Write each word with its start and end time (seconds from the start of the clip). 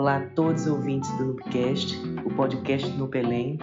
Olá 0.00 0.16
a 0.16 0.30
todos 0.30 0.62
os 0.62 0.68
ouvintes 0.68 1.14
do 1.18 1.26
Nupcast, 1.26 1.94
o 2.24 2.34
podcast 2.34 2.88
do 2.88 2.96
Nupelém. 2.96 3.58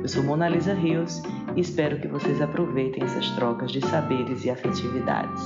Eu 0.00 0.08
sou 0.08 0.22
Mona 0.22 0.48
Lisa 0.48 0.72
Rios 0.72 1.20
e 1.54 1.60
espero 1.60 2.00
que 2.00 2.08
vocês 2.08 2.40
aproveitem 2.40 3.04
essas 3.04 3.28
trocas 3.32 3.70
de 3.70 3.86
saberes 3.86 4.42
e 4.42 4.48
afetividades. 4.48 5.42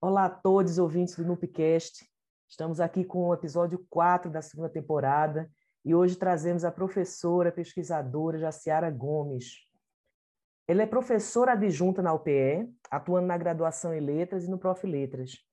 Olá 0.00 0.24
a 0.24 0.30
todos 0.30 0.72
os 0.72 0.78
ouvintes 0.78 1.16
do 1.16 1.26
Nupcast. 1.26 2.02
Estamos 2.48 2.80
aqui 2.80 3.04
com 3.04 3.28
o 3.28 3.34
episódio 3.34 3.84
4 3.90 4.30
da 4.30 4.40
segunda 4.40 4.70
temporada 4.70 5.50
e 5.84 5.94
hoje 5.94 6.16
trazemos 6.16 6.64
a 6.64 6.72
professora 6.72 7.52
pesquisadora 7.52 8.38
Jaciara 8.38 8.90
Gomes. 8.90 9.50
Ela 10.66 10.80
é 10.80 10.86
professora 10.86 11.52
adjunta 11.52 12.00
na 12.00 12.14
UPE, 12.14 12.66
atuando 12.90 13.26
na 13.26 13.36
graduação 13.36 13.92
em 13.92 14.00
Letras 14.00 14.44
e 14.44 14.50
no 14.50 14.56
Prof. 14.58 14.86
Letras. 14.86 15.49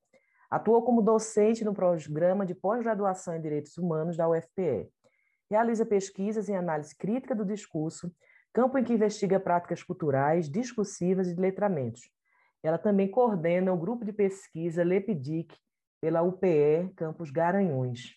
Atua 0.50 0.82
como 0.82 1.02
docente 1.02 1.66
no 1.66 1.74
programa 1.74 2.46
de 2.46 2.56
pós-graduação 2.56 3.36
em 3.36 3.42
Direitos 3.42 3.78
Humanos 3.78 4.16
da 4.16 4.30
UFPE. 4.30 4.90
Realiza 5.50 5.86
pesquisas 5.86 6.48
em 6.48 6.56
análise 6.56 6.96
crítica 6.96 7.36
do 7.36 7.46
discurso, 7.46 8.14
campo 8.54 8.78
em 8.78 8.84
que 8.84 8.94
investiga 8.94 9.40
práticas 9.40 9.84
culturais, 9.84 10.50
discursivas 10.50 11.28
e 11.28 11.36
de 11.36 11.42
letramentos. 11.42 12.02
Ela 12.64 12.78
também 12.78 13.10
coordena 13.10 13.74
o 13.74 13.78
grupo 13.78 14.06
de 14.06 14.14
pesquisa 14.14 14.84
LEPDIC 14.84 15.54
pela 16.02 16.22
UPE 16.22 16.94
Campus 16.96 17.30
Garanhuns. 17.30 18.16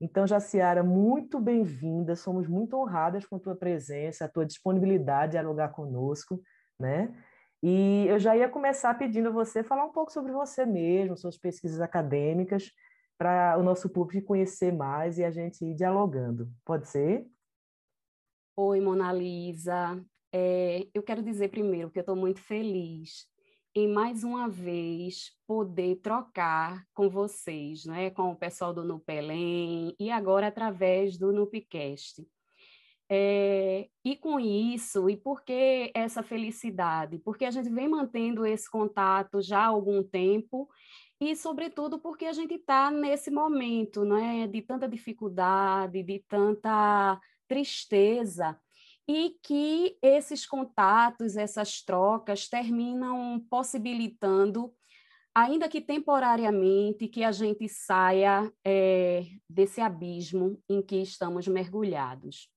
Então, 0.00 0.26
Jaciara, 0.26 0.82
muito 0.82 1.38
bem-vinda. 1.40 2.16
Somos 2.16 2.48
muito 2.48 2.76
honradas 2.76 3.24
com 3.24 3.36
a 3.36 3.40
tua 3.40 3.54
presença, 3.54 4.24
a 4.24 4.28
tua 4.28 4.44
disponibilidade 4.44 5.32
de 5.32 5.38
dialogar 5.38 5.68
conosco, 5.68 6.42
né? 6.78 7.14
E 7.66 8.06
eu 8.08 8.18
já 8.18 8.36
ia 8.36 8.46
começar 8.46 8.92
pedindo 8.92 9.30
a 9.30 9.32
você 9.32 9.64
falar 9.64 9.86
um 9.86 9.90
pouco 9.90 10.12
sobre 10.12 10.30
você 10.32 10.66
mesmo, 10.66 11.16
suas 11.16 11.38
pesquisas 11.38 11.80
acadêmicas, 11.80 12.70
para 13.16 13.56
o 13.58 13.62
nosso 13.62 13.88
público 13.88 14.26
conhecer 14.26 14.70
mais 14.70 15.16
e 15.16 15.24
a 15.24 15.30
gente 15.30 15.64
ir 15.64 15.74
dialogando. 15.74 16.52
Pode 16.62 16.86
ser? 16.86 17.26
Oi, 18.54 18.82
Mona 18.82 19.10
Lisa. 19.14 19.98
É, 20.30 20.86
eu 20.92 21.02
quero 21.02 21.22
dizer 21.22 21.48
primeiro 21.48 21.90
que 21.90 21.98
eu 21.98 22.02
estou 22.02 22.14
muito 22.14 22.38
feliz 22.38 23.26
em 23.74 23.88
mais 23.88 24.24
uma 24.24 24.46
vez 24.46 25.32
poder 25.46 25.96
trocar 26.02 26.86
com 26.92 27.08
vocês, 27.08 27.86
né, 27.86 28.10
com 28.10 28.30
o 28.30 28.36
pessoal 28.36 28.74
do 28.74 28.84
Nupelém 28.84 29.96
e 29.98 30.10
agora 30.10 30.48
através 30.48 31.16
do 31.16 31.32
Nupcast. 31.32 32.28
É, 33.16 33.88
e 34.04 34.16
com 34.16 34.40
isso, 34.40 35.08
e 35.08 35.16
por 35.16 35.44
que 35.44 35.92
essa 35.94 36.20
felicidade? 36.20 37.16
Porque 37.18 37.44
a 37.44 37.50
gente 37.52 37.70
vem 37.70 37.88
mantendo 37.88 38.44
esse 38.44 38.68
contato 38.68 39.40
já 39.40 39.60
há 39.60 39.66
algum 39.66 40.02
tempo 40.02 40.68
e, 41.20 41.36
sobretudo, 41.36 42.00
porque 42.00 42.24
a 42.26 42.32
gente 42.32 42.54
está 42.54 42.90
nesse 42.90 43.30
momento 43.30 44.04
né, 44.04 44.48
de 44.48 44.60
tanta 44.62 44.88
dificuldade, 44.88 46.02
de 46.02 46.24
tanta 46.28 47.20
tristeza, 47.46 48.58
e 49.06 49.36
que 49.40 49.96
esses 50.02 50.44
contatos, 50.44 51.36
essas 51.36 51.80
trocas 51.80 52.48
terminam 52.48 53.38
possibilitando, 53.48 54.74
ainda 55.32 55.68
que 55.68 55.80
temporariamente, 55.80 57.06
que 57.06 57.22
a 57.22 57.30
gente 57.30 57.68
saia 57.68 58.52
é, 58.64 59.24
desse 59.48 59.80
abismo 59.80 60.60
em 60.68 60.82
que 60.82 60.96
estamos 60.96 61.46
mergulhados. 61.46 62.52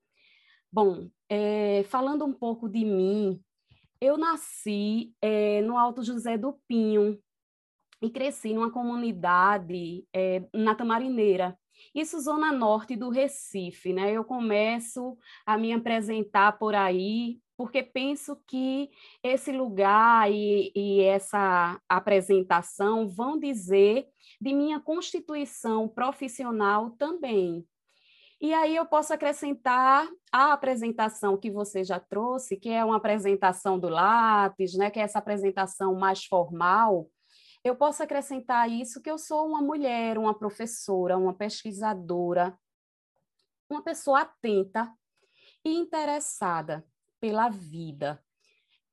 Bom, 0.78 1.10
é, 1.28 1.82
falando 1.86 2.24
um 2.24 2.32
pouco 2.32 2.70
de 2.70 2.86
mim, 2.86 3.44
eu 4.00 4.16
nasci 4.16 5.12
é, 5.20 5.60
no 5.64 5.76
Alto 5.76 6.04
José 6.04 6.38
do 6.38 6.54
Pinho 6.68 7.20
e 8.00 8.12
cresci 8.12 8.54
numa 8.54 8.70
comunidade 8.70 10.06
é, 10.14 10.48
na 10.54 10.76
Tamarineira, 10.76 11.58
isso 11.96 12.20
zona 12.20 12.52
norte 12.52 12.96
do 12.96 13.10
Recife, 13.10 13.92
né? 13.92 14.12
Eu 14.12 14.24
começo 14.24 15.18
a 15.48 15.58
me 15.58 15.74
apresentar 15.74 16.60
por 16.60 16.76
aí 16.76 17.40
porque 17.58 17.82
penso 17.82 18.40
que 18.46 18.92
esse 19.24 19.52
lugar 19.52 20.32
e, 20.32 20.72
e, 20.76 21.02
essa 21.02 21.82
apresentação 21.90 23.10
vão 23.10 23.40
dizer 23.40 24.06
de 24.40 24.54
minha 24.54 24.80
constituição 24.80 25.88
profissional 25.88 26.92
também. 26.92 27.66
E 28.40 28.54
aí 28.54 28.76
eu 28.76 28.86
posso 28.86 29.12
acrescentar 29.12 30.08
a 30.32 30.54
apresentação 30.54 31.36
que 31.38 31.50
você 31.50 31.84
já 31.84 32.00
trouxe, 32.00 32.56
que 32.56 32.70
é 32.70 32.86
uma 32.86 32.98
apresentação 32.98 33.80
do 33.80 33.90
lápis, 33.90 34.76
né, 34.76 34.92
que 34.92 35.00
é 35.00 35.04
essa 35.04 35.18
apresentação 35.18 35.96
mais 35.96 36.24
formal. 36.26 37.10
Eu 37.64 37.76
posso 37.76 38.04
acrescentar 38.04 38.70
isso 38.70 39.02
que 39.02 39.10
eu 39.10 39.18
sou 39.18 39.48
uma 39.48 39.62
mulher, 39.62 40.20
uma 40.20 40.38
professora, 40.38 41.18
uma 41.18 41.34
pesquisadora, 41.34 42.58
uma 43.68 43.82
pessoa 43.82 44.22
atenta 44.22 44.94
e 45.66 45.74
interessada 45.74 46.86
pela 47.20 47.50
vida, 47.50 48.24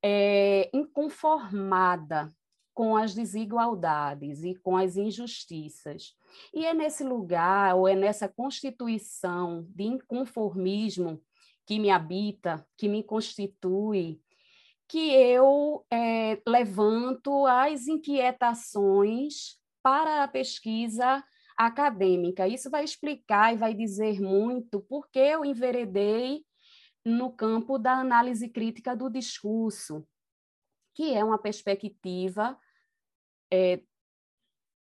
é, 0.03 0.71
inconformada 0.72 2.34
com 2.75 2.97
as 2.97 3.15
desigualdades 3.15 4.43
e 4.43 4.55
com 4.57 4.77
as 4.77 4.97
injustiças. 4.97 6.15
E 6.53 6.67
é 6.67 6.75
nesse 6.75 7.05
lugar, 7.05 7.77
ou 7.77 7.87
é 7.87 7.95
nessa 7.95 8.29
constituição 8.29 9.65
de 9.69 9.85
inconformismo 9.85 11.23
que 11.65 11.79
me 11.79 11.89
habita, 11.89 12.67
que 12.77 12.89
me 12.89 13.03
constitui, 13.03 14.21
que 14.89 15.12
eu 15.12 15.87
é, 15.91 16.43
levanto 16.47 17.47
as 17.47 17.87
inquietações 17.87 19.56
para 19.83 20.25
a 20.25 20.29
pesquisa 20.29 21.25
acadêmica. 21.56 22.49
Isso 22.49 22.69
vai 22.69 22.85
explicar 22.85 23.55
e 23.55 23.56
vai 23.56 23.73
dizer 23.73 24.21
muito 24.21 24.81
por 24.81 25.09
que 25.09 25.19
eu 25.19 25.45
enveredei 25.45 26.45
no 27.05 27.31
campo 27.31 27.79
da 27.79 27.93
análise 27.93 28.49
crítica 28.49 28.97
do 28.97 29.09
discurso, 29.09 30.06
que 30.95 31.15
é 31.15 31.23
uma 31.23 31.39
perspectiva 31.39 32.59
é, 33.54 33.81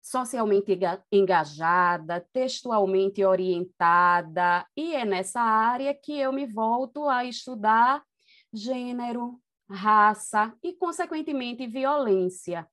socialmente 0.00 0.78
engajada, 1.10 2.20
textualmente 2.32 3.24
orientada, 3.24 4.66
e 4.76 4.94
é 4.94 5.04
nessa 5.04 5.40
área 5.40 5.92
que 5.94 6.18
eu 6.18 6.32
me 6.32 6.46
volto 6.46 7.08
a 7.08 7.24
estudar 7.24 8.04
gênero, 8.52 9.40
raça 9.68 10.54
e, 10.62 10.74
consequentemente, 10.74 11.66
violência. 11.66 12.68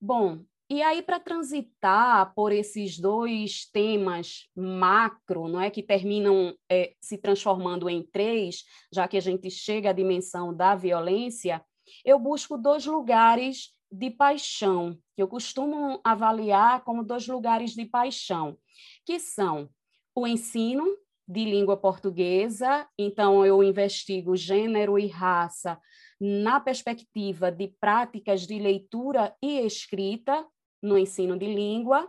Bom, 0.00 0.44
e 0.68 0.82
aí, 0.82 1.00
para 1.00 1.20
transitar 1.20 2.34
por 2.34 2.52
esses 2.52 2.98
dois 2.98 3.70
temas 3.72 4.48
macro, 4.54 5.48
não 5.48 5.60
é 5.60 5.70
que 5.70 5.82
terminam 5.82 6.54
é, 6.68 6.92
se 7.00 7.16
transformando 7.16 7.88
em 7.88 8.02
três, 8.02 8.64
já 8.92 9.06
que 9.06 9.16
a 9.16 9.20
gente 9.20 9.48
chega 9.50 9.90
à 9.90 9.92
dimensão 9.92 10.52
da 10.52 10.74
violência, 10.74 11.64
eu 12.04 12.18
busco 12.18 12.58
dois 12.58 12.84
lugares 12.84 13.72
de 13.90 14.10
paixão, 14.10 14.98
que 15.16 15.22
eu 15.22 15.26
costumo 15.26 15.98
avaliar 16.04 16.84
como 16.84 17.02
dois 17.02 17.26
lugares 17.26 17.72
de 17.72 17.86
paixão, 17.86 18.58
que 19.04 19.18
são 19.18 19.70
o 20.14 20.26
ensino 20.26 20.84
de 21.26 21.44
língua 21.44 21.76
portuguesa, 21.76 22.86
então 22.98 23.44
eu 23.44 23.62
investigo 23.62 24.36
gênero 24.36 24.98
e 24.98 25.06
raça 25.06 25.80
na 26.20 26.60
perspectiva 26.60 27.50
de 27.50 27.68
práticas 27.80 28.46
de 28.46 28.58
leitura 28.58 29.34
e 29.42 29.58
escrita 29.60 30.46
no 30.82 30.98
ensino 30.98 31.38
de 31.38 31.46
língua, 31.46 32.08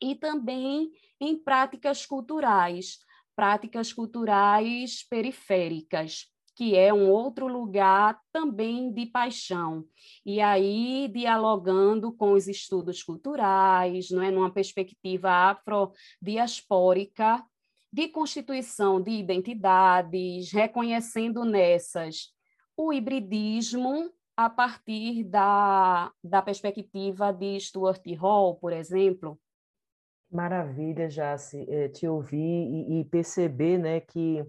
e 0.00 0.14
também 0.14 0.90
em 1.20 1.36
práticas 1.36 2.06
culturais, 2.06 2.98
práticas 3.34 3.92
culturais 3.92 5.06
periféricas, 5.08 6.26
que 6.60 6.76
é 6.76 6.92
um 6.92 7.08
outro 7.08 7.46
lugar 7.46 8.20
também 8.30 8.92
de 8.92 9.06
paixão. 9.06 9.82
E 10.26 10.42
aí, 10.42 11.10
dialogando 11.10 12.12
com 12.12 12.32
os 12.32 12.46
estudos 12.46 13.02
culturais, 13.02 14.10
não 14.10 14.22
é? 14.22 14.30
numa 14.30 14.52
perspectiva 14.52 15.30
afrodiaspórica, 15.30 17.42
de 17.90 18.08
constituição 18.08 19.00
de 19.00 19.10
identidades, 19.10 20.52
reconhecendo 20.52 21.46
nessas 21.46 22.28
o 22.76 22.92
hibridismo 22.92 24.12
a 24.36 24.50
partir 24.50 25.24
da, 25.24 26.12
da 26.22 26.42
perspectiva 26.42 27.32
de 27.32 27.58
Stuart 27.58 28.04
Hall, 28.18 28.56
por 28.56 28.74
exemplo. 28.74 29.40
Maravilha, 30.30 31.08
Jace, 31.08 31.64
eh, 31.66 31.88
te 31.88 32.06
ouvir 32.06 32.36
e, 32.36 33.00
e 33.00 33.04
perceber 33.06 33.78
né, 33.78 34.00
que 34.00 34.44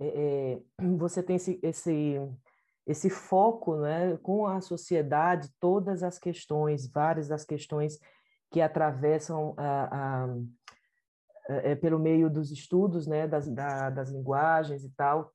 é, 0.00 0.58
você 0.96 1.22
tem 1.22 1.36
esse, 1.36 1.58
esse, 1.62 2.16
esse 2.86 3.10
foco 3.10 3.76
né, 3.76 4.16
com 4.18 4.46
a 4.46 4.60
sociedade, 4.60 5.50
todas 5.60 6.02
as 6.02 6.18
questões, 6.18 6.90
várias 6.90 7.28
das 7.28 7.44
questões 7.44 7.98
que 8.50 8.60
atravessam 8.60 9.54
a, 9.56 10.24
a, 10.24 10.36
é, 11.48 11.74
pelo 11.74 11.98
meio 11.98 12.30
dos 12.30 12.50
estudos 12.50 13.06
né, 13.06 13.26
das, 13.26 13.48
da, 13.48 13.90
das 13.90 14.10
linguagens 14.10 14.84
e 14.84 14.90
tal, 14.90 15.32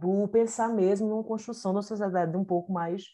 por 0.00 0.28
pensar 0.28 0.68
mesmo 0.68 1.08
numa 1.08 1.24
construção 1.24 1.72
da 1.72 1.82
sociedade 1.82 2.36
um 2.36 2.44
pouco 2.44 2.72
mais 2.72 3.04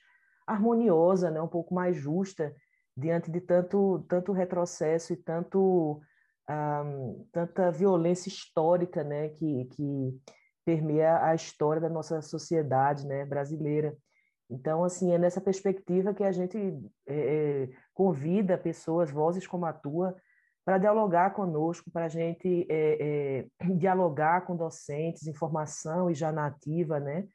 harmoniosa, 0.47 1.31
né, 1.31 1.41
um 1.41 1.49
pouco 1.49 1.75
mais 1.75 1.97
justa, 1.97 2.55
diante 2.97 3.31
de 3.31 3.41
tanto, 3.41 4.05
tanto 4.09 4.33
retrocesso 4.33 5.13
e 5.13 5.17
tanto, 5.17 6.01
um, 6.49 7.27
tanta 7.33 7.71
violência 7.71 8.29
histórica 8.29 9.05
né, 9.05 9.29
que, 9.31 9.67
que 9.67 10.21
permeia 10.67 11.25
a 11.25 11.33
história 11.33 11.81
da 11.81 11.89
nossa 11.89 12.21
sociedade 12.21 13.07
né, 13.07 13.25
brasileira. 13.25 13.97
Então, 14.51 14.83
assim, 14.83 15.13
é 15.13 15.19
nessa 15.19 15.41
perspectiva 15.41 16.13
que 16.13 16.25
a 16.25 16.33
gente 16.33 16.59
é, 17.07 17.69
convida 17.95 18.59
pessoas, 18.59 19.11
vozes 19.11 19.47
como 19.47 19.65
a 19.65 19.73
tua, 19.73 20.17
para 20.65 20.79
dialogar 20.79 21.31
conosco, 21.35 21.91
para 21.93 22.07
a 22.07 22.09
gente 22.09 22.67
é, 22.69 23.47
é, 23.61 23.67
dialogar 23.79 24.45
com 24.45 24.57
docentes, 24.57 25.29
informação 25.29 26.11
e 26.11 26.15
já 26.15 26.33
nativa, 26.33 26.99
né? 26.99 27.29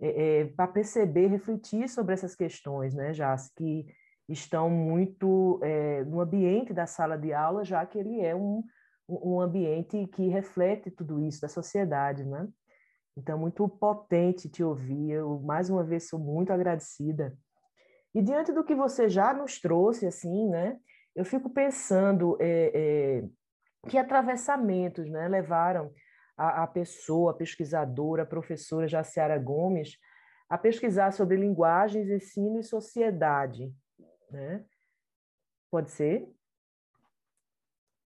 É, 0.00 0.44
para 0.56 0.68
perceber, 0.68 1.26
refletir 1.26 1.88
sobre 1.88 2.14
essas 2.14 2.34
questões, 2.34 2.94
né, 2.94 3.12
Jas, 3.12 3.50
que 3.54 3.84
estão 4.28 4.70
muito 4.70 5.60
no 6.06 6.20
ambiente 6.20 6.72
da 6.72 6.86
sala 6.86 7.16
de 7.16 7.32
aula, 7.32 7.64
já 7.64 7.84
que 7.84 7.98
ele 7.98 8.20
é 8.20 8.36
um, 8.36 8.62
um 9.08 9.40
ambiente 9.40 10.06
que 10.08 10.28
reflete 10.28 10.90
tudo 10.90 11.20
isso 11.20 11.40
da 11.40 11.48
sociedade, 11.48 12.24
né? 12.24 12.46
Então, 13.18 13.36
muito 13.36 13.68
potente 13.68 14.48
te 14.48 14.62
ouvir. 14.62 15.10
Eu, 15.10 15.40
mais 15.40 15.68
uma 15.68 15.82
vez, 15.82 16.08
sou 16.08 16.20
muito 16.20 16.52
agradecida. 16.52 17.36
E 18.14 18.22
diante 18.22 18.52
do 18.52 18.62
que 18.62 18.76
você 18.76 19.08
já 19.08 19.34
nos 19.34 19.60
trouxe, 19.60 20.06
assim, 20.06 20.48
né? 20.48 20.78
Eu 21.16 21.24
fico 21.24 21.50
pensando 21.50 22.38
é, 22.40 22.70
é, 22.72 23.88
que 23.88 23.98
atravessamentos 23.98 25.10
né, 25.10 25.26
levaram 25.26 25.92
a, 26.36 26.62
a, 26.62 26.66
pessoa, 26.68 27.32
a 27.32 27.34
pesquisadora, 27.34 28.22
a 28.22 28.26
professora 28.26 28.86
Jaciara 28.86 29.36
Gomes, 29.36 29.98
a 30.48 30.56
pesquisar 30.56 31.12
sobre 31.12 31.36
linguagens, 31.36 32.08
ensino 32.08 32.60
e 32.60 32.62
sociedade. 32.62 33.74
Né? 34.30 34.64
Pode 35.72 35.90
ser? 35.90 36.24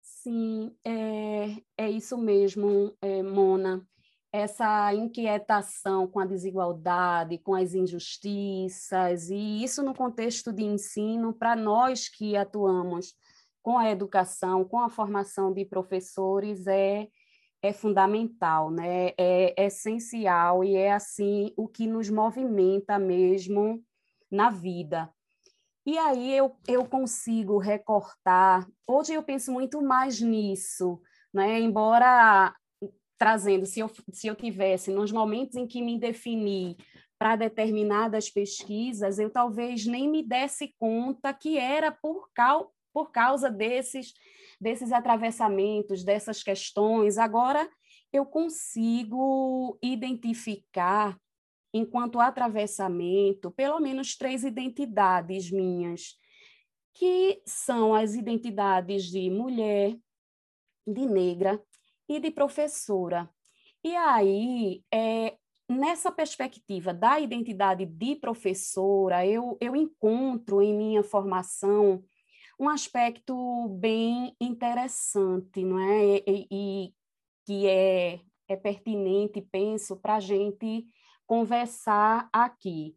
Sim, 0.02 0.76
é, 0.84 1.62
é 1.78 1.90
isso 1.90 2.19
mesmo, 2.19 2.94
é, 3.00 3.22
Mona 3.22 3.88
essa 4.32 4.92
inquietação 4.94 6.06
com 6.06 6.20
a 6.20 6.26
desigualdade, 6.26 7.38
com 7.38 7.54
as 7.54 7.75
injustiças, 7.75 9.30
e 9.30 9.62
isso 9.62 9.82
no 9.82 9.94
contexto 9.94 10.52
de 10.52 10.64
ensino, 10.64 11.32
para 11.32 11.56
nós 11.56 12.08
que 12.08 12.36
atuamos 12.36 13.14
com 13.62 13.78
a 13.78 13.90
educação, 13.90 14.64
com 14.64 14.80
a 14.80 14.90
formação 14.90 15.52
de 15.52 15.64
professores, 15.64 16.66
é, 16.66 17.08
é 17.62 17.72
fundamental, 17.72 18.70
né? 18.70 19.08
é, 19.19 19.54
é 19.56 19.66
essencial 19.66 20.62
e 20.62 20.76
é 20.76 20.92
assim 20.92 21.52
o 21.56 21.66
que 21.66 21.86
nos 21.86 22.08
movimenta 22.08 22.98
mesmo 22.98 23.82
na 24.30 24.50
vida. 24.50 25.10
E 25.84 25.96
aí 25.96 26.34
eu, 26.36 26.54
eu 26.66 26.84
consigo 26.84 27.56
recortar, 27.56 28.69
hoje 28.86 29.14
eu 29.14 29.22
penso 29.22 29.50
muito 29.50 29.80
mais 29.80 30.20
nisso, 30.20 31.00
né? 31.32 31.58
embora 31.60 32.54
trazendo, 33.19 33.67
se 33.67 33.81
eu, 33.81 33.91
se 34.12 34.29
eu 34.29 34.35
tivesse, 34.35 34.91
nos 34.91 35.11
momentos 35.11 35.56
em 35.56 35.67
que 35.67 35.82
me 35.82 35.99
defini 35.99 36.76
para 37.19 37.35
determinadas 37.35 38.31
pesquisas, 38.31 39.19
eu 39.19 39.29
talvez 39.29 39.85
nem 39.85 40.09
me 40.09 40.23
desse 40.23 40.73
conta 40.79 41.35
que 41.35 41.59
era 41.59 41.91
por, 41.91 42.31
cal, 42.32 42.73
por 42.93 43.11
causa 43.11 43.50
desses, 43.50 44.15
desses 44.61 44.93
atravessamentos, 44.93 46.05
dessas 46.05 46.44
questões. 46.44 47.19
Agora, 47.19 47.69
eu 48.12 48.25
consigo 48.25 49.76
identificar, 49.82 51.19
enquanto 51.75 52.21
atravessamento, 52.21 53.50
pelo 53.50 53.81
menos 53.81 54.17
três 54.17 54.44
identidades 54.44 55.50
minhas, 55.50 56.17
que 56.94 57.43
são 57.44 57.94
as 57.94 58.14
identidades 58.14 59.05
de 59.05 59.29
mulher, 59.29 59.97
de 60.87 61.05
negra 61.05 61.62
e 62.08 62.19
de 62.19 62.31
professora. 62.31 63.28
E 63.84 63.94
aí, 63.94 64.82
é, 64.93 65.37
nessa 65.69 66.10
perspectiva 66.10 66.94
da 66.94 67.20
identidade 67.20 67.84
de 67.84 68.16
professora, 68.16 69.26
eu, 69.26 69.56
eu 69.60 69.76
encontro 69.76 70.62
em 70.62 70.75
minha 70.75 71.02
formação 71.02 72.02
um 72.58 72.69
aspecto 72.69 73.69
bem 73.69 74.34
interessante, 74.40 75.62
não 75.64 75.78
é? 75.78 76.22
E, 76.26 76.46
e 76.50 76.94
que 77.46 77.66
é, 77.69 78.20
é 78.49 78.56
pertinente, 78.56 79.40
penso, 79.40 79.96
para 79.96 80.16
a 80.16 80.20
gente 80.20 80.87
conversar 81.25 82.28
aqui. 82.32 82.96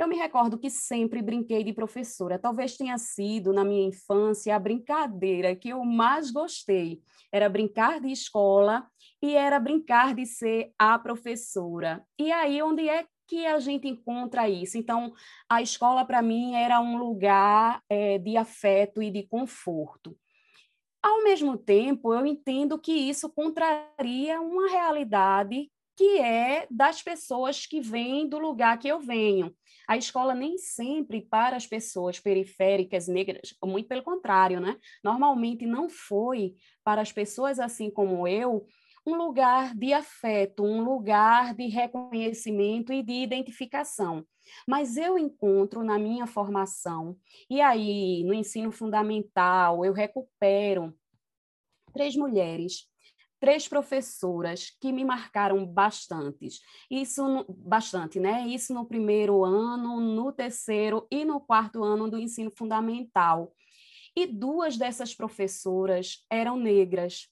Eu 0.00 0.08
me 0.08 0.16
recordo 0.16 0.56
que 0.56 0.70
sempre 0.70 1.20
brinquei 1.20 1.62
de 1.62 1.74
professora. 1.74 2.38
Talvez 2.38 2.74
tenha 2.74 2.96
sido, 2.96 3.52
na 3.52 3.62
minha 3.62 3.86
infância, 3.86 4.56
a 4.56 4.58
brincadeira 4.58 5.54
que 5.54 5.68
eu 5.68 5.84
mais 5.84 6.30
gostei. 6.30 7.02
Era 7.30 7.50
brincar 7.50 8.00
de 8.00 8.10
escola 8.10 8.88
e 9.20 9.34
era 9.34 9.60
brincar 9.60 10.14
de 10.14 10.24
ser 10.24 10.72
a 10.78 10.98
professora. 10.98 12.02
E 12.18 12.32
aí, 12.32 12.62
onde 12.62 12.88
é 12.88 13.04
que 13.28 13.44
a 13.44 13.58
gente 13.58 13.88
encontra 13.88 14.48
isso? 14.48 14.78
Então, 14.78 15.12
a 15.46 15.60
escola, 15.60 16.02
para 16.02 16.22
mim, 16.22 16.54
era 16.54 16.80
um 16.80 16.96
lugar 16.96 17.82
é, 17.86 18.16
de 18.16 18.38
afeto 18.38 19.02
e 19.02 19.10
de 19.10 19.24
conforto. 19.24 20.16
Ao 21.02 21.22
mesmo 21.22 21.58
tempo, 21.58 22.14
eu 22.14 22.24
entendo 22.24 22.78
que 22.78 22.92
isso 22.94 23.28
contraria 23.28 24.40
uma 24.40 24.70
realidade 24.70 25.70
que 25.94 26.18
é 26.20 26.66
das 26.70 27.02
pessoas 27.02 27.66
que 27.66 27.82
vêm 27.82 28.26
do 28.26 28.38
lugar 28.38 28.78
que 28.78 28.88
eu 28.88 28.98
venho. 28.98 29.54
A 29.90 29.96
escola 29.96 30.36
nem 30.36 30.56
sempre 30.56 31.20
para 31.20 31.56
as 31.56 31.66
pessoas 31.66 32.20
periféricas 32.20 33.08
negras, 33.08 33.52
muito 33.64 33.88
pelo 33.88 34.04
contrário, 34.04 34.60
né? 34.60 34.78
Normalmente 35.02 35.66
não 35.66 35.88
foi 35.88 36.54
para 36.84 37.00
as 37.02 37.10
pessoas 37.10 37.58
assim 37.58 37.90
como 37.90 38.28
eu 38.28 38.68
um 39.04 39.16
lugar 39.16 39.74
de 39.74 39.92
afeto, 39.92 40.62
um 40.62 40.84
lugar 40.84 41.56
de 41.56 41.66
reconhecimento 41.66 42.92
e 42.92 43.02
de 43.02 43.14
identificação. 43.14 44.24
Mas 44.64 44.96
eu 44.96 45.18
encontro 45.18 45.82
na 45.82 45.98
minha 45.98 46.24
formação, 46.24 47.16
e 47.50 47.60
aí 47.60 48.22
no 48.22 48.32
ensino 48.32 48.70
fundamental, 48.70 49.84
eu 49.84 49.92
recupero 49.92 50.96
três 51.92 52.14
mulheres 52.14 52.86
três 53.40 53.66
professoras 53.66 54.70
que 54.78 54.92
me 54.92 55.04
marcaram 55.04 55.66
bastante. 55.66 56.48
Isso 56.90 57.46
bastante, 57.48 58.20
né? 58.20 58.46
Isso 58.46 58.74
no 58.74 58.84
primeiro 58.84 59.42
ano, 59.42 59.98
no 59.98 60.30
terceiro 60.30 61.06
e 61.10 61.24
no 61.24 61.40
quarto 61.40 61.82
ano 61.82 62.08
do 62.08 62.18
ensino 62.18 62.50
fundamental. 62.50 63.52
E 64.14 64.26
duas 64.26 64.76
dessas 64.76 65.14
professoras 65.14 66.24
eram 66.28 66.56
negras. 66.56 67.28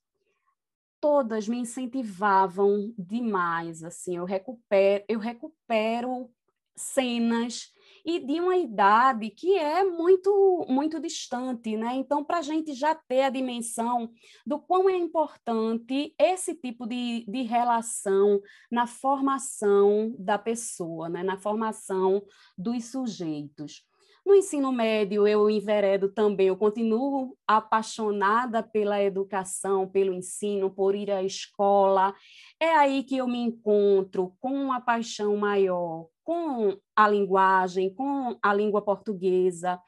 Todas 1.00 1.47
me 1.47 1.59
incentivavam 1.59 2.93
demais, 2.99 3.85
assim, 3.85 4.17
eu 4.17 4.25
recupero, 4.25 5.05
eu 5.09 5.19
recupero 5.19 6.29
cenas 6.75 7.73
e 8.09 8.19
de 8.19 8.41
uma 8.41 8.57
idade 8.57 9.29
que 9.29 9.59
é 9.59 9.85
muito, 9.85 10.65
muito 10.67 10.99
distante, 10.99 11.77
né? 11.77 11.95
Então, 11.95 12.25
para 12.25 12.38
a 12.38 12.43
gente 12.43 12.73
já 12.73 12.95
ter 12.95 13.21
a 13.21 13.29
dimensão 13.29 14.11
do 14.47 14.59
quão 14.59 14.88
é 14.88 14.97
importante 14.97 16.15
esse 16.19 16.55
tipo 16.55 16.87
de, 16.87 17.27
de 17.29 17.43
relação 17.43 18.41
na 18.71 18.87
formação 18.87 20.17
da 20.19 20.38
pessoa, 20.38 21.11
né? 21.11 21.23
na 21.23 21.37
formação 21.37 22.23
dos 22.57 22.87
sujeitos. 22.87 23.87
No 24.29 24.35
ensino 24.35 24.71
médio, 24.71 25.27
eu 25.27 25.49
enveredo 25.49 26.11
também, 26.11 26.49
eu 26.49 26.57
continuo 26.59 27.35
apaixonada 27.47 28.63
pela 28.63 29.03
educação, 29.03 29.89
pelo 29.89 30.13
ensino, 30.13 30.71
por 30.71 30.95
ir 30.95 31.11
à 31.11 31.23
escola. 31.23 32.15
É 32.61 32.69
aí 32.77 33.05
que 33.05 33.17
eu 33.17 33.27
me 33.27 33.39
encontro 33.39 34.37
com 34.39 34.53
uma 34.53 34.83
paixão 34.83 35.35
maior 35.39 36.09
com 36.23 36.79
a 36.95 37.09
linguagem, 37.09 37.95
com 37.95 38.39
a 38.43 38.53
língua 38.53 38.83
portuguesa. 38.83 39.81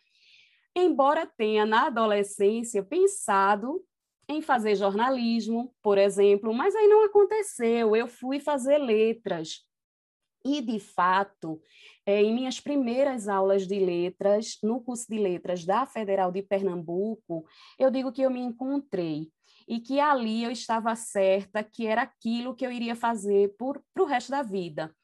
Embora 0.74 1.26
tenha 1.26 1.66
na 1.66 1.88
adolescência 1.88 2.82
pensado 2.82 3.84
em 4.26 4.40
fazer 4.40 4.74
jornalismo, 4.74 5.70
por 5.82 5.98
exemplo, 5.98 6.54
mas 6.54 6.74
aí 6.74 6.88
não 6.88 7.04
aconteceu. 7.04 7.94
Eu 7.94 8.08
fui 8.08 8.40
fazer 8.40 8.78
letras. 8.78 9.69
E, 10.44 10.62
de 10.62 10.80
fato, 10.80 11.60
é, 12.06 12.22
em 12.22 12.34
minhas 12.34 12.60
primeiras 12.60 13.28
aulas 13.28 13.66
de 13.66 13.78
letras, 13.78 14.58
no 14.62 14.80
curso 14.80 15.06
de 15.08 15.18
letras 15.18 15.64
da 15.64 15.84
Federal 15.84 16.32
de 16.32 16.42
Pernambuco, 16.42 17.44
eu 17.78 17.90
digo 17.90 18.10
que 18.10 18.22
eu 18.22 18.30
me 18.30 18.40
encontrei 18.40 19.30
e 19.68 19.78
que 19.78 20.00
ali 20.00 20.42
eu 20.42 20.50
estava 20.50 20.94
certa 20.96 21.62
que 21.62 21.86
era 21.86 22.02
aquilo 22.02 22.54
que 22.54 22.66
eu 22.66 22.72
iria 22.72 22.96
fazer 22.96 23.54
para 23.56 24.02
o 24.02 24.06
resto 24.06 24.30
da 24.30 24.42
vida. 24.42 24.94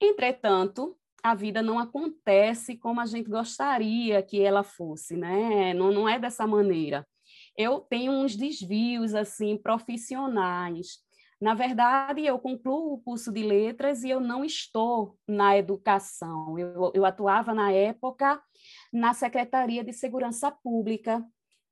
Entretanto, 0.00 0.96
a 1.22 1.34
vida 1.34 1.62
não 1.62 1.78
acontece 1.78 2.76
como 2.76 3.00
a 3.00 3.06
gente 3.06 3.28
gostaria 3.28 4.22
que 4.22 4.40
ela 4.40 4.62
fosse, 4.62 5.16
né? 5.16 5.74
Não, 5.74 5.90
não 5.90 6.08
é 6.08 6.18
dessa 6.18 6.46
maneira. 6.46 7.06
Eu 7.56 7.80
tenho 7.80 8.12
uns 8.12 8.36
desvios 8.36 9.14
assim 9.14 9.56
profissionais. 9.56 10.98
Na 11.40 11.52
verdade, 11.52 12.24
eu 12.24 12.38
concluo 12.38 12.94
o 12.94 12.98
curso 12.98 13.30
de 13.30 13.42
letras 13.42 14.02
e 14.02 14.08
eu 14.08 14.20
não 14.20 14.42
estou 14.42 15.18
na 15.28 15.56
educação. 15.56 16.58
Eu, 16.58 16.90
eu 16.94 17.04
atuava 17.04 17.52
na 17.52 17.70
época 17.70 18.42
na 18.90 19.12
Secretaria 19.12 19.84
de 19.84 19.92
Segurança 19.92 20.50
Pública 20.50 21.22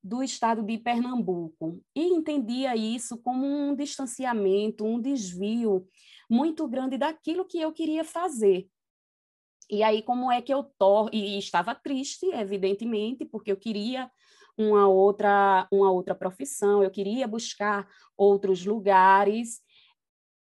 do 0.03 0.21
estado 0.21 0.61
de 0.61 0.77
Pernambuco 0.77 1.81
e 1.95 2.03
entendia 2.03 2.75
isso 2.75 3.17
como 3.23 3.43
um 3.43 3.75
distanciamento, 3.75 4.85
um 4.85 5.01
desvio 5.01 5.87
muito 6.29 6.67
grande 6.67 6.95
daquilo 6.95 7.43
que 7.43 7.59
eu 7.59 7.73
queria 7.73 8.03
fazer. 8.03 8.69
E 9.67 9.81
aí, 9.81 10.03
como 10.03 10.31
é 10.31 10.43
que 10.43 10.53
eu 10.53 10.63
tô? 10.77 11.09
E 11.11 11.39
estava 11.39 11.73
triste, 11.73 12.27
evidentemente, 12.27 13.25
porque 13.25 13.51
eu 13.51 13.57
queria 13.57 14.11
uma 14.57 14.87
outra, 14.87 15.67
uma 15.71 15.91
outra 15.91 16.15
profissão, 16.15 16.83
eu 16.83 16.91
queria 16.91 17.27
buscar 17.27 17.87
outros 18.17 18.65
lugares. 18.65 19.61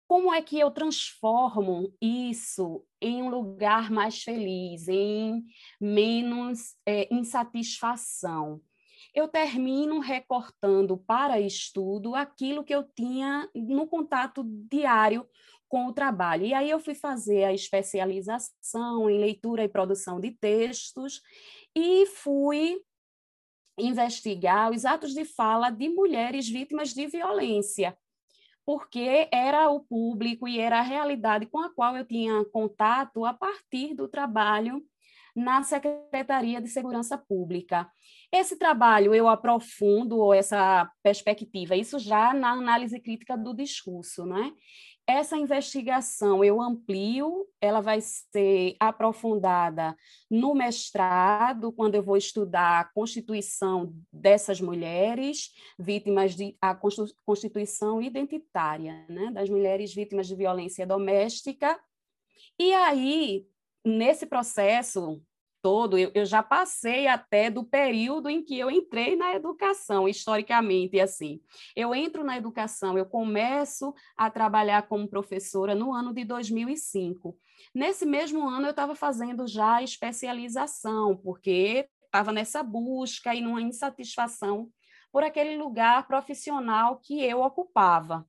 Como 0.09 0.33
é 0.33 0.41
que 0.41 0.59
eu 0.59 0.71
transformo 0.71 1.93
isso 2.01 2.85
em 3.01 3.23
um 3.23 3.29
lugar 3.29 3.91
mais 3.91 4.23
feliz, 4.23 4.87
em 4.89 5.45
menos 5.81 6.77
é, 6.87 7.13
insatisfação? 7.13 8.61
eu 9.17 9.27
termino 9.27 9.99
recortando 9.99 10.99
para 10.99 11.41
estudo 11.41 12.15
aquilo 12.15 12.63
que 12.63 12.75
eu 12.75 12.83
tinha 12.95 13.49
no 13.55 13.87
contato 13.87 14.45
diário 14.71 15.27
com 15.67 15.87
o 15.87 15.93
trabalho. 15.93 16.45
E 16.45 16.53
aí 16.53 16.69
eu 16.69 16.79
fui 16.79 16.95
fazer 16.95 17.45
a 17.45 17.53
especialização 17.55 19.09
em 19.09 19.19
leitura 19.19 19.65
e 19.65 19.69
produção 19.69 20.21
de 20.21 20.33
textos 20.33 21.23
e 21.75 22.05
fui 22.07 22.79
investigar 23.79 24.71
os 24.71 24.85
atos 24.85 25.13
de 25.13 25.25
fala 25.25 25.71
de 25.71 25.89
mulheres 25.89 26.49
vítimas 26.49 26.95
de 26.95 27.07
violência, 27.07 27.97
porque 28.65 29.29
era 29.33 29.71
o 29.71 29.81
público 29.81 30.49
e 30.49 30.59
era 30.59 30.79
a 30.79 30.83
realidade 30.83 31.47
com 31.47 31.59
a 31.59 31.71
qual 31.71 31.97
eu 31.97 32.05
tinha 32.05 32.45
contato 32.47 33.25
a 33.25 33.33
partir 33.33 33.95
do 33.95 34.09
trabalho 34.09 34.83
na 35.37 35.63
Secretaria 35.63 36.63
de 36.63 36.69
Segurança 36.69 37.19
Pública. 37.19 37.91
Esse 38.33 38.57
trabalho 38.59 39.15
eu 39.15 39.29
aprofundo 39.29 40.33
essa 40.33 40.91
perspectiva, 41.03 41.77
isso 41.77 41.99
já 41.99 42.33
na 42.33 42.53
análise 42.53 42.99
crítica 42.99 43.37
do 43.37 43.55
discurso, 43.55 44.25
né? 44.25 44.53
Essa 45.09 45.37
investigação 45.37 46.43
eu 46.43 46.61
amplio, 46.61 47.47
ela 47.61 47.81
vai 47.81 48.01
ser 48.01 48.75
aprofundada 48.81 49.97
no 50.29 50.53
mestrado, 50.53 51.71
quando 51.71 51.95
eu 51.95 52.03
vou 52.03 52.17
estudar 52.17 52.81
a 52.81 52.85
constituição 52.85 53.95
dessas 54.13 54.61
mulheres 54.61 55.53
vítimas 55.79 56.35
de 56.35 56.57
a 56.61 56.77
constituição 57.25 58.03
identitária, 58.03 59.07
né, 59.09 59.31
das 59.31 59.49
mulheres 59.49 59.95
vítimas 59.95 60.27
de 60.27 60.35
violência 60.35 60.85
doméstica. 60.85 61.79
E 62.59 62.75
aí, 62.75 63.47
nesse 63.85 64.27
processo 64.27 65.23
todo, 65.67 65.99
eu, 65.99 66.13
eu, 66.15 66.25
já 66.25 66.45
passei 66.45 67.09
até 67.09 67.51
do 67.51 67.65
período 67.65 68.31
em 68.31 68.41
que 68.41 68.57
eu 68.57 68.71
entrei 68.71 69.17
na 69.17 69.35
educação, 69.35 70.09
historicamente, 70.09 71.01
assim. 71.01 71.41
Eu 71.75 71.93
entro 71.93 72.23
na 72.23 72.37
educação, 72.37 72.97
eu 72.97 73.05
começo 73.05 73.93
a 74.17 74.31
trabalhar 74.31 74.87
como 74.87 75.09
professora 75.09 75.75
no 75.75 75.93
ano 75.93 76.15
de 76.15 76.25
2005. 76.25 77.37
Nesse 77.75 78.07
mesmo 78.07 78.49
ano, 78.49 78.69
eu 78.69 78.71
estava 78.71 78.95
fazendo 78.95 79.45
já 79.49 79.83
especialização, 79.83 81.17
porque 81.17 81.89
estava 82.05 82.31
nessa 82.31 82.63
busca 82.63 83.35
e 83.35 83.41
numa 83.41 83.61
insatisfação 83.61 84.71
por 85.11 85.25
aquele 85.25 85.57
lugar 85.57 86.07
profissional 86.07 87.01
que 87.01 87.21
eu 87.25 87.41
ocupava. 87.41 88.25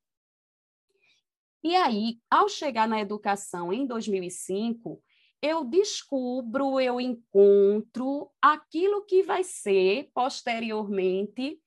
E 1.63 1.75
aí, 1.75 2.17
ao 2.31 2.49
chegar 2.49 2.87
na 2.87 2.99
educação 2.99 3.71
em 3.71 3.85
2005, 3.85 4.99
eu 5.41 5.63
descubro, 5.63 6.79
eu 6.79 6.99
encontro 6.99 8.29
aquilo 8.41 9.05
que 9.05 9.23
vai 9.23 9.43
ser 9.43 10.09
posteriormente 10.13 11.59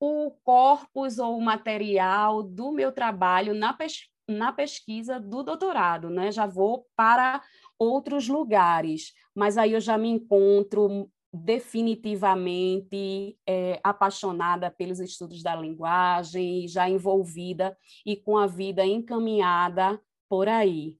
o 0.00 0.30
corpus 0.44 1.18
ou 1.18 1.36
o 1.36 1.42
material 1.42 2.42
do 2.42 2.70
meu 2.70 2.92
trabalho 2.92 3.54
na, 3.54 3.72
pes 3.72 4.08
na 4.28 4.52
pesquisa 4.52 5.18
do 5.18 5.42
doutorado, 5.42 6.10
né? 6.10 6.30
Já 6.30 6.46
vou 6.46 6.86
para 6.94 7.42
outros 7.78 8.28
lugares, 8.28 9.12
mas 9.34 9.58
aí 9.58 9.72
eu 9.72 9.80
já 9.80 9.98
me 9.98 10.08
encontro 10.08 11.10
definitivamente 11.32 13.36
é, 13.46 13.80
apaixonada 13.82 14.70
pelos 14.70 15.00
estudos 15.00 15.42
da 15.42 15.56
linguagem, 15.56 16.68
já 16.68 16.88
envolvida 16.88 17.76
e 18.04 18.16
com 18.16 18.38
a 18.38 18.46
vida 18.46 18.84
encaminhada 18.84 20.00
por 20.28 20.48
aí. 20.48 20.96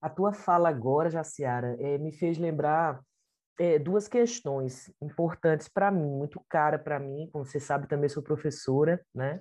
A 0.00 0.10
tua 0.10 0.32
fala 0.32 0.68
agora, 0.68 1.10
Jaciara, 1.10 1.76
é, 1.80 1.98
me 1.98 2.12
fez 2.12 2.38
lembrar 2.38 3.00
é, 3.58 3.78
duas 3.78 4.06
questões 4.06 4.92
importantes 5.00 5.68
para 5.68 5.90
mim, 5.90 6.10
muito 6.10 6.40
cara 6.48 6.78
para 6.78 6.98
mim, 6.98 7.28
como 7.32 7.44
você 7.44 7.58
sabe, 7.58 7.88
também 7.88 8.08
sou 8.08 8.22
professora, 8.22 9.00
né? 9.14 9.40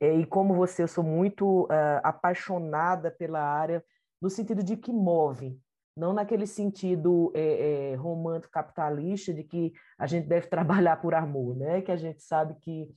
É, 0.00 0.14
e 0.14 0.26
como 0.26 0.54
você, 0.54 0.82
eu 0.82 0.88
sou 0.88 1.04
muito 1.04 1.64
uh, 1.64 2.00
apaixonada 2.02 3.10
pela 3.10 3.40
área, 3.40 3.82
no 4.20 4.28
sentido 4.28 4.62
de 4.62 4.76
que 4.76 4.92
move, 4.92 5.58
não 5.96 6.12
naquele 6.12 6.46
sentido 6.46 7.32
é, 7.34 7.92
é, 7.92 7.94
romântico 7.94 8.52
capitalista 8.52 9.32
de 9.32 9.42
que 9.42 9.72
a 9.98 10.06
gente 10.06 10.26
deve 10.26 10.48
trabalhar 10.48 11.00
por 11.00 11.14
amor, 11.14 11.56
né? 11.56 11.80
Que 11.80 11.92
a 11.92 11.96
gente 11.96 12.22
sabe 12.22 12.56
que 12.60 12.88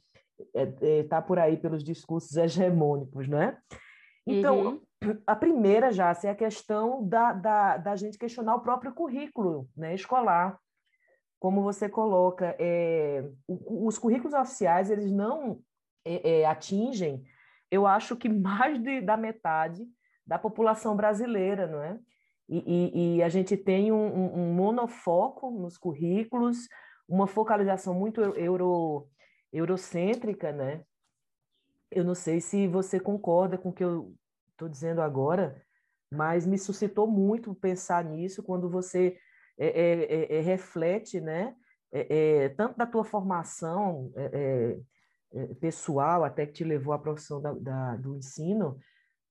está 0.53 1.17
é, 1.17 1.21
por 1.21 1.39
aí 1.39 1.57
pelos 1.57 1.83
discursos 1.83 2.35
hegemônicos, 2.35 3.27
né? 3.27 3.57
Então, 4.25 4.59
uhum 4.59 4.88
a 5.25 5.35
primeira, 5.35 5.91
já 5.91 6.13
é 6.23 6.29
a 6.29 6.35
questão 6.35 7.07
da, 7.07 7.31
da, 7.31 7.77
da 7.77 7.95
gente 7.95 8.17
questionar 8.17 8.55
o 8.55 8.61
próprio 8.61 8.93
currículo 8.93 9.69
né, 9.75 9.95
escolar. 9.95 10.59
Como 11.39 11.63
você 11.63 11.87
coloca, 11.87 12.55
é, 12.59 13.23
os 13.47 13.97
currículos 13.97 14.33
oficiais, 14.33 14.89
eles 14.89 15.09
não 15.09 15.61
é, 16.03 16.41
é, 16.41 16.45
atingem, 16.45 17.23
eu 17.71 17.87
acho 17.87 18.15
que 18.15 18.27
mais 18.29 18.81
de, 18.81 19.01
da 19.01 19.15
metade 19.15 19.87
da 20.25 20.37
população 20.37 20.95
brasileira, 20.95 21.65
não 21.65 21.81
é? 21.81 21.99
E, 22.47 22.57
e, 22.57 23.15
e 23.17 23.23
a 23.23 23.29
gente 23.29 23.55
tem 23.55 23.91
um, 23.91 24.35
um, 24.35 24.53
monofoco 24.53 25.51
nos 25.51 25.77
currículos, 25.77 26.67
uma 27.07 27.27
focalização 27.27 27.93
muito 27.93 28.21
euro, 28.21 29.07
eurocêntrica, 29.53 30.51
né? 30.51 30.83
Eu 31.91 32.03
não 32.03 32.15
sei 32.15 32.41
se 32.41 32.67
você 32.67 32.99
concorda 32.99 33.57
com 33.57 33.69
o 33.69 33.73
que 33.73 33.83
eu 33.83 34.13
estou 34.59 34.69
dizendo 34.69 35.01
agora, 35.01 35.61
mas 36.11 36.45
me 36.45 36.57
suscitou 36.57 37.07
muito 37.07 37.55
pensar 37.55 38.03
nisso 38.03 38.43
quando 38.43 38.69
você 38.69 39.17
é, 39.57 39.67
é, 39.67 40.03
é, 40.03 40.37
é 40.37 40.41
reflete, 40.41 41.21
né? 41.21 41.55
É, 41.91 42.49
tanto 42.49 42.77
da 42.77 42.85
tua 42.85 43.03
formação 43.03 44.11
pessoal, 45.59 46.23
até 46.23 46.45
que 46.45 46.53
te 46.53 46.63
levou 46.63 46.93
à 46.93 46.99
profissão 46.99 47.41
da, 47.41 47.53
da, 47.53 47.95
do 47.95 48.15
ensino, 48.15 48.77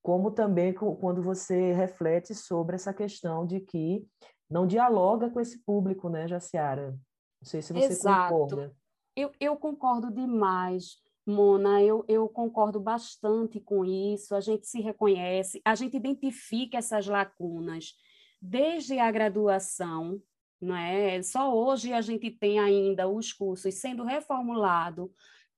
como 0.01 0.31
também 0.31 0.73
quando 0.73 1.21
você 1.21 1.71
reflete 1.71 2.33
sobre 2.35 2.75
essa 2.75 2.93
questão 2.93 3.45
de 3.45 3.61
que 3.61 4.05
não 4.49 4.65
dialoga 4.67 5.29
com 5.29 5.39
esse 5.39 5.63
público, 5.63 6.09
né, 6.09 6.27
Jaciara? 6.27 6.91
Não 6.91 7.47
sei 7.47 7.61
se 7.61 7.71
você 7.71 7.93
Exato. 7.93 8.33
concorda. 8.33 8.75
Eu, 9.15 9.31
eu 9.39 9.55
concordo 9.57 10.11
demais. 10.11 10.97
Mona, 11.29 11.81
eu, 11.81 12.03
eu 12.07 12.27
concordo 12.27 12.79
bastante 12.79 13.59
com 13.59 13.85
isso. 13.85 14.35
A 14.35 14.41
gente 14.41 14.67
se 14.67 14.81
reconhece, 14.81 15.61
a 15.63 15.75
gente 15.75 15.95
identifica 15.95 16.77
essas 16.77 17.07
lacunas 17.07 17.93
desde 18.41 18.97
a 18.99 19.11
graduação, 19.11 20.21
não 20.59 20.75
é? 20.75 21.21
Só 21.21 21.55
hoje 21.55 21.93
a 21.93 22.01
gente 22.01 22.31
tem 22.31 22.59
ainda 22.59 23.07
os 23.07 23.31
cursos 23.31 23.75
sendo 23.75 24.03
reformulado, 24.03 25.11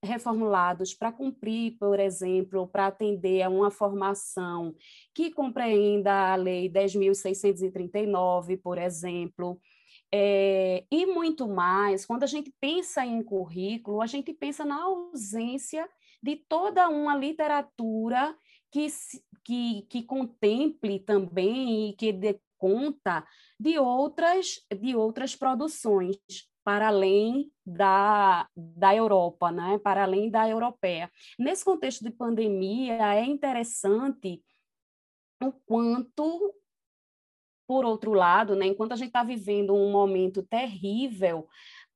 reformulados 0.04 0.94
para 0.94 1.12
cumprir, 1.12 1.78
por 1.78 2.00
exemplo, 2.00 2.68
para 2.68 2.88
atender 2.88 3.44
a 3.44 3.50
uma 3.50 3.70
formação 3.70 4.76
que 5.14 5.32
compreenda 5.32 6.34
a 6.34 6.36
Lei 6.36 6.70
10.639, 6.70 8.58
por 8.58 8.78
exemplo, 8.78 9.60
é, 10.14 10.86
e 10.92 11.06
muito 11.06 11.48
mais, 11.48 12.06
quando 12.06 12.24
a 12.24 12.28
gente 12.28 12.54
pensa 12.60 13.06
em 13.06 13.24
currículo, 13.24 14.02
a 14.02 14.08
gente 14.08 14.34
pensa 14.34 14.66
na 14.66 14.84
ausência 14.84 15.88
de 16.22 16.36
toda 16.36 16.90
uma 16.90 17.16
literatura 17.16 18.36
que, 18.70 18.88
que, 19.44 19.82
que 19.84 20.04
contemple 20.04 21.00
também 21.00 21.90
e 21.90 21.94
que 21.94 22.12
dê 22.12 22.40
conta 22.58 23.26
de 23.60 23.80
outras, 23.80 24.60
de 24.80 24.96
outras 24.96 25.36
produções 25.36 26.18
para 26.64 26.90
além 26.90 27.52
da, 27.66 28.48
da 28.56 28.96
Europa, 28.96 29.52
né? 29.52 29.80
para 29.80 30.04
além 30.04 30.30
da 30.30 30.48
europeia. 30.48 31.12
Nesse 31.40 31.66
contexto 31.66 32.04
de 32.04 32.12
pandemia, 32.12 33.16
é 33.16 33.26
interessante 33.26 34.44
o 35.42 35.52
quanto 35.66 36.54
por 37.72 37.86
outro 37.86 38.12
lado, 38.12 38.54
né, 38.54 38.66
enquanto 38.66 38.92
a 38.92 38.98
gente 38.98 39.08
está 39.08 39.24
vivendo 39.24 39.74
um 39.74 39.94
momento 39.94 40.44
terrível, 40.44 41.48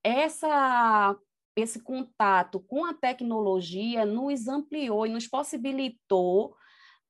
essa 0.01 1.13
esse 1.53 1.82
contato 1.82 2.62
com 2.62 2.86
a 2.86 2.94
tecnologia 2.94 4.05
nos 4.05 4.48
ampliou 4.48 5.05
e 5.05 5.10
nos 5.10 5.27
possibilitou 5.27 6.55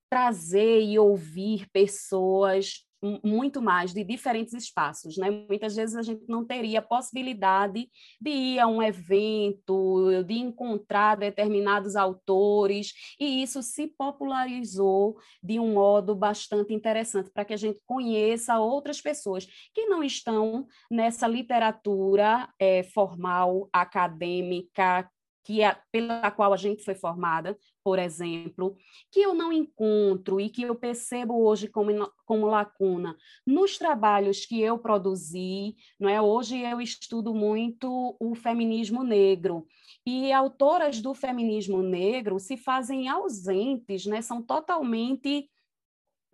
trazer 0.09 0.81
e 0.81 0.97
ouvir 0.97 1.69
pessoas 1.71 2.83
muito 3.23 3.61
mais 3.61 3.93
de 3.93 4.03
diferentes 4.03 4.53
espaços, 4.53 5.17
né? 5.17 5.29
Muitas 5.29 5.75
vezes 5.75 5.95
a 5.95 6.01
gente 6.01 6.23
não 6.27 6.45
teria 6.45 6.81
possibilidade 6.81 7.89
de 8.19 8.29
ir 8.29 8.59
a 8.59 8.67
um 8.67 8.81
evento, 8.81 10.23
de 10.25 10.35
encontrar 10.35 11.15
determinados 11.15 11.95
autores, 11.95 12.93
e 13.19 13.41
isso 13.43 13.61
se 13.61 13.87
popularizou 13.87 15.17
de 15.43 15.59
um 15.59 15.73
modo 15.73 16.15
bastante 16.15 16.73
interessante 16.73 17.29
para 17.31 17.45
que 17.45 17.53
a 17.53 17.57
gente 17.57 17.79
conheça 17.85 18.59
outras 18.59 19.01
pessoas 19.01 19.45
que 19.73 19.85
não 19.85 20.03
estão 20.03 20.67
nessa 20.89 21.27
literatura 21.27 22.49
é, 22.59 22.83
formal, 22.83 23.69
acadêmica, 23.71 25.09
que 25.45 25.61
é, 25.61 25.77
pela 25.91 26.31
qual 26.31 26.51
a 26.51 26.57
gente 26.57 26.83
foi 26.83 26.95
formada, 26.95 27.55
por 27.83 27.99
exemplo, 27.99 28.75
que 29.11 29.21
eu 29.21 29.35
não 29.35 29.53
encontro 29.53 30.41
e 30.41 30.49
que 30.49 30.63
eu 30.63 30.73
percebo 30.75 31.39
hoje 31.45 31.67
como, 31.67 31.91
como 32.25 32.47
lacuna 32.47 33.15
nos 33.45 33.77
trabalhos 33.77 34.43
que 34.43 34.59
eu 34.59 34.79
produzi, 34.79 35.75
não 35.99 36.09
é? 36.09 36.19
Hoje 36.19 36.59
eu 36.59 36.81
estudo 36.81 37.31
muito 37.33 38.17
o 38.19 38.33
feminismo 38.33 39.03
negro 39.03 39.67
e 40.03 40.33
autoras 40.33 40.99
do 40.99 41.13
feminismo 41.13 41.83
negro 41.83 42.39
se 42.39 42.57
fazem 42.57 43.07
ausentes, 43.07 44.07
né? 44.07 44.23
São 44.23 44.41
totalmente 44.41 45.47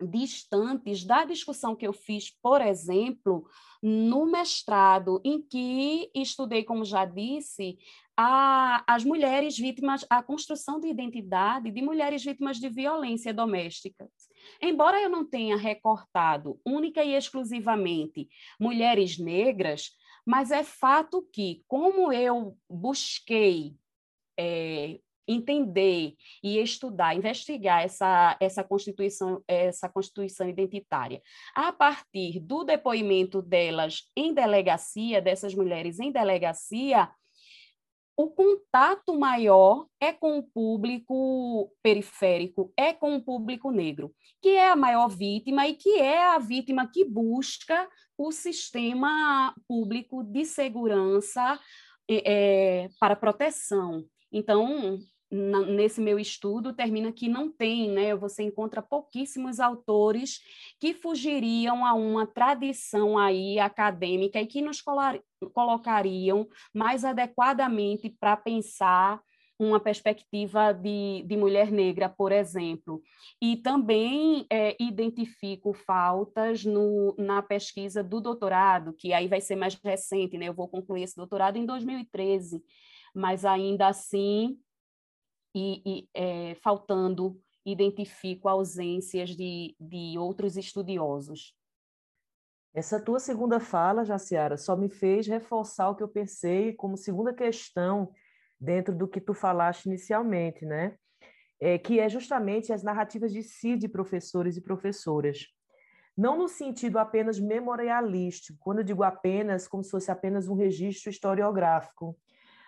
distantes 0.02 1.04
da 1.04 1.24
discussão 1.24 1.76
que 1.76 1.86
eu 1.86 1.92
fiz, 1.92 2.30
por 2.42 2.60
exemplo, 2.60 3.46
no 3.82 4.26
mestrado, 4.26 5.20
em 5.24 5.40
que 5.40 6.10
estudei, 6.14 6.64
como 6.64 6.84
já 6.84 7.04
disse, 7.04 7.78
a, 8.16 8.84
as 8.86 9.04
mulheres 9.04 9.56
vítimas, 9.56 10.04
a 10.08 10.22
construção 10.22 10.78
de 10.78 10.88
identidade 10.88 11.70
de 11.70 11.82
mulheres 11.82 12.24
vítimas 12.24 12.58
de 12.58 12.68
violência 12.68 13.32
doméstica. 13.32 14.08
Embora 14.60 15.00
eu 15.00 15.08
não 15.08 15.24
tenha 15.24 15.56
recortado 15.56 16.60
única 16.66 17.02
e 17.02 17.14
exclusivamente 17.14 18.28
mulheres 18.60 19.18
negras, 19.18 19.90
mas 20.26 20.50
é 20.50 20.62
fato 20.62 21.26
que, 21.32 21.62
como 21.66 22.12
eu 22.12 22.56
busquei 22.68 23.74
é, 24.38 25.00
entender 25.26 26.14
e 26.42 26.58
estudar, 26.58 27.16
investigar 27.16 27.82
essa, 27.82 28.36
essa 28.40 28.64
constituição 28.64 29.42
essa 29.46 29.88
constituição 29.88 30.48
identitária 30.48 31.22
a 31.54 31.72
partir 31.72 32.40
do 32.40 32.64
depoimento 32.64 33.40
delas 33.40 34.10
em 34.16 34.34
delegacia 34.34 35.22
dessas 35.22 35.54
mulheres 35.54 36.00
em 36.00 36.10
delegacia 36.10 37.08
o 38.16 38.30
contato 38.30 39.18
maior 39.18 39.86
é 40.00 40.12
com 40.12 40.38
o 40.38 40.42
público 40.42 41.72
periférico, 41.82 42.72
é 42.76 42.92
com 42.92 43.16
o 43.16 43.22
público 43.22 43.70
negro, 43.70 44.14
que 44.40 44.50
é 44.50 44.70
a 44.70 44.76
maior 44.76 45.08
vítima 45.08 45.66
e 45.66 45.74
que 45.74 45.98
é 45.98 46.22
a 46.24 46.38
vítima 46.38 46.86
que 46.86 47.04
busca 47.04 47.88
o 48.16 48.30
sistema 48.30 49.54
público 49.66 50.22
de 50.22 50.44
segurança 50.44 51.58
é, 52.08 52.88
para 53.00 53.16
proteção. 53.16 54.04
Então, 54.30 54.98
nesse 55.32 56.00
meu 56.00 56.18
estudo 56.18 56.74
termina 56.74 57.10
que 57.10 57.26
não 57.26 57.50
tem, 57.50 57.90
né? 57.90 58.14
Você 58.14 58.42
encontra 58.42 58.82
pouquíssimos 58.82 59.58
autores 59.58 60.40
que 60.78 60.92
fugiriam 60.92 61.86
a 61.86 61.94
uma 61.94 62.26
tradição 62.26 63.16
aí 63.16 63.58
acadêmica 63.58 64.38
e 64.40 64.46
que 64.46 64.60
nos 64.60 64.82
colocariam 65.54 66.46
mais 66.74 67.02
adequadamente 67.02 68.10
para 68.10 68.36
pensar 68.36 69.22
uma 69.58 69.80
perspectiva 69.80 70.72
de, 70.72 71.22
de 71.26 71.36
mulher 71.36 71.70
negra, 71.70 72.08
por 72.08 72.32
exemplo. 72.32 73.00
E 73.40 73.56
também 73.56 74.44
é, 74.50 74.76
identifico 74.78 75.72
faltas 75.72 76.64
no, 76.64 77.14
na 77.16 77.40
pesquisa 77.40 78.02
do 78.02 78.20
doutorado, 78.20 78.92
que 78.92 79.12
aí 79.12 79.28
vai 79.28 79.40
ser 79.40 79.56
mais 79.56 79.74
recente, 79.74 80.36
né? 80.36 80.48
Eu 80.48 80.54
vou 80.54 80.68
concluir 80.68 81.04
esse 81.04 81.16
doutorado 81.16 81.56
em 81.56 81.64
2013, 81.64 82.62
mas 83.14 83.44
ainda 83.44 83.86
assim 83.86 84.58
e, 85.54 85.82
e 85.84 86.08
é, 86.14 86.54
faltando, 86.56 87.40
identifico 87.64 88.48
ausências 88.48 89.30
de, 89.30 89.76
de 89.78 90.18
outros 90.18 90.56
estudiosos. 90.56 91.54
Essa 92.74 92.98
tua 92.98 93.20
segunda 93.20 93.60
fala, 93.60 94.04
Jaciara, 94.04 94.56
só 94.56 94.74
me 94.74 94.88
fez 94.88 95.26
reforçar 95.26 95.90
o 95.90 95.94
que 95.94 96.02
eu 96.02 96.08
pensei 96.08 96.72
como 96.72 96.96
segunda 96.96 97.32
questão 97.32 98.10
dentro 98.58 98.96
do 98.96 99.06
que 99.06 99.20
tu 99.20 99.34
falaste 99.34 99.86
inicialmente, 99.86 100.64
né? 100.64 100.96
É, 101.60 101.78
que 101.78 102.00
é 102.00 102.08
justamente 102.08 102.72
as 102.72 102.82
narrativas 102.82 103.32
de 103.32 103.42
si 103.42 103.76
de 103.76 103.88
professores 103.88 104.56
e 104.56 104.62
professoras. 104.62 105.46
Não 106.16 106.36
no 106.36 106.48
sentido 106.48 106.98
apenas 106.98 107.38
memorialístico, 107.38 108.58
quando 108.60 108.78
eu 108.78 108.84
digo 108.84 109.02
apenas, 109.02 109.68
como 109.68 109.84
se 109.84 109.90
fosse 109.90 110.10
apenas 110.10 110.48
um 110.48 110.54
registro 110.54 111.10
historiográfico, 111.10 112.18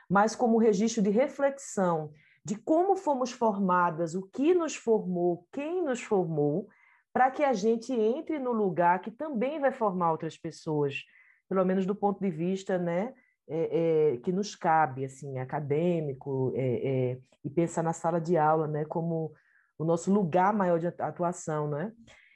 mas 0.08 0.36
como 0.36 0.56
um 0.56 0.60
registro 0.60 1.02
de 1.02 1.10
reflexão 1.10 2.12
de 2.44 2.56
como 2.56 2.96
fomos 2.96 3.32
formadas, 3.32 4.14
o 4.14 4.22
que 4.22 4.54
nos 4.54 4.76
formou, 4.76 5.46
quem 5.50 5.82
nos 5.82 6.02
formou, 6.02 6.68
para 7.12 7.30
que 7.30 7.42
a 7.42 7.52
gente 7.52 7.92
entre 7.92 8.38
no 8.38 8.52
lugar 8.52 9.00
que 9.00 9.10
também 9.10 9.60
vai 9.60 9.72
formar 9.72 10.12
outras 10.12 10.36
pessoas, 10.36 11.02
pelo 11.48 11.64
menos 11.64 11.86
do 11.86 11.94
ponto 11.94 12.20
de 12.20 12.30
vista 12.30 12.76
né, 12.76 13.14
é, 13.48 14.12
é, 14.12 14.16
que 14.18 14.32
nos 14.32 14.54
cabe, 14.54 15.04
assim, 15.04 15.38
acadêmico, 15.38 16.52
é, 16.54 17.12
é 17.12 17.18
e 17.44 17.50
pensar 17.50 17.82
na 17.82 17.92
sala 17.92 18.18
de 18.18 18.38
aula 18.38 18.66
né, 18.66 18.84
como 18.86 19.32
o 19.78 19.84
nosso 19.84 20.12
lugar 20.12 20.52
maior 20.52 20.78
de 20.78 20.86
atuação. 20.86 21.68
Né? 21.68 21.92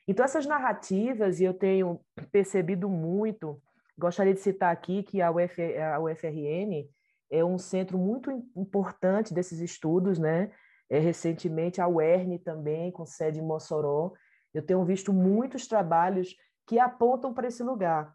Então, 0.06 0.24
essas 0.24 0.46
narrativas, 0.46 1.40
e 1.40 1.44
eu 1.44 1.54
tenho 1.54 2.00
percebido 2.30 2.88
muito, 2.88 3.60
gostaria 3.96 4.34
de 4.34 4.40
citar 4.40 4.70
aqui 4.70 5.02
que 5.02 5.22
a, 5.22 5.30
Uf, 5.30 5.60
a 5.78 5.98
UFRN 5.98 6.86
é 7.30 7.44
um 7.44 7.58
centro 7.58 7.98
muito 7.98 8.30
importante 8.56 9.34
desses 9.34 9.60
estudos, 9.60 10.18
né? 10.18 10.50
É, 10.90 10.98
recentemente, 10.98 11.80
a 11.80 11.88
UERN 11.88 12.38
também, 12.38 12.90
com 12.90 13.04
sede 13.04 13.40
em 13.40 13.46
Mossoró. 13.46 14.12
Eu 14.54 14.62
tenho 14.62 14.84
visto 14.84 15.12
muitos 15.12 15.66
trabalhos 15.66 16.34
que 16.66 16.78
apontam 16.78 17.34
para 17.34 17.48
esse 17.48 17.62
lugar. 17.62 18.14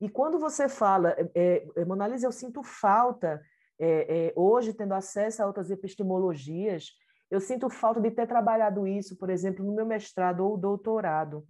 E 0.00 0.08
quando 0.08 0.38
você 0.38 0.68
fala, 0.68 1.14
é, 1.34 1.66
é, 1.76 1.84
Monalisa, 1.84 2.26
eu 2.26 2.32
sinto 2.32 2.62
falta, 2.62 3.40
é, 3.78 4.28
é, 4.28 4.32
hoje, 4.34 4.72
tendo 4.72 4.94
acesso 4.94 5.42
a 5.42 5.46
outras 5.46 5.70
epistemologias, 5.70 6.90
eu 7.30 7.40
sinto 7.40 7.70
falta 7.70 8.00
de 8.00 8.10
ter 8.10 8.26
trabalhado 8.26 8.86
isso, 8.86 9.16
por 9.16 9.30
exemplo, 9.30 9.64
no 9.64 9.72
meu 9.72 9.86
mestrado 9.86 10.40
ou 10.40 10.56
doutorado. 10.56 11.46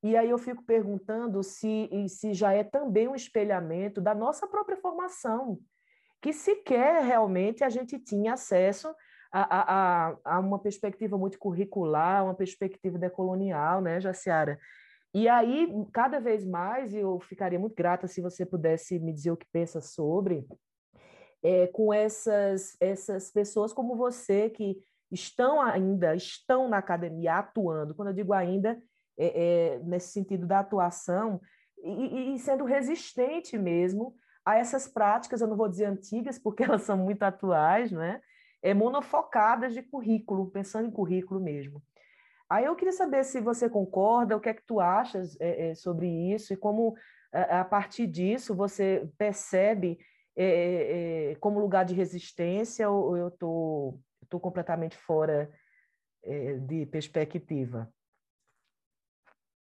E 0.00 0.16
aí 0.16 0.30
eu 0.30 0.38
fico 0.38 0.62
perguntando 0.62 1.42
se, 1.42 1.90
se 2.08 2.32
já 2.32 2.52
é 2.52 2.62
também 2.62 3.08
um 3.08 3.16
espelhamento 3.16 4.00
da 4.00 4.14
nossa 4.14 4.46
própria 4.46 4.76
formação 4.76 5.58
que 6.20 6.32
sequer 6.32 7.02
realmente 7.02 7.62
a 7.62 7.68
gente 7.68 7.98
tinha 7.98 8.34
acesso 8.34 8.94
a, 9.32 10.10
a, 10.10 10.16
a 10.24 10.40
uma 10.40 10.58
perspectiva 10.58 11.18
muito 11.18 11.38
curricular, 11.38 12.24
uma 12.24 12.34
perspectiva 12.34 12.98
decolonial, 12.98 13.80
né, 13.80 14.00
Jaciara? 14.00 14.58
E 15.14 15.28
aí, 15.28 15.68
cada 15.92 16.20
vez 16.20 16.44
mais, 16.44 16.94
eu 16.94 17.18
ficaria 17.20 17.58
muito 17.58 17.74
grata 17.74 18.06
se 18.06 18.20
você 18.20 18.44
pudesse 18.44 18.98
me 18.98 19.12
dizer 19.12 19.30
o 19.30 19.36
que 19.36 19.46
pensa 19.50 19.80
sobre, 19.80 20.46
é, 21.42 21.66
com 21.68 21.92
essas, 21.92 22.76
essas 22.80 23.30
pessoas 23.30 23.72
como 23.72 23.96
você 23.96 24.50
que 24.50 24.76
estão 25.10 25.60
ainda, 25.60 26.14
estão 26.14 26.68
na 26.68 26.78
academia 26.78 27.38
atuando, 27.38 27.94
quando 27.94 28.08
eu 28.08 28.14
digo 28.14 28.32
ainda, 28.32 28.80
é, 29.18 29.76
é, 29.76 29.78
nesse 29.80 30.12
sentido 30.12 30.46
da 30.46 30.60
atuação, 30.60 31.40
e, 31.82 32.34
e 32.34 32.38
sendo 32.38 32.64
resistente 32.64 33.56
mesmo 33.56 34.14
a 34.48 34.56
essas 34.56 34.88
práticas, 34.88 35.42
eu 35.42 35.46
não 35.46 35.56
vou 35.56 35.68
dizer 35.68 35.84
antigas, 35.84 36.38
porque 36.38 36.62
elas 36.64 36.82
são 36.82 36.96
muito 36.96 37.22
atuais, 37.22 37.92
né? 37.92 38.22
É, 38.62 38.72
monofocadas 38.72 39.74
de 39.74 39.82
currículo, 39.82 40.50
pensando 40.50 40.88
em 40.88 40.90
currículo 40.90 41.38
mesmo. 41.38 41.82
Aí 42.48 42.64
eu 42.64 42.74
queria 42.74 42.92
saber 42.92 43.24
se 43.24 43.40
você 43.40 43.68
concorda, 43.68 44.36
o 44.36 44.40
que 44.40 44.48
é 44.48 44.54
que 44.54 44.64
tu 44.64 44.80
achas 44.80 45.38
é, 45.38 45.68
é, 45.68 45.74
sobre 45.74 46.08
isso 46.32 46.54
e 46.54 46.56
como, 46.56 46.96
a, 47.30 47.60
a, 47.60 47.64
partir 47.64 48.06
disso, 48.06 48.56
você 48.56 49.06
percebe 49.18 49.98
é, 50.34 51.32
é 51.32 51.34
como 51.36 51.60
lugar 51.60 51.84
de 51.84 51.94
resistência 51.94 52.88
ou 52.88 53.16
eu 53.16 53.28
estou 53.28 54.00
completamente 54.40 54.96
fora 54.96 55.50
é, 56.24 56.54
de 56.54 56.86
perspectiva? 56.86 57.92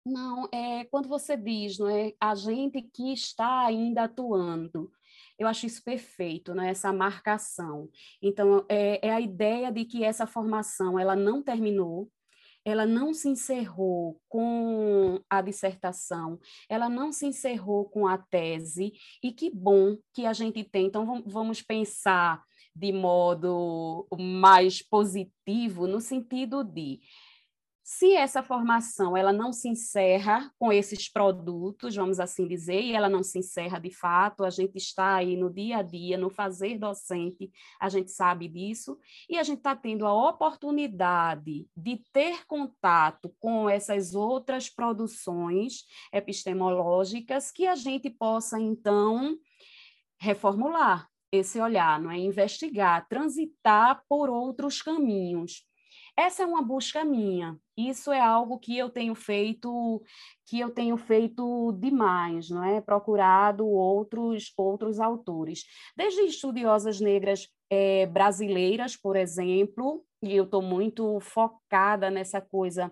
Não, 0.06 0.48
é 0.52 0.84
quando 0.84 1.08
você 1.08 1.36
diz, 1.36 1.78
não 1.78 1.88
é, 1.88 2.12
a 2.20 2.32
gente 2.36 2.80
que 2.80 3.12
está 3.12 3.66
ainda 3.66 4.04
atuando. 4.04 4.88
Eu 5.36 5.48
acho 5.48 5.66
isso 5.66 5.82
perfeito, 5.82 6.54
né? 6.54 6.70
Essa 6.70 6.92
marcação. 6.92 7.90
Então, 8.22 8.64
é, 8.68 9.08
é 9.08 9.12
a 9.12 9.20
ideia 9.20 9.72
de 9.72 9.84
que 9.84 10.04
essa 10.04 10.24
formação 10.24 10.96
ela 10.96 11.16
não 11.16 11.42
terminou, 11.42 12.08
ela 12.64 12.86
não 12.86 13.12
se 13.12 13.28
encerrou 13.28 14.20
com 14.28 15.20
a 15.28 15.42
dissertação, 15.42 16.38
ela 16.68 16.88
não 16.88 17.10
se 17.10 17.26
encerrou 17.26 17.86
com 17.86 18.06
a 18.06 18.16
tese, 18.16 18.92
e 19.20 19.32
que 19.32 19.50
bom 19.50 19.96
que 20.14 20.24
a 20.24 20.32
gente 20.32 20.62
tem. 20.62 20.86
Então, 20.86 21.20
vamos 21.26 21.62
pensar 21.62 22.44
de 22.76 22.92
modo 22.92 24.06
mais 24.16 24.82
positivo, 24.82 25.88
no 25.88 26.00
sentido 26.00 26.62
de 26.62 27.00
se 27.88 28.14
essa 28.14 28.42
formação 28.42 29.16
ela 29.16 29.32
não 29.32 29.52
se 29.52 29.68
encerra 29.68 30.52
com 30.58 30.72
esses 30.72 31.08
produtos, 31.08 31.94
vamos 31.94 32.18
assim 32.18 32.48
dizer, 32.48 32.80
e 32.80 32.92
ela 32.92 33.08
não 33.08 33.22
se 33.22 33.38
encerra 33.38 33.78
de 33.78 33.92
fato, 33.94 34.44
a 34.44 34.50
gente 34.50 34.76
está 34.76 35.14
aí 35.14 35.36
no 35.36 35.48
dia 35.48 35.76
a 35.76 35.82
dia, 35.82 36.18
no 36.18 36.28
fazer 36.28 36.78
docente, 36.80 37.48
a 37.80 37.88
gente 37.88 38.10
sabe 38.10 38.48
disso, 38.48 38.98
e 39.30 39.38
a 39.38 39.44
gente 39.44 39.58
está 39.58 39.76
tendo 39.76 40.04
a 40.04 40.28
oportunidade 40.28 41.64
de 41.76 42.02
ter 42.12 42.44
contato 42.48 43.32
com 43.38 43.70
essas 43.70 44.16
outras 44.16 44.68
produções 44.68 45.84
epistemológicas 46.12 47.52
que 47.52 47.68
a 47.68 47.76
gente 47.76 48.10
possa, 48.10 48.58
então, 48.58 49.38
reformular 50.18 51.08
esse 51.30 51.60
olhar, 51.60 52.00
não 52.00 52.10
é? 52.10 52.18
Investigar, 52.18 53.06
transitar 53.06 54.02
por 54.08 54.28
outros 54.28 54.82
caminhos. 54.82 55.64
Essa 56.18 56.44
é 56.44 56.46
uma 56.46 56.62
busca 56.62 57.04
minha. 57.04 57.58
Isso 57.76 58.10
é 58.10 58.20
algo 58.20 58.58
que 58.58 58.76
eu 58.76 58.88
tenho 58.88 59.14
feito, 59.14 60.02
que 60.46 60.58
eu 60.58 60.70
tenho 60.70 60.96
feito 60.96 61.72
demais, 61.72 62.48
não 62.48 62.64
é? 62.64 62.80
Procurado 62.80 63.66
outros 63.66 64.50
outros 64.56 64.98
autores, 64.98 65.64
desde 65.94 66.22
estudiosas 66.22 67.00
negras 67.00 67.48
é, 67.70 68.06
brasileiras, 68.06 68.96
por 68.96 69.14
exemplo, 69.14 70.04
e 70.22 70.34
eu 70.34 70.44
estou 70.44 70.62
muito 70.62 71.20
focada 71.20 72.10
nessa 72.10 72.40
coisa 72.40 72.90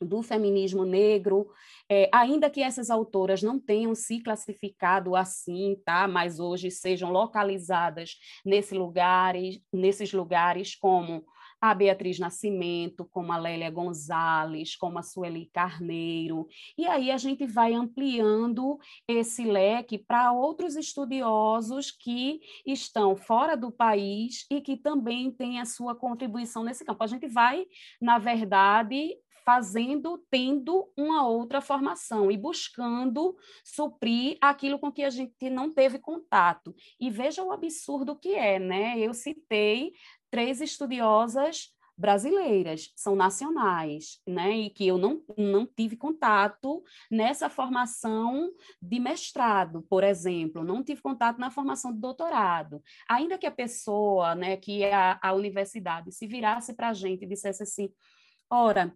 do 0.00 0.22
feminismo 0.22 0.84
negro, 0.84 1.50
é, 1.90 2.08
ainda 2.12 2.50
que 2.50 2.62
essas 2.62 2.90
autoras 2.90 3.42
não 3.42 3.58
tenham 3.58 3.94
se 3.94 4.20
classificado 4.20 5.16
assim, 5.16 5.76
tá? 5.84 6.06
Mas 6.06 6.38
hoje 6.38 6.70
sejam 6.70 7.10
localizadas 7.10 8.16
nesse 8.44 8.74
lugares, 8.74 9.60
nesses 9.72 10.12
lugares 10.12 10.76
como 10.76 11.24
a 11.70 11.74
Beatriz 11.74 12.18
Nascimento, 12.18 13.06
como 13.06 13.32
a 13.32 13.38
Lélia 13.38 13.70
Gonzalez, 13.70 14.76
como 14.76 14.98
a 14.98 15.02
Sueli 15.02 15.46
Carneiro. 15.46 16.46
E 16.76 16.86
aí 16.86 17.10
a 17.10 17.16
gente 17.16 17.46
vai 17.46 17.72
ampliando 17.72 18.78
esse 19.08 19.44
leque 19.44 19.96
para 19.96 20.30
outros 20.30 20.76
estudiosos 20.76 21.90
que 21.90 22.38
estão 22.66 23.16
fora 23.16 23.56
do 23.56 23.72
país 23.72 24.44
e 24.50 24.60
que 24.60 24.76
também 24.76 25.30
têm 25.30 25.58
a 25.58 25.64
sua 25.64 25.94
contribuição 25.94 26.62
nesse 26.62 26.84
campo. 26.84 27.02
A 27.02 27.06
gente 27.06 27.26
vai, 27.28 27.64
na 27.98 28.18
verdade, 28.18 29.16
fazendo, 29.44 30.18
tendo 30.30 30.90
uma 30.96 31.26
outra 31.26 31.60
formação 31.60 32.30
e 32.30 32.36
buscando 32.36 33.36
suprir 33.62 34.38
aquilo 34.40 34.78
com 34.78 34.90
que 34.90 35.02
a 35.02 35.10
gente 35.10 35.50
não 35.50 35.72
teve 35.72 35.98
contato. 35.98 36.74
E 36.98 37.10
veja 37.10 37.42
o 37.42 37.52
absurdo 37.52 38.16
que 38.16 38.34
é, 38.34 38.58
né? 38.58 38.98
Eu 38.98 39.12
citei 39.12 39.92
três 40.34 40.60
estudiosas 40.60 41.68
brasileiras, 41.96 42.92
são 42.96 43.14
nacionais, 43.14 44.20
né? 44.26 44.50
E 44.50 44.68
que 44.68 44.84
eu 44.84 44.98
não, 44.98 45.22
não 45.38 45.64
tive 45.64 45.96
contato 45.96 46.82
nessa 47.08 47.48
formação 47.48 48.50
de 48.82 48.98
mestrado, 48.98 49.80
por 49.88 50.02
exemplo, 50.02 50.64
não 50.64 50.82
tive 50.82 51.00
contato 51.00 51.38
na 51.38 51.52
formação 51.52 51.92
de 51.92 52.00
doutorado. 52.00 52.82
Ainda 53.08 53.38
que 53.38 53.46
a 53.46 53.50
pessoa, 53.52 54.34
né, 54.34 54.56
que 54.56 54.84
a, 54.86 55.20
a 55.22 55.32
universidade 55.34 56.10
se 56.10 56.26
virasse 56.26 56.74
para 56.74 56.88
a 56.88 56.94
gente 56.94 57.24
e 57.24 57.28
dissesse 57.28 57.62
assim, 57.62 57.88
ora, 58.50 58.92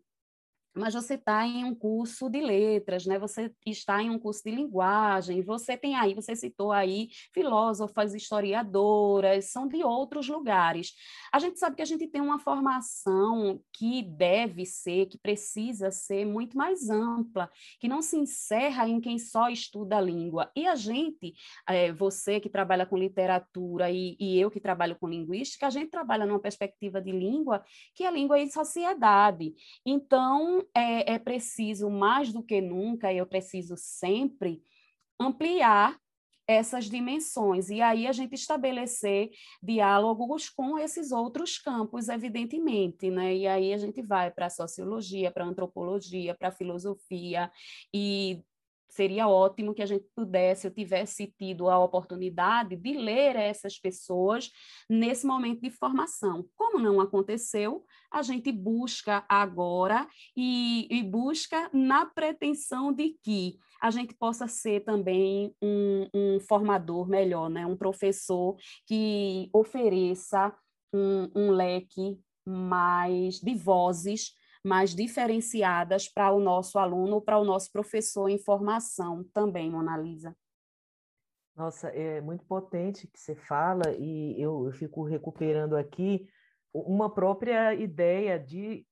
mas 0.79 0.95
você 0.95 1.15
está 1.15 1.47
em 1.47 1.65
um 1.65 1.75
curso 1.75 2.31
de 2.31 2.41
letras, 2.41 3.05
né? 3.05 3.19
Você 3.19 3.53
está 3.67 4.03
em 4.03 4.11
um 4.11 4.19
curso 4.19 4.43
de 4.45 4.51
linguagem, 4.51 5.43
você 5.43 5.77
tem 5.77 5.97
aí, 5.97 6.15
você 6.15 6.35
citou 6.37 6.73
aí 6.73 7.09
filósofas, 7.33 8.15
historiadoras, 8.15 9.51
são 9.51 9.67
de 9.67 9.83
outros 9.83 10.29
lugares. 10.29 10.93
A 11.33 11.39
gente 11.39 11.59
sabe 11.59 11.77
que 11.77 11.83
a 11.83 11.87
gente 11.87 12.07
tem 12.07 12.21
uma 12.21 12.39
formação 12.39 13.61
que 13.73 14.03
deve 14.03 14.65
ser, 14.65 15.07
que 15.07 15.19
precisa 15.19 15.91
ser 15.91 16.25
muito 16.25 16.57
mais 16.57 16.89
ampla, 16.89 17.51
que 17.81 17.89
não 17.89 18.01
se 18.01 18.17
encerra 18.17 18.89
em 18.89 19.01
quem 19.01 19.19
só 19.19 19.49
estuda 19.49 19.99
a 19.99 20.01
língua. 20.01 20.51
E 20.55 20.67
a 20.67 20.75
gente, 20.75 21.35
é, 21.69 21.93
você 21.93 22.41
que 22.41 22.49
trabalha 22.49 22.87
com 22.87 22.97
literatura 22.97 23.91
e, 23.91 24.17
e 24.21 24.41
eu 24.41 24.51
que 24.51 24.61
trabalho 24.61 24.97
com 24.99 25.09
linguística, 25.09 25.67
a 25.67 25.71
gente 25.71 25.91
trabalha 25.91 26.25
numa 26.25 26.41
perspectiva 26.41 27.01
de 27.01 27.11
língua 27.11 27.65
que 27.95 28.05
é 28.05 28.11
língua 28.11 28.39
e 28.39 28.51
sociedade. 28.51 29.55
Então, 29.85 30.65
é, 30.75 31.15
é 31.15 31.19
preciso, 31.19 31.91
mais 31.91 32.33
do 32.33 32.43
que 32.43 32.61
nunca, 32.61 33.13
eu 33.13 33.27
preciso 33.27 33.75
sempre 33.77 34.63
ampliar 35.21 35.99
essas 36.49 36.87
dimensões 36.87 37.69
e 37.69 37.83
aí 37.83 38.07
a 38.07 38.13
gente 38.13 38.35
estabelecer 38.35 39.31
diálogos 39.63 40.49
com 40.49 40.79
esses 40.79 41.13
outros 41.13 41.59
campos, 41.59 42.09
evidentemente, 42.09 43.11
né? 43.11 43.37
E 43.37 43.47
aí 43.47 43.75
a 43.75 43.77
gente 43.77 44.01
vai 44.01 44.31
para 44.31 44.47
a 44.47 44.51
sociologia, 44.51 45.31
para 45.31 45.45
a 45.45 45.49
antropologia, 45.49 46.35
para 46.35 46.49
a 46.49 46.53
filosofia 46.53 47.53
e 47.93 48.43
seria 48.99 49.29
ótimo 49.29 49.73
que 49.73 49.81
a 49.81 49.87
gente 49.87 50.05
pudesse, 50.13 50.67
eu 50.67 50.75
tivesse 50.75 51.33
tido 51.39 51.69
a 51.69 51.79
oportunidade 51.79 52.75
de 52.75 52.95
ler 52.95 53.37
essas 53.37 53.79
pessoas 53.79 54.51
nesse 54.91 55.25
momento 55.25 55.61
de 55.61 55.71
formação. 55.71 56.45
Como 56.57 56.81
não 56.81 57.01
aconteceu, 57.01 57.85
a 58.11 58.23
gente 58.23 58.51
busca 58.51 59.25
agora 59.29 60.05
e, 60.37 60.89
e 60.91 61.01
busca 61.05 61.71
na 61.73 62.07
pretensão 62.07 62.93
de 62.93 63.17
que 63.23 63.57
a 63.81 63.89
gente 63.93 64.17
possa 64.17 64.49
ser 64.49 64.81
também 64.81 65.55
um, 65.63 66.09
um 66.13 66.41
formador 66.41 67.09
melhor, 67.09 67.49
né? 67.49 67.65
um 67.65 67.77
professor 67.77 68.57
que 68.85 69.49
ofereça 69.53 70.53
um, 70.93 71.31
um 71.37 71.51
leque 71.53 72.19
mais 72.45 73.39
de 73.39 73.55
vozes 73.55 74.33
mais 74.69 74.95
diferenciadas 74.95 76.09
para 76.09 76.31
o 76.31 76.39
nosso 76.39 76.79
aluno, 76.79 77.21
para 77.21 77.39
o 77.39 77.45
nosso 77.45 77.73
professor 77.73 78.29
em 78.29 78.39
formação 78.39 79.25
também, 79.33 79.71
Mona 79.71 79.97
Lisa. 79.97 80.37
Nossa, 81.57 81.89
é 81.89 82.21
muito 82.21 82.45
potente 82.45 83.09
que 83.09 83.19
você 83.19 83.35
fala 83.35 83.91
e 83.99 84.41
eu, 84.41 84.67
eu 84.67 84.73
fico 84.73 85.03
recuperando 85.03 85.77
aqui 85.77 86.29
uma 86.73 87.13
própria 87.13 87.75
ideia 87.75 88.39
de 88.39 88.87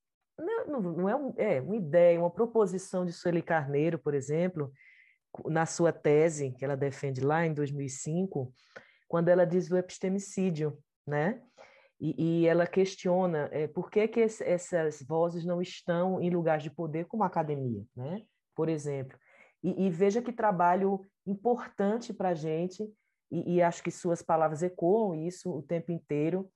não, 0.67 0.81
não 0.81 1.09
é, 1.09 1.17
um, 1.17 1.35
é 1.37 1.61
uma 1.61 1.77
ideia, 1.77 2.19
uma 2.19 2.31
proposição 2.31 3.07
de 3.07 3.13
Sueli 3.13 3.41
Carneiro, 3.41 3.99
por 3.99 4.15
exemplo, 4.15 4.73
na 5.47 5.65
sua 5.65 5.93
tese 5.93 6.53
que 6.53 6.65
ela 6.65 6.77
defende 6.77 7.21
lá 7.21 7.47
em 7.47 7.55
2005, 7.55 8.53
quando 9.09 9.29
ela 9.29 9.47
diz 9.47 9.71
o 9.71 9.77
epistemicídio, 9.77 10.77
né? 11.07 11.41
E, 12.01 12.43
e 12.43 12.47
ela 12.47 12.67
questiona 12.67 13.49
é, 13.53 13.67
por 13.67 13.91
que, 13.91 14.07
que 14.07 14.21
esse, 14.21 14.45
essas 14.45 15.03
vozes 15.03 15.45
não 15.45 15.63
estão 15.63 16.21
em 16.21 16.31
lugares 16.31 16.63
de 16.63 16.71
poder 16.71 17.07
como 17.07 17.23
a 17.23 17.27
academia, 17.27 17.85
né? 17.97 18.23
por 18.55 18.69
exemplo. 18.69 19.19
E, 19.63 19.87
e 19.87 19.91
veja 19.91 20.23
que 20.23 20.33
trabalho 20.33 21.01
importante 21.27 22.13
para 22.13 22.31
a 22.31 22.35
gente, 22.35 22.83
e, 23.31 23.57
e 23.57 23.63
acho 23.63 23.83
que 23.83 23.91
suas 23.91 24.23
palavras 24.23 24.63
ecoam 24.63 25.15
isso 25.15 25.51
o 25.51 25.63
tempo 25.63 25.91
inteiro. 25.91 26.51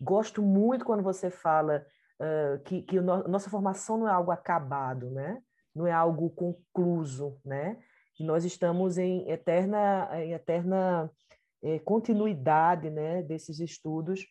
Gosto 0.00 0.42
muito 0.42 0.84
quando 0.84 1.02
você 1.02 1.30
fala 1.30 1.84
uh, 2.20 2.62
que, 2.64 2.82
que 2.82 3.00
no, 3.00 3.26
nossa 3.28 3.50
formação 3.50 3.98
não 3.98 4.08
é 4.08 4.12
algo 4.12 4.30
acabado, 4.30 5.10
né? 5.10 5.40
não 5.74 5.86
é 5.86 5.92
algo 5.92 6.30
concluso, 6.30 7.38
né? 7.44 7.78
nós 8.20 8.44
estamos 8.44 8.96
em 8.96 9.28
eterna, 9.28 10.08
em 10.12 10.32
eterna 10.32 11.10
eh, 11.60 11.80
continuidade 11.80 12.88
né, 12.88 13.22
desses 13.22 13.58
estudos 13.58 14.24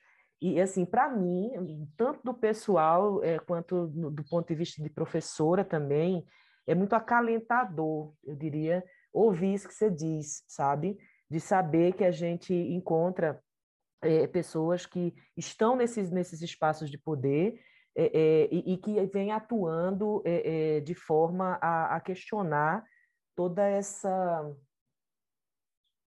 e, 0.43 0.59
assim, 0.59 0.85
para 0.85 1.09
mim, 1.09 1.87
tanto 1.95 2.21
do 2.21 2.33
pessoal 2.33 3.23
é, 3.23 3.39
quanto 3.39 3.87
no, 3.95 4.11
do 4.11 4.25
ponto 4.25 4.45
de 4.45 4.55
vista 4.55 4.83
de 4.83 4.89
professora 4.89 5.63
também, 5.63 6.25
é 6.67 6.75
muito 6.75 6.93
acalentador, 6.93 8.13
eu 8.25 8.35
diria, 8.35 8.83
ouvir 9.13 9.53
isso 9.53 9.69
que 9.69 9.73
você 9.73 9.89
diz, 9.89 10.43
sabe? 10.45 10.97
De 11.29 11.39
saber 11.39 11.93
que 11.93 12.03
a 12.03 12.11
gente 12.11 12.53
encontra 12.53 13.41
é, 14.01 14.27
pessoas 14.27 14.85
que 14.85 15.15
estão 15.37 15.77
nesses, 15.77 16.11
nesses 16.11 16.41
espaços 16.41 16.91
de 16.91 16.97
poder 16.97 17.57
é, 17.95 18.49
e, 18.51 18.73
e, 18.73 18.77
que 18.77 19.05
vêm 19.05 19.31
atuando 19.31 20.21
de 20.83 20.95
forma 20.95 21.57
a, 21.61 21.95
a 21.95 22.01
questionar 22.01 22.83
toda 23.33 23.63
essa 23.65 24.51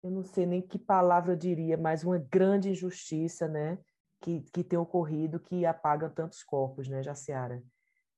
eu 0.03 0.11
não 0.11 0.25
sei 0.25 0.47
nem 0.47 0.63
que 0.63 0.79
palavra 0.79 1.33
eu 1.33 1.37
diria, 1.37 1.77
mas 1.77 2.03
uma 2.03 2.19
grande 2.19 2.71
injustiça, 2.71 3.47
né? 3.47 3.79
Que, 4.23 4.41
que 4.53 4.63
tem 4.63 4.79
ocorrido 4.79 5.41
que 5.41 5.67
apaga 5.67 6.09
tantos 6.09 6.43
corpos, 6.45 6.89
né, 6.89 7.03
Jaciara? 7.03 7.63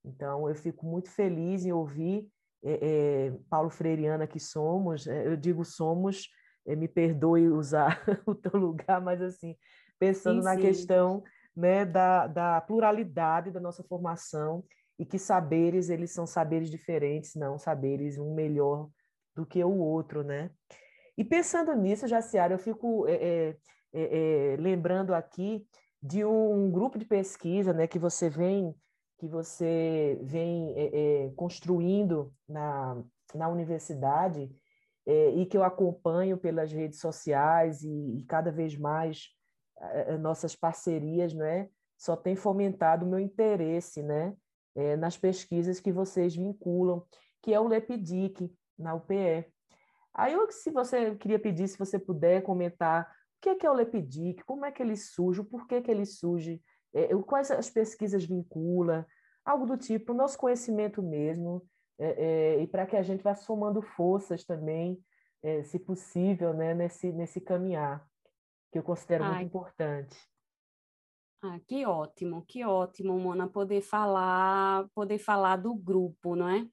Então, 0.05 0.49
eu 0.49 0.55
fico 0.55 0.87
muito 0.87 1.11
feliz 1.11 1.65
em 1.65 1.73
ouvir 1.73 2.29
é, 2.63 2.73
é, 2.73 3.33
Paulo 3.49 3.71
Freireana 3.71 4.27
que 4.27 4.39
somos, 4.39 5.07
é, 5.07 5.27
eu 5.27 5.37
digo 5.37 5.65
somos, 5.65 6.29
é, 6.67 6.77
me 6.77 6.87
perdoe 6.87 7.49
usar 7.49 8.03
o 8.27 8.35
teu 8.35 8.59
lugar, 8.59 9.01
mas 9.01 9.21
assim, 9.23 9.57
pensando 9.99 10.41
sim, 10.41 10.45
na 10.45 10.55
sim. 10.55 10.61
questão 10.61 11.23
né, 11.57 11.85
da, 11.85 12.27
da 12.27 12.61
pluralidade 12.61 13.51
da 13.51 13.61
nossa 13.61 13.83
formação 13.83 14.65
e 14.99 15.05
que 15.05 15.19
saberes 15.19 15.89
eles 15.89 16.11
são 16.11 16.27
saberes 16.27 16.71
diferentes, 16.71 17.35
não 17.35 17.59
saberes 17.59 18.19
um 18.19 18.35
melhor 18.35 18.89
do 19.35 19.45
que 19.45 19.63
o 19.65 19.77
outro, 19.77 20.23
né? 20.23 20.51
E 21.17 21.25
pensando 21.25 21.75
nisso, 21.75 22.07
Jaciara, 22.07 22.55
eu 22.55 22.59
fico 22.59 23.07
é, 23.09 23.57
é, 23.93 24.57
lembrando 24.59 25.15
aqui 25.15 25.67
de 26.05 26.23
um 26.23 26.71
grupo 26.71 26.99
de 26.99 27.07
pesquisa, 27.07 27.73
né, 27.73 27.87
que 27.87 27.99
você 27.99 28.29
vem 28.29 28.77
que 29.17 29.27
você 29.27 30.19
vem 30.23 30.75
é, 30.77 30.91
é, 31.25 31.31
construindo 31.31 32.35
na, 32.47 33.03
na 33.35 33.49
universidade 33.49 34.55
é, 35.07 35.31
e 35.31 35.47
que 35.47 35.57
eu 35.57 35.65
acompanho 35.65 36.37
pelas 36.37 36.71
redes 36.71 36.99
sociais 36.99 37.83
e, 37.83 38.19
e 38.19 38.25
cada 38.25 38.53
vez 38.53 38.77
mais 38.77 39.29
nossas 40.21 40.55
parcerias, 40.55 41.35
né, 41.35 41.69
só 41.99 42.17
tem 42.17 42.37
fomentado 42.37 43.05
o 43.05 43.09
meu 43.09 43.19
interesse, 43.19 44.03
né, 44.03 44.35
nas 44.99 45.19
pesquisas 45.19 45.81
que 45.81 45.93
vocês 45.93 46.35
vinculam, 46.35 47.05
que 47.43 47.53
é 47.53 47.59
o 47.59 47.67
LEPDIC 47.67 48.51
na 48.79 48.95
UPE. 48.95 49.45
Aí 50.15 50.33
eu, 50.33 50.51
se 50.51 50.71
você 50.71 51.17
queria 51.17 51.39
pedir, 51.39 51.67
se 51.67 51.77
você 51.77 51.99
puder 51.99 52.43
comentar 52.43 53.13
que 53.45 53.51
é, 53.51 53.55
que 53.57 53.67
é 53.67 53.71
o 53.71 53.75
LEPDIC, 53.75 54.43
como 54.45 54.65
é 54.65 54.73
que 54.73 54.83
ele 54.83 54.97
surge, 54.97 55.45
por 55.45 55.67
que, 55.67 55.83
que 55.83 55.91
ele 55.91 56.07
surge, 56.07 56.63
é, 56.95 57.15
quais 57.19 57.51
as 57.51 57.69
pesquisas 57.69 58.25
vincula, 58.25 59.07
algo 59.45 59.67
do 59.67 59.77
tipo, 59.77 60.13
o 60.13 60.17
nosso 60.17 60.39
conhecimento 60.39 61.03
mesmo, 61.03 61.63
é, 61.99 62.07
é, 62.57 62.63
e 62.63 62.67
para 62.67 62.87
que 62.87 62.97
a 62.97 63.03
gente 63.03 63.23
vá 63.23 63.35
somando 63.35 63.83
forças 63.83 64.47
também, 64.47 64.99
é, 65.43 65.63
se 65.63 65.79
possível, 65.79 66.55
né, 66.55 66.73
nesse, 66.73 67.13
nesse 67.13 67.39
caminhar, 67.39 68.09
que 68.73 68.79
eu 68.79 68.83
considero 68.83 69.25
Ai. 69.25 69.35
muito 69.35 69.49
importante. 69.49 70.17
Ah, 71.43 71.61
que 71.69 71.85
ótimo, 71.85 72.47
que 72.49 72.65
ótimo, 72.65 73.19
Mona, 73.19 73.47
poder 73.47 73.83
falar, 73.83 74.89
poder 74.95 75.19
falar 75.19 75.57
do 75.57 75.75
grupo, 75.75 76.35
não 76.35 76.49
é? 76.49 76.67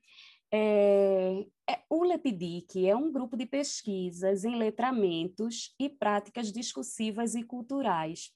É, 0.54 1.46
é, 1.70 1.80
o 1.90 2.04
LEPDIC 2.04 2.88
é 2.88 2.96
um 2.96 3.12
grupo 3.12 3.38
de 3.38 3.46
pesquisas 3.46 4.44
em 4.44 4.58
letramentos 4.58 5.74
e 5.80 5.90
práticas 5.90 6.52
discursivas 6.52 7.36
e 7.36 7.44
culturais 7.44 8.32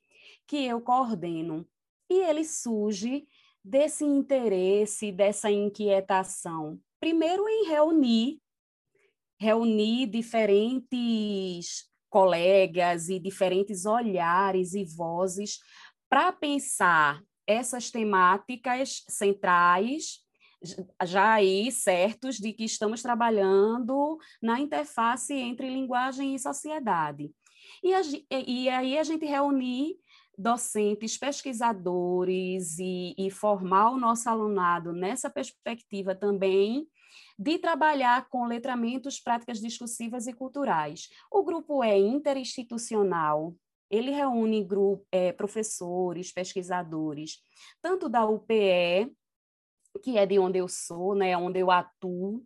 que 0.47 0.65
eu 0.65 0.80
coordeno. 0.80 1.67
E 2.10 2.21
ele 2.21 2.45
surge 2.45 3.28
desse 3.63 4.06
interesse, 4.06 5.12
dessa 5.12 5.51
inquietação. 5.51 6.80
Primeiro, 6.99 7.47
em 7.49 7.67
reunir, 7.67 8.39
reunir 9.39 10.08
diferentes 10.08 11.89
colegas 12.10 13.10
e 13.10 13.19
diferentes 13.19 13.86
olhares 13.86 14.73
e 14.73 14.86
vozes 14.86 15.60
para 16.08 16.32
pensar 16.32 17.21
essas 17.47 17.91
temáticas 17.91 19.04
centrais, 19.10 20.24
já 21.04 21.34
aí 21.34 21.71
certos 21.71 22.38
de 22.38 22.54
que 22.54 22.63
estamos 22.63 23.01
trabalhando 23.01 24.17
na 24.41 24.60
interface 24.60 25.34
entre 25.34 25.69
linguagem 25.69 26.36
e 26.36 26.39
sociedade. 26.39 27.32
E, 27.84 27.93
a, 27.93 28.01
e 28.32 28.69
aí 28.69 28.97
a 28.97 29.04
gente 29.04 29.25
reunir 29.25 29.95
docentes, 30.38 31.17
pesquisadores 31.17 32.78
e, 32.80 33.15
e 33.17 33.32
formar 33.32 33.91
o 33.91 33.97
nosso 33.97 34.30
alunado 34.30 34.91
nessa 34.91 35.30
perspectiva 35.30 36.13
também 36.13 36.88
de 37.38 37.58
trabalhar 37.58 38.30
com 38.30 38.45
letramentos, 38.45 39.19
práticas 39.19 39.60
discursivas 39.60 40.28
e 40.28 40.34
culturais. 40.34 41.10
O 41.32 41.43
grupo 41.43 41.84
é 41.84 41.97
interinstitucional, 41.97 43.54
ele 43.89 44.12
reúne 44.12 44.63
grupo, 44.63 45.06
é, 45.12 45.32
professores, 45.32 46.32
pesquisadores, 46.32 47.39
tanto 47.82 48.10
da 48.10 48.25
UPE, 48.25 49.12
que 49.99 50.17
é 50.17 50.25
de 50.25 50.39
onde 50.39 50.60
eu 50.60 50.67
sou, 50.67 51.15
né, 51.15 51.38
onde 51.38 51.60
eu 51.60 51.71
atuo, 51.71 52.43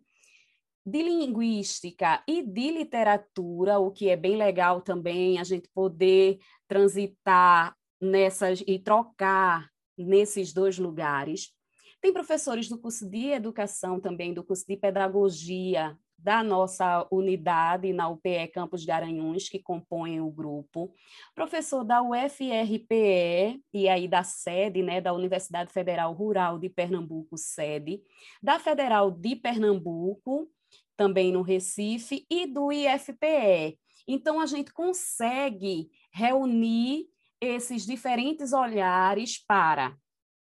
de 0.84 1.02
linguística 1.02 2.22
e 2.26 2.42
de 2.42 2.70
literatura, 2.70 3.78
o 3.78 3.90
que 3.90 4.08
é 4.08 4.16
bem 4.16 4.36
legal 4.36 4.80
também, 4.80 5.38
a 5.38 5.44
gente 5.44 5.68
poder 5.74 6.38
transitar 6.66 7.76
nessas 8.00 8.62
e 8.66 8.78
trocar 8.78 9.68
nesses 9.96 10.52
dois 10.52 10.78
lugares. 10.78 11.52
Tem 12.00 12.12
professores 12.12 12.68
do 12.68 12.78
curso 12.78 13.08
de 13.08 13.26
educação 13.26 14.00
também, 14.00 14.32
do 14.32 14.42
curso 14.42 14.64
de 14.66 14.76
pedagogia 14.76 15.96
da 16.22 16.42
nossa 16.42 17.06
unidade 17.10 17.92
na 17.92 18.08
UPE 18.08 18.48
Campos 18.52 18.84
Garanhuns, 18.84 19.48
que 19.48 19.58
compõem 19.58 20.20
o 20.20 20.30
grupo, 20.30 20.92
professor 21.34 21.84
da 21.84 22.02
UFRPE, 22.02 23.62
e 23.72 23.88
aí 23.88 24.06
da 24.06 24.22
sede, 24.22 24.82
né, 24.82 25.00
da 25.00 25.12
Universidade 25.12 25.72
Federal 25.72 26.12
Rural 26.12 26.58
de 26.58 26.68
Pernambuco, 26.68 27.38
sede, 27.38 28.02
da 28.42 28.58
Federal 28.58 29.10
de 29.10 29.36
Pernambuco, 29.36 30.48
também 30.96 31.32
no 31.32 31.42
Recife, 31.42 32.26
e 32.28 32.46
do 32.46 32.70
IFPE. 32.70 33.78
Então, 34.06 34.40
a 34.40 34.46
gente 34.46 34.72
consegue 34.72 35.88
reunir 36.12 37.06
esses 37.40 37.86
diferentes 37.86 38.52
olhares 38.52 39.38
para 39.38 39.96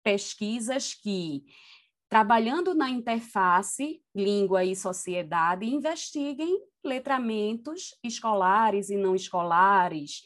pesquisas 0.03 0.93
que, 0.93 1.43
trabalhando 2.11 2.75
na 2.75 2.89
interface 2.89 4.01
língua 4.13 4.65
e 4.65 4.75
sociedade, 4.75 5.65
investiguem 5.65 6.61
letramentos 6.83 7.97
escolares 8.03 8.89
e 8.89 8.97
não 8.97 9.15
escolares, 9.15 10.21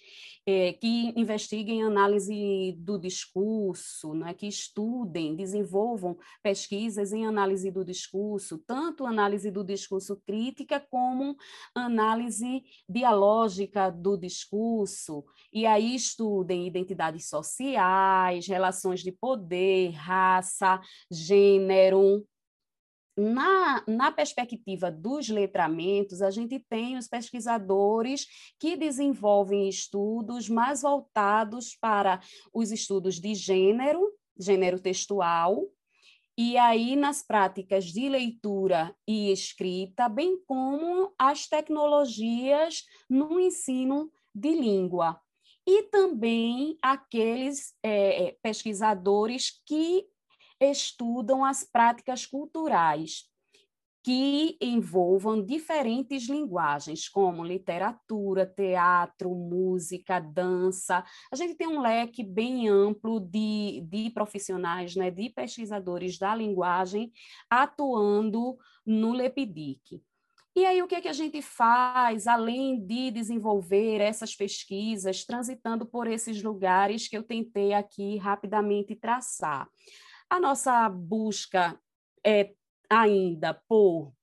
é, 0.46 0.74
que 0.74 1.12
investiguem 1.16 1.84
análise 1.84 2.76
do 2.78 3.00
discurso, 3.00 4.14
né, 4.14 4.34
que 4.34 4.48
estudem, 4.48 5.36
desenvolvam 5.36 6.18
pesquisas 6.44 7.12
em 7.12 7.26
análise 7.26 7.72
do 7.72 7.84
discurso, 7.84 8.60
tanto 8.60 9.06
análise 9.06 9.50
do 9.50 9.64
discurso 9.64 10.22
crítica 10.26 10.80
como 10.80 11.36
análise 11.74 12.64
dialógica 12.88 13.90
do 13.90 14.16
discurso, 14.16 15.26
e 15.52 15.66
aí 15.66 15.96
estudem 15.96 16.68
identidades 16.68 17.28
sociais, 17.28 18.48
relações 18.48 19.02
de 19.02 19.12
poder, 19.12 19.92
raça, 19.92 20.80
gênero, 21.10 22.26
na, 23.18 23.84
na 23.88 24.12
perspectiva 24.12 24.92
dos 24.92 25.30
letramentos, 25.30 26.22
a 26.22 26.30
gente 26.30 26.60
tem 26.60 26.98
os 26.98 27.08
pesquisadores 27.08 28.28
que 28.60 28.76
desenvolvem 28.76 29.70
estudos 29.70 30.50
mais 30.50 30.82
voltados 30.82 31.76
para 31.76 32.20
os 32.54 32.72
estudos 32.72 33.20
de 33.20 33.34
gênero, 33.34 34.12
gênero 34.38 34.80
textual, 34.80 35.64
e 36.38 36.58
aí 36.58 36.98
nas 36.98 37.24
práticas 37.24 37.86
de 37.86 38.10
leitura 38.10 38.94
e 39.08 39.32
escrita, 39.32 40.10
bem 40.10 40.38
como 40.46 41.14
as 41.18 41.48
tecnologias 41.48 42.84
no 43.10 43.40
ensino 43.40 44.12
de 44.34 44.52
língua. 44.52 45.18
E 45.66 45.84
também 45.84 46.78
aqueles 46.82 47.74
é, 47.82 48.36
pesquisadores 48.44 49.62
que 49.66 50.06
estudam 50.72 51.44
as 51.44 51.64
práticas 51.64 52.26
culturais 52.26 53.30
que 54.06 54.56
envolvam 54.62 55.44
diferentes 55.44 56.30
linguagens, 56.30 57.10
como 57.10 57.44
literatura, 57.44 58.46
teatro, 58.46 59.34
música, 59.34 60.20
dança. 60.20 61.04
A 61.32 61.36
gente 61.36 61.56
tem 61.56 61.68
um 61.68 61.82
leque 61.82 62.24
bem 62.24 62.70
amplo 62.70 63.20
de, 63.20 63.84
de 63.90 64.12
profissionais, 64.12 64.96
né, 64.96 65.10
de 65.10 65.32
pesquisadores 65.32 66.20
da 66.20 66.36
linguagem 66.36 67.12
atuando 67.50 68.56
no 68.86 69.12
LEPDIC. 69.12 70.00
E 70.56 70.66
aí, 70.68 70.84
o 70.84 70.88
que, 70.88 70.96
é 70.96 71.02
que 71.02 71.08
a 71.08 71.14
gente 71.14 71.42
faz, 71.42 72.28
além 72.28 72.80
de 72.80 73.10
desenvolver 73.10 74.00
essas 74.02 74.36
pesquisas, 74.36 75.26
transitando 75.26 75.84
por 75.84 76.08
esses 76.08 76.44
lugares 76.44 77.08
que 77.08 77.18
eu 77.18 77.24
tentei 77.24 77.74
aqui 77.74 78.18
rapidamente 78.18 78.96
traçar? 78.96 79.68
A 80.30 80.40
nossa 80.40 80.90
busca 80.90 81.80
é 82.26 82.54
ainda 82.90 83.54
por 83.68 84.14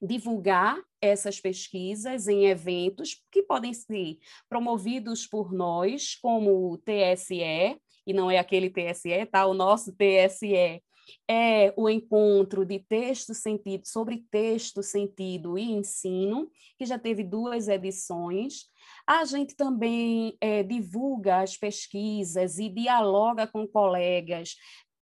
divulgar 0.00 0.80
essas 1.00 1.40
pesquisas 1.40 2.28
em 2.28 2.46
eventos 2.46 3.22
que 3.30 3.42
podem 3.42 3.72
ser 3.72 4.18
promovidos 4.48 5.26
por 5.26 5.52
nós, 5.52 6.14
como 6.16 6.72
o 6.72 6.78
TSE, 6.78 7.80
e 8.06 8.12
não 8.12 8.30
é 8.30 8.38
aquele 8.38 8.70
TSE, 8.70 9.26
tá? 9.26 9.46
O 9.46 9.54
nosso 9.54 9.92
TSE 9.92 10.82
é 11.28 11.72
o 11.76 11.88
encontro 11.88 12.64
de 12.64 12.78
texto 12.78 13.34
sentido 13.34 13.86
sobre 13.86 14.24
texto, 14.30 14.82
sentido 14.82 15.58
e 15.58 15.62
ensino, 15.72 16.50
que 16.78 16.86
já 16.86 16.98
teve 16.98 17.24
duas 17.24 17.68
edições. 17.68 18.66
A 19.06 19.24
gente 19.24 19.54
também 19.56 20.36
é, 20.40 20.62
divulga 20.62 21.40
as 21.40 21.56
pesquisas 21.56 22.58
e 22.58 22.68
dialoga 22.68 23.46
com 23.46 23.66
colegas 23.66 24.54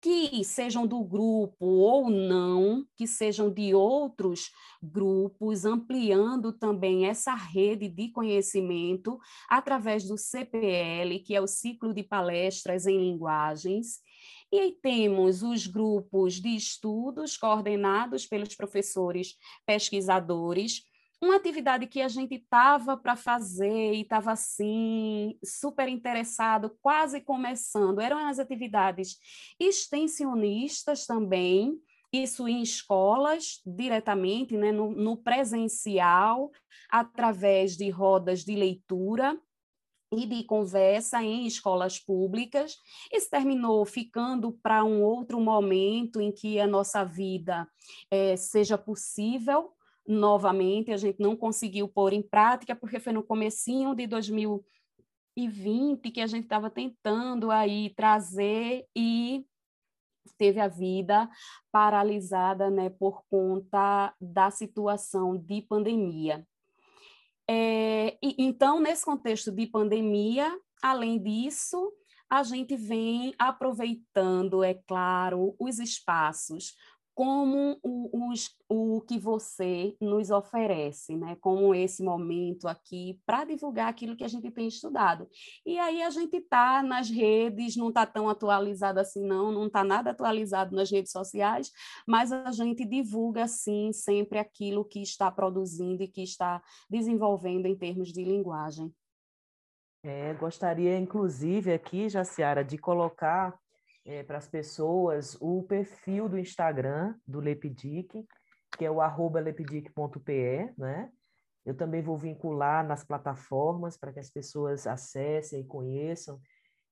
que 0.00 0.44
sejam 0.44 0.86
do 0.86 1.02
grupo 1.02 1.66
ou 1.66 2.08
não, 2.08 2.86
que 2.96 3.06
sejam 3.06 3.52
de 3.52 3.74
outros 3.74 4.50
grupos, 4.82 5.64
ampliando 5.64 6.52
também 6.52 7.06
essa 7.06 7.34
rede 7.34 7.88
de 7.88 8.08
conhecimento 8.08 9.18
através 9.48 10.06
do 10.06 10.16
CPL, 10.16 11.18
que 11.20 11.34
é 11.34 11.40
o 11.40 11.46
Ciclo 11.46 11.92
de 11.92 12.02
Palestras 12.02 12.86
em 12.86 12.98
Linguagens. 12.98 14.00
E 14.52 14.58
aí 14.58 14.72
temos 14.80 15.42
os 15.42 15.66
grupos 15.66 16.34
de 16.34 16.54
estudos 16.54 17.36
coordenados 17.36 18.26
pelos 18.26 18.54
professores 18.54 19.34
pesquisadores, 19.66 20.82
uma 21.20 21.36
atividade 21.36 21.86
que 21.86 22.00
a 22.00 22.08
gente 22.08 22.36
estava 22.36 22.96
para 22.96 23.16
fazer 23.16 23.94
e 23.94 24.02
estava 24.02 24.32
assim, 24.32 25.36
super 25.44 25.88
interessado, 25.88 26.76
quase 26.80 27.20
começando, 27.20 28.00
eram 28.00 28.18
as 28.18 28.38
atividades 28.38 29.16
extensionistas 29.58 31.06
também, 31.06 31.76
isso 32.12 32.48
em 32.48 32.62
escolas, 32.62 33.60
diretamente, 33.66 34.56
né, 34.56 34.72
no, 34.72 34.90
no 34.92 35.16
presencial, 35.16 36.50
através 36.90 37.76
de 37.76 37.90
rodas 37.90 38.44
de 38.44 38.54
leitura, 38.54 39.38
e 40.12 40.26
de 40.26 40.42
conversa 40.44 41.22
em 41.22 41.46
escolas 41.46 41.98
públicas. 41.98 42.76
Isso 43.12 43.28
terminou 43.28 43.84
ficando 43.84 44.52
para 44.62 44.84
um 44.84 45.02
outro 45.02 45.40
momento 45.40 46.20
em 46.20 46.32
que 46.32 46.58
a 46.58 46.66
nossa 46.66 47.04
vida 47.04 47.68
é, 48.10 48.36
seja 48.36 48.78
possível, 48.78 49.72
novamente, 50.08 50.90
a 50.90 50.96
gente 50.96 51.20
não 51.20 51.36
conseguiu 51.36 51.86
pôr 51.86 52.14
em 52.14 52.22
prática, 52.22 52.74
porque 52.74 52.98
foi 52.98 53.12
no 53.12 53.22
comecinho 53.22 53.94
de 53.94 54.06
2020 54.06 56.10
que 56.10 56.22
a 56.22 56.26
gente 56.26 56.44
estava 56.44 56.70
tentando 56.70 57.50
aí 57.50 57.92
trazer 57.94 58.86
e 58.96 59.44
teve 60.38 60.60
a 60.60 60.68
vida 60.68 61.28
paralisada 61.70 62.70
né, 62.70 62.88
por 62.88 63.22
conta 63.28 64.14
da 64.18 64.50
situação 64.50 65.36
de 65.36 65.60
pandemia. 65.62 66.46
É, 67.46 68.16
e, 68.22 68.34
então, 68.38 68.80
nesse 68.80 69.04
contexto 69.04 69.52
de 69.52 69.66
pandemia, 69.66 70.58
além 70.82 71.22
disso, 71.22 71.92
a 72.30 72.42
gente 72.42 72.76
vem 72.76 73.34
aproveitando, 73.38 74.62
é 74.62 74.74
claro, 74.74 75.56
os 75.58 75.78
espaços 75.78 76.74
como 77.18 77.76
o, 77.82 78.32
o, 78.68 78.96
o 78.96 79.00
que 79.00 79.18
você 79.18 79.96
nos 80.00 80.30
oferece, 80.30 81.16
né? 81.16 81.36
como 81.40 81.74
esse 81.74 82.00
momento 82.00 82.68
aqui 82.68 83.20
para 83.26 83.44
divulgar 83.44 83.88
aquilo 83.88 84.14
que 84.14 84.22
a 84.22 84.28
gente 84.28 84.48
tem 84.52 84.68
estudado. 84.68 85.28
E 85.66 85.80
aí 85.80 86.00
a 86.00 86.10
gente 86.10 86.36
está 86.36 86.80
nas 86.80 87.10
redes, 87.10 87.74
não 87.74 87.88
está 87.88 88.06
tão 88.06 88.28
atualizado 88.28 89.00
assim, 89.00 89.26
não, 89.26 89.50
não 89.50 89.66
está 89.66 89.82
nada 89.82 90.12
atualizado 90.12 90.76
nas 90.76 90.92
redes 90.92 91.10
sociais, 91.10 91.72
mas 92.06 92.30
a 92.30 92.52
gente 92.52 92.84
divulga, 92.84 93.48
sim, 93.48 93.92
sempre 93.92 94.38
aquilo 94.38 94.84
que 94.84 95.02
está 95.02 95.28
produzindo 95.28 96.04
e 96.04 96.06
que 96.06 96.22
está 96.22 96.62
desenvolvendo 96.88 97.66
em 97.66 97.74
termos 97.74 98.12
de 98.12 98.22
linguagem. 98.22 98.94
É, 100.04 100.34
gostaria, 100.34 100.96
inclusive, 100.96 101.72
aqui, 101.72 102.08
Jaciara, 102.08 102.62
de 102.62 102.78
colocar 102.78 103.58
é, 104.08 104.22
para 104.22 104.38
as 104.38 104.48
pessoas 104.48 105.36
o 105.38 105.62
perfil 105.64 106.30
do 106.30 106.38
Instagram 106.38 107.14
do 107.26 107.40
Lepidic, 107.40 108.10
que 108.76 108.84
é 108.84 108.90
o 108.90 109.02
arroba 109.02 109.38
lepidic.pe, 109.38 110.72
né? 110.78 111.12
Eu 111.64 111.76
também 111.76 112.00
vou 112.00 112.16
vincular 112.16 112.86
nas 112.86 113.04
plataformas 113.04 113.98
para 113.98 114.10
que 114.10 114.18
as 114.18 114.30
pessoas 114.30 114.86
acessem 114.86 115.60
e 115.60 115.66
conheçam. 115.66 116.40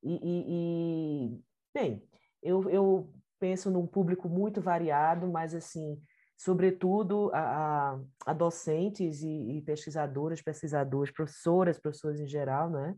E, 0.03 0.15
e, 0.23 0.45
e 0.47 1.41
bem, 1.73 2.07
eu, 2.43 2.69
eu 2.69 3.11
penso 3.39 3.71
num 3.71 3.87
público 3.87 4.29
muito 4.29 4.61
variado, 4.61 5.27
mas 5.27 5.55
assim, 5.55 5.99
sobretudo 6.37 7.31
a, 7.33 7.95
a, 7.95 8.01
a 8.27 8.33
docentes 8.35 9.23
e, 9.23 9.57
e, 9.57 9.63
pesquisadoras, 9.63 10.43
pesquisadores, 10.43 11.11
professoras, 11.11 11.81
professores 11.81 12.21
em 12.21 12.29
geral, 12.29 12.69
né? 12.69 12.95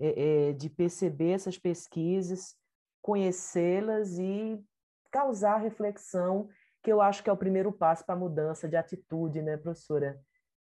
É, 0.00 0.48
é, 0.48 0.52
de 0.52 0.70
perceber 0.70 1.32
essas 1.32 1.58
pesquisas 1.58 2.56
conhecê-las 3.02 4.18
e 4.18 4.62
causar 5.10 5.58
reflexão, 5.58 6.48
que 6.82 6.92
eu 6.92 7.00
acho 7.00 7.22
que 7.22 7.30
é 7.30 7.32
o 7.32 7.36
primeiro 7.36 7.72
passo 7.72 8.04
para 8.04 8.14
a 8.14 8.18
mudança 8.18 8.68
de 8.68 8.76
atitude, 8.76 9.42
né, 9.42 9.56
professora? 9.56 10.20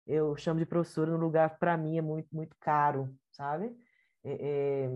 Eu 0.06 0.36
chamo 0.36 0.60
de 0.60 0.66
professora 0.66 1.12
no 1.12 1.18
lugar, 1.18 1.58
para 1.58 1.78
mim, 1.78 1.98
é 1.98 2.02
muito, 2.02 2.36
muito 2.36 2.56
caro, 2.60 3.16
sabe? 3.32 3.76
É, 4.24 4.34
é, 4.34 4.90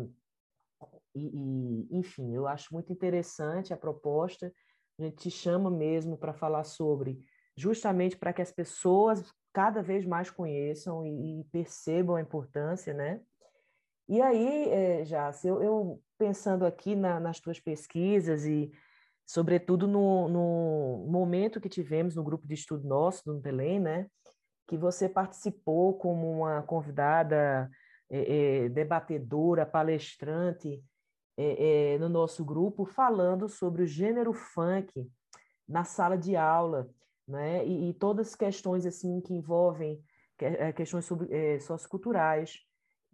e, 1.16 1.88
e, 1.90 1.98
enfim, 1.98 2.34
eu 2.34 2.48
acho 2.48 2.74
muito 2.74 2.92
interessante 2.92 3.74
a 3.74 3.78
proposta. 3.78 4.54
A 5.00 5.04
gente 5.04 5.18
te 5.18 5.32
chama 5.32 5.72
mesmo 5.72 6.18
para 6.18 6.34
falar 6.34 6.64
sobre, 6.64 7.24
justamente 7.56 8.18
para 8.18 8.34
que 8.34 8.42
as 8.42 8.52
pessoas 8.52 9.34
cada 9.54 9.82
vez 9.82 10.06
mais 10.06 10.30
conheçam 10.30 11.06
e, 11.06 11.42
e 11.42 11.44
percebam 11.46 12.16
a 12.16 12.22
importância, 12.22 12.94
né? 12.94 13.22
E 14.08 14.22
aí, 14.22 14.70
é, 14.70 15.04
Jace, 15.04 15.48
eu, 15.48 15.62
eu 15.62 16.04
pensando 16.18 16.66
aqui 16.66 16.96
na, 16.96 17.20
nas 17.20 17.40
tuas 17.40 17.60
pesquisas 17.60 18.46
e, 18.46 18.72
sobretudo, 19.26 19.88
no, 19.88 20.28
no, 20.28 21.06
momento 21.08 21.62
que 21.62 21.70
tivemos 21.70 22.16
no 22.16 22.24
grupo 22.24 22.48
de 22.48 22.56
estudo 22.56 22.88
nosso, 22.88 23.24
do 23.26 23.40
Belém, 23.40 23.80
né, 23.80 24.08
que 24.68 24.78
você 24.78 25.08
participou 25.08 25.98
como 25.98 26.30
uma 26.30 26.62
convidada 26.64 27.70
é, 28.10 28.66
é, 28.66 28.70
debatedora, 28.70 29.66
palestrante 29.66 30.84
é, 31.38 31.98
no 32.00 32.10
nosso 32.10 32.44
grupo, 32.44 32.86
falando 32.86 33.48
sobre 33.48 33.84
o 33.84 33.88
gênero 33.88 34.34
funk 34.34 35.10
na 35.68 35.84
sala 35.84 36.18
de 36.18 36.36
aula, 36.36 36.90
né, 37.28 37.66
e, 37.66 37.90
e 37.90 37.94
todas 37.94 38.30
as 38.30 38.36
questões 38.36 38.86
assim 38.86 39.22
que 39.22 39.34
envolvem 39.34 40.02
é, 40.40 40.72
questões 40.72 41.06
sobre, 41.06 41.60
socioculturais. 41.60 42.67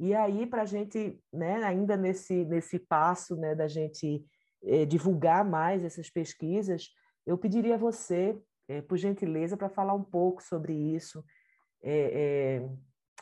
E 0.04 0.14
aí, 0.14 0.46
para 0.46 0.64
a 0.64 0.66
gente, 0.66 1.18
né, 1.32 1.64
ainda 1.64 1.96
nesse, 1.96 2.44
nesse 2.44 2.78
passo 2.78 3.38
né, 3.38 3.56
da 3.56 3.70
gente 3.70 4.22
é, 4.62 4.84
divulgar 4.86 5.46
mais 5.46 5.82
essas 5.82 6.10
pesquisas, 6.10 6.90
eu 7.26 7.38
pediria 7.38 7.76
a 7.76 7.78
você, 7.78 8.38
é, 8.68 8.82
por 8.82 8.98
gentileza, 8.98 9.56
para 9.56 9.70
falar 9.70 9.94
um 9.94 10.04
pouco 10.04 10.44
sobre 10.44 10.74
isso, 10.74 11.24
é, 11.82 12.68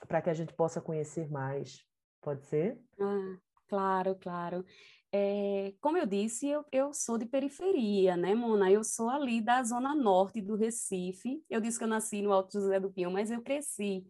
para 0.07 0.23
que 0.23 0.31
a 0.31 0.33
gente 0.33 0.55
possa 0.55 0.81
conhecer 0.81 1.29
mais. 1.29 1.85
Pode 2.19 2.47
ser? 2.47 2.79
Ah, 2.99 3.37
claro, 3.67 4.15
claro. 4.15 4.65
É, 5.13 5.73
como 5.81 5.97
eu 5.97 6.05
disse, 6.05 6.47
eu, 6.47 6.63
eu, 6.71 6.93
sou 6.93 7.17
de 7.17 7.25
periferia, 7.25 8.15
né, 8.15 8.33
Mona? 8.33 8.71
Eu 8.71 8.81
sou 8.81 9.09
ali 9.09 9.41
da 9.41 9.61
zona 9.61 9.93
norte 9.93 10.39
do 10.41 10.55
Recife. 10.55 11.43
Eu 11.49 11.59
disse 11.59 11.77
que 11.77 11.83
eu 11.83 11.89
nasci 11.89 12.21
no 12.21 12.31
Alto 12.31 12.53
José 12.53 12.79
do 12.79 12.89
Pinho, 12.89 13.11
mas 13.11 13.29
eu 13.29 13.41
cresci 13.41 14.05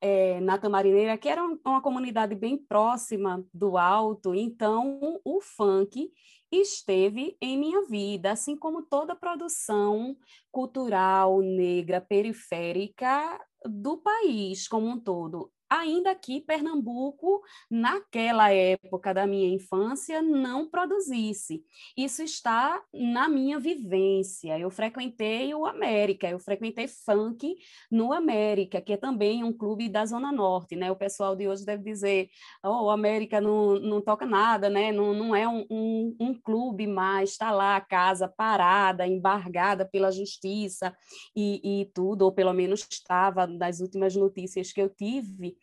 é, 0.00 0.40
na 0.40 0.56
Tamarineira, 0.56 1.18
que 1.18 1.28
era 1.28 1.42
uma 1.64 1.82
comunidade 1.82 2.36
bem 2.36 2.56
próxima 2.56 3.44
do 3.52 3.76
Alto. 3.76 4.36
Então, 4.36 5.20
o 5.24 5.40
funk 5.40 6.12
esteve 6.50 7.36
em 7.40 7.58
minha 7.58 7.82
vida, 7.82 8.30
assim 8.30 8.56
como 8.56 8.82
toda 8.82 9.16
produção 9.16 10.16
cultural 10.52 11.40
negra 11.40 12.00
periférica 12.00 13.44
do 13.64 13.98
país 13.98 14.68
como 14.68 14.86
um 14.86 15.00
todo 15.00 15.50
ainda 15.68 16.14
que 16.14 16.40
Pernambuco, 16.40 17.42
naquela 17.70 18.52
época 18.52 19.12
da 19.12 19.26
minha 19.26 19.54
infância, 19.54 20.22
não 20.22 20.68
produzisse. 20.68 21.64
Isso 21.96 22.22
está 22.22 22.82
na 22.92 23.28
minha 23.28 23.58
vivência. 23.58 24.58
Eu 24.58 24.70
frequentei 24.70 25.54
o 25.54 25.66
América, 25.66 26.28
eu 26.28 26.38
frequentei 26.38 26.86
funk 26.88 27.56
no 27.90 28.12
América, 28.12 28.80
que 28.80 28.92
é 28.92 28.96
também 28.96 29.42
um 29.42 29.52
clube 29.52 29.88
da 29.88 30.06
Zona 30.06 30.32
Norte. 30.32 30.76
Né? 30.76 30.90
O 30.90 30.96
pessoal 30.96 31.34
de 31.34 31.48
hoje 31.48 31.64
deve 31.64 31.82
dizer: 31.82 32.28
oh, 32.62 32.84
o 32.84 32.90
América 32.90 33.40
não, 33.40 33.78
não 33.78 34.00
toca 34.00 34.24
nada, 34.24 34.70
né? 34.70 34.92
não, 34.92 35.12
não 35.12 35.34
é 35.34 35.48
um, 35.48 35.66
um, 35.70 36.16
um 36.20 36.34
clube 36.34 36.86
mais, 36.86 37.30
está 37.30 37.50
lá 37.50 37.76
a 37.76 37.80
casa 37.80 38.28
parada, 38.28 39.06
embargada 39.06 39.84
pela 39.84 40.10
justiça 40.10 40.96
e, 41.34 41.82
e 41.82 41.86
tudo, 41.86 42.22
ou 42.22 42.32
pelo 42.32 42.52
menos 42.52 42.86
estava 42.90 43.46
nas 43.46 43.80
últimas 43.80 44.14
notícias 44.14 44.72
que 44.72 44.80
eu 44.80 44.88
tive 44.88 45.56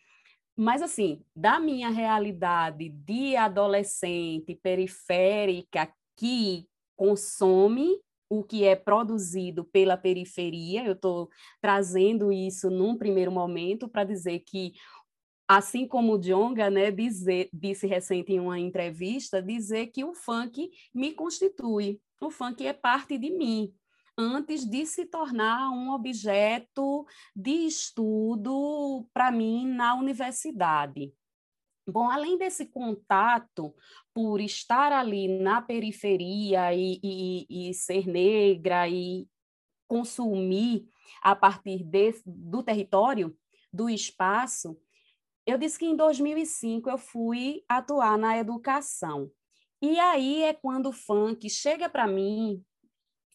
mas, 0.56 0.82
assim, 0.82 1.22
da 1.36 1.60
minha 1.60 1.90
realidade 1.90 2.90
de 2.90 3.36
adolescente 3.36 4.56
periférica 4.56 5.92
que 6.16 6.68
consome 6.96 8.00
o 8.30 8.44
que 8.44 8.64
é 8.64 8.76
produzido 8.76 9.64
pela 9.66 9.98
periferia, 9.98 10.86
eu 10.86 10.94
estou 10.94 11.30
trazendo 11.62 12.32
isso 12.32 12.70
num 12.70 12.98
primeiro 12.98 13.32
momento 13.32 13.88
para 13.88 14.04
dizer 14.04 14.40
que 14.40 14.74
assim 15.48 15.88
como 15.88 16.14
o 16.14 16.18
Djonga, 16.18 16.70
né, 16.70 16.90
dizer, 16.90 17.50
disse 17.54 17.86
recente 17.86 18.34
em 18.34 18.40
uma 18.40 18.60
entrevista, 18.60 19.42
dizer 19.42 19.88
que 19.88 20.04
o 20.04 20.14
funk 20.14 20.72
me 20.94 21.14
constitui, 21.14 22.00
o 22.22 22.32
funk 22.32 22.66
é 22.66 22.74
parte 22.74 23.18
de 23.18 23.30
mim, 23.30 23.72
antes 24.18 24.66
de 24.66 24.86
se 24.86 25.06
tornar 25.06 25.70
um 25.72 25.92
objeto 25.92 27.06
de 27.36 27.66
estudo 27.66 29.08
para 29.14 29.32
mim 29.32 29.68
na 29.68 29.96
universidade. 29.96 31.14
Bom, 31.86 32.10
além 32.10 32.38
desse 32.38 32.66
contato, 32.66 33.76
por 34.14 34.40
estar 34.40 34.92
ali 34.94 35.28
na 35.28 35.62
periferia 35.62 36.74
e, 36.74 37.00
e, 37.04 37.70
e 37.70 37.74
ser 37.74 38.08
negra 38.08 38.88
e 38.88 39.28
consumir 39.88 40.88
a 41.22 41.36
partir 41.36 41.86
do 42.26 42.64
território, 42.64 43.38
do 43.72 43.90
espaço, 43.90 44.78
eu 45.46 45.58
disse 45.58 45.78
que 45.78 45.86
em 45.86 45.96
2005 45.96 46.90
eu 46.90 46.98
fui 46.98 47.64
atuar 47.68 48.18
na 48.18 48.38
educação. 48.38 49.30
E 49.82 50.00
aí 50.00 50.44
é 50.44 50.54
quando 50.54 50.90
o 50.90 50.94
funk 50.94 51.50
chega 51.50 51.90
para 51.90 52.08
mim 52.08 52.64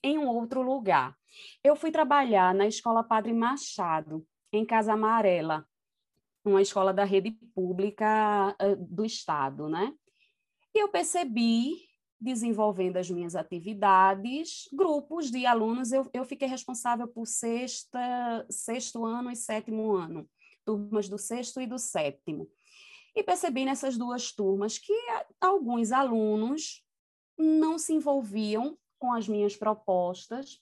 em 0.02 0.18
um 0.18 0.28
outro 0.28 0.62
lugar. 0.62 1.16
Eu 1.62 1.76
fui 1.76 1.90
trabalhar 1.90 2.54
na 2.54 2.66
Escola 2.66 3.02
Padre 3.02 3.32
Machado, 3.32 4.26
em 4.52 4.64
Casa 4.64 4.92
Amarela, 4.92 5.66
uma 6.44 6.62
escola 6.62 6.92
da 6.92 7.04
rede 7.04 7.32
pública 7.54 8.56
uh, 8.60 8.76
do 8.76 9.04
Estado, 9.04 9.68
né? 9.68 9.92
E 10.74 10.78
eu 10.78 10.88
percebi, 10.88 11.76
desenvolvendo 12.20 12.96
as 12.96 13.10
minhas 13.10 13.36
atividades, 13.36 14.68
grupos 14.72 15.30
de 15.30 15.44
alunos, 15.44 15.92
eu, 15.92 16.08
eu 16.12 16.24
fiquei 16.24 16.48
responsável 16.48 17.06
por 17.08 17.26
sexta, 17.26 18.46
sexto 18.50 19.04
ano 19.04 19.30
e 19.30 19.36
sétimo 19.36 19.92
ano, 19.92 20.28
turmas 20.64 21.08
do 21.08 21.18
sexto 21.18 21.60
e 21.60 21.66
do 21.66 21.78
sétimo. 21.78 22.48
E 23.14 23.22
percebi 23.22 23.64
nessas 23.64 23.96
duas 23.96 24.32
turmas 24.32 24.78
que 24.78 24.92
alguns 25.40 25.92
alunos 25.92 26.84
não 27.36 27.78
se 27.78 27.92
envolviam 27.92 28.78
com 28.98 29.12
as 29.12 29.28
minhas 29.28 29.56
propostas 29.56 30.60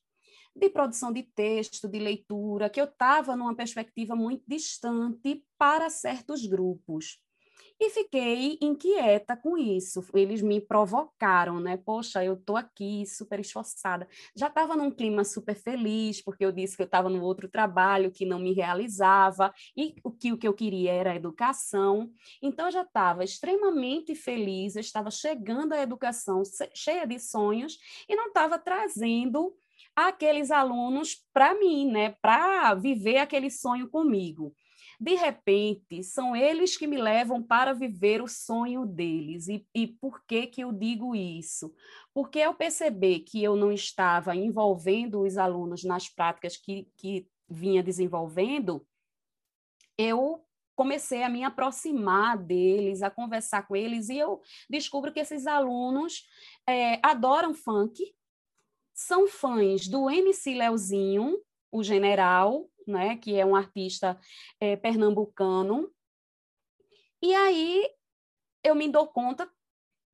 de 0.54 0.70
produção 0.70 1.12
de 1.12 1.22
texto, 1.22 1.88
de 1.88 1.98
leitura, 1.98 2.70
que 2.70 2.80
eu 2.80 2.86
estava 2.86 3.36
numa 3.36 3.54
perspectiva 3.54 4.16
muito 4.16 4.42
distante 4.48 5.44
para 5.58 5.90
certos 5.90 6.46
grupos. 6.46 7.20
E 7.78 7.90
fiquei 7.90 8.56
inquieta 8.62 9.36
com 9.36 9.56
isso. 9.58 10.02
Eles 10.14 10.40
me 10.40 10.60
provocaram, 10.62 11.60
né? 11.60 11.76
Poxa, 11.76 12.24
eu 12.24 12.32
estou 12.34 12.56
aqui 12.56 13.04
super 13.04 13.38
esforçada. 13.38 14.08
Já 14.34 14.46
estava 14.46 14.74
num 14.74 14.90
clima 14.90 15.24
super 15.24 15.54
feliz, 15.54 16.22
porque 16.22 16.44
eu 16.44 16.52
disse 16.52 16.74
que 16.74 16.82
eu 16.82 16.86
estava 16.86 17.10
no 17.10 17.22
outro 17.22 17.48
trabalho 17.50 18.10
que 18.10 18.24
não 18.24 18.38
me 18.38 18.54
realizava 18.54 19.52
e 19.76 19.94
o 20.02 20.10
que, 20.10 20.32
o 20.32 20.38
que 20.38 20.48
eu 20.48 20.54
queria 20.54 20.90
era 20.90 21.12
a 21.12 21.16
educação. 21.16 22.10
Então, 22.42 22.66
eu 22.66 22.72
já 22.72 22.82
estava 22.82 23.22
extremamente 23.22 24.14
feliz, 24.14 24.74
eu 24.74 24.80
estava 24.80 25.10
chegando 25.10 25.74
à 25.74 25.82
educação 25.82 26.42
cheia 26.74 27.06
de 27.06 27.18
sonhos 27.18 27.78
e 28.08 28.16
não 28.16 28.28
estava 28.28 28.58
trazendo 28.58 29.54
aqueles 29.94 30.50
alunos 30.50 31.26
para 31.32 31.54
mim, 31.54 31.90
né? 31.90 32.16
Para 32.22 32.74
viver 32.74 33.18
aquele 33.18 33.50
sonho 33.50 33.88
comigo. 33.88 34.54
De 34.98 35.14
repente, 35.14 36.02
são 36.02 36.34
eles 36.34 36.76
que 36.76 36.86
me 36.86 36.96
levam 36.96 37.42
para 37.42 37.72
viver 37.72 38.22
o 38.22 38.28
sonho 38.28 38.86
deles. 38.86 39.48
E, 39.48 39.66
e 39.74 39.86
por 39.86 40.24
que, 40.24 40.46
que 40.46 40.62
eu 40.62 40.72
digo 40.72 41.14
isso? 41.14 41.74
Porque 42.14 42.38
eu 42.38 42.54
perceber 42.54 43.20
que 43.20 43.42
eu 43.42 43.56
não 43.56 43.70
estava 43.70 44.34
envolvendo 44.34 45.20
os 45.22 45.36
alunos 45.36 45.84
nas 45.84 46.08
práticas 46.08 46.56
que, 46.56 46.88
que 46.96 47.28
vinha 47.48 47.82
desenvolvendo, 47.82 48.86
eu 49.98 50.42
comecei 50.74 51.22
a 51.22 51.28
me 51.28 51.42
aproximar 51.42 52.36
deles, 52.36 53.02
a 53.02 53.10
conversar 53.10 53.66
com 53.66 53.74
eles, 53.74 54.10
e 54.10 54.18
eu 54.18 54.42
descubro 54.68 55.12
que 55.12 55.20
esses 55.20 55.46
alunos 55.46 56.26
é, 56.66 57.00
adoram 57.02 57.54
funk, 57.54 58.14
são 58.94 59.26
fãs 59.26 59.88
do 59.88 60.10
MC 60.10 60.54
Leozinho, 60.54 61.40
o 61.72 61.82
general, 61.82 62.68
né, 62.86 63.16
que 63.16 63.38
é 63.38 63.44
um 63.44 63.56
artista 63.56 64.18
é, 64.60 64.76
pernambucano. 64.76 65.90
E 67.22 67.34
aí 67.34 67.88
eu 68.62 68.74
me 68.74 68.88
dou 68.88 69.06
conta, 69.06 69.50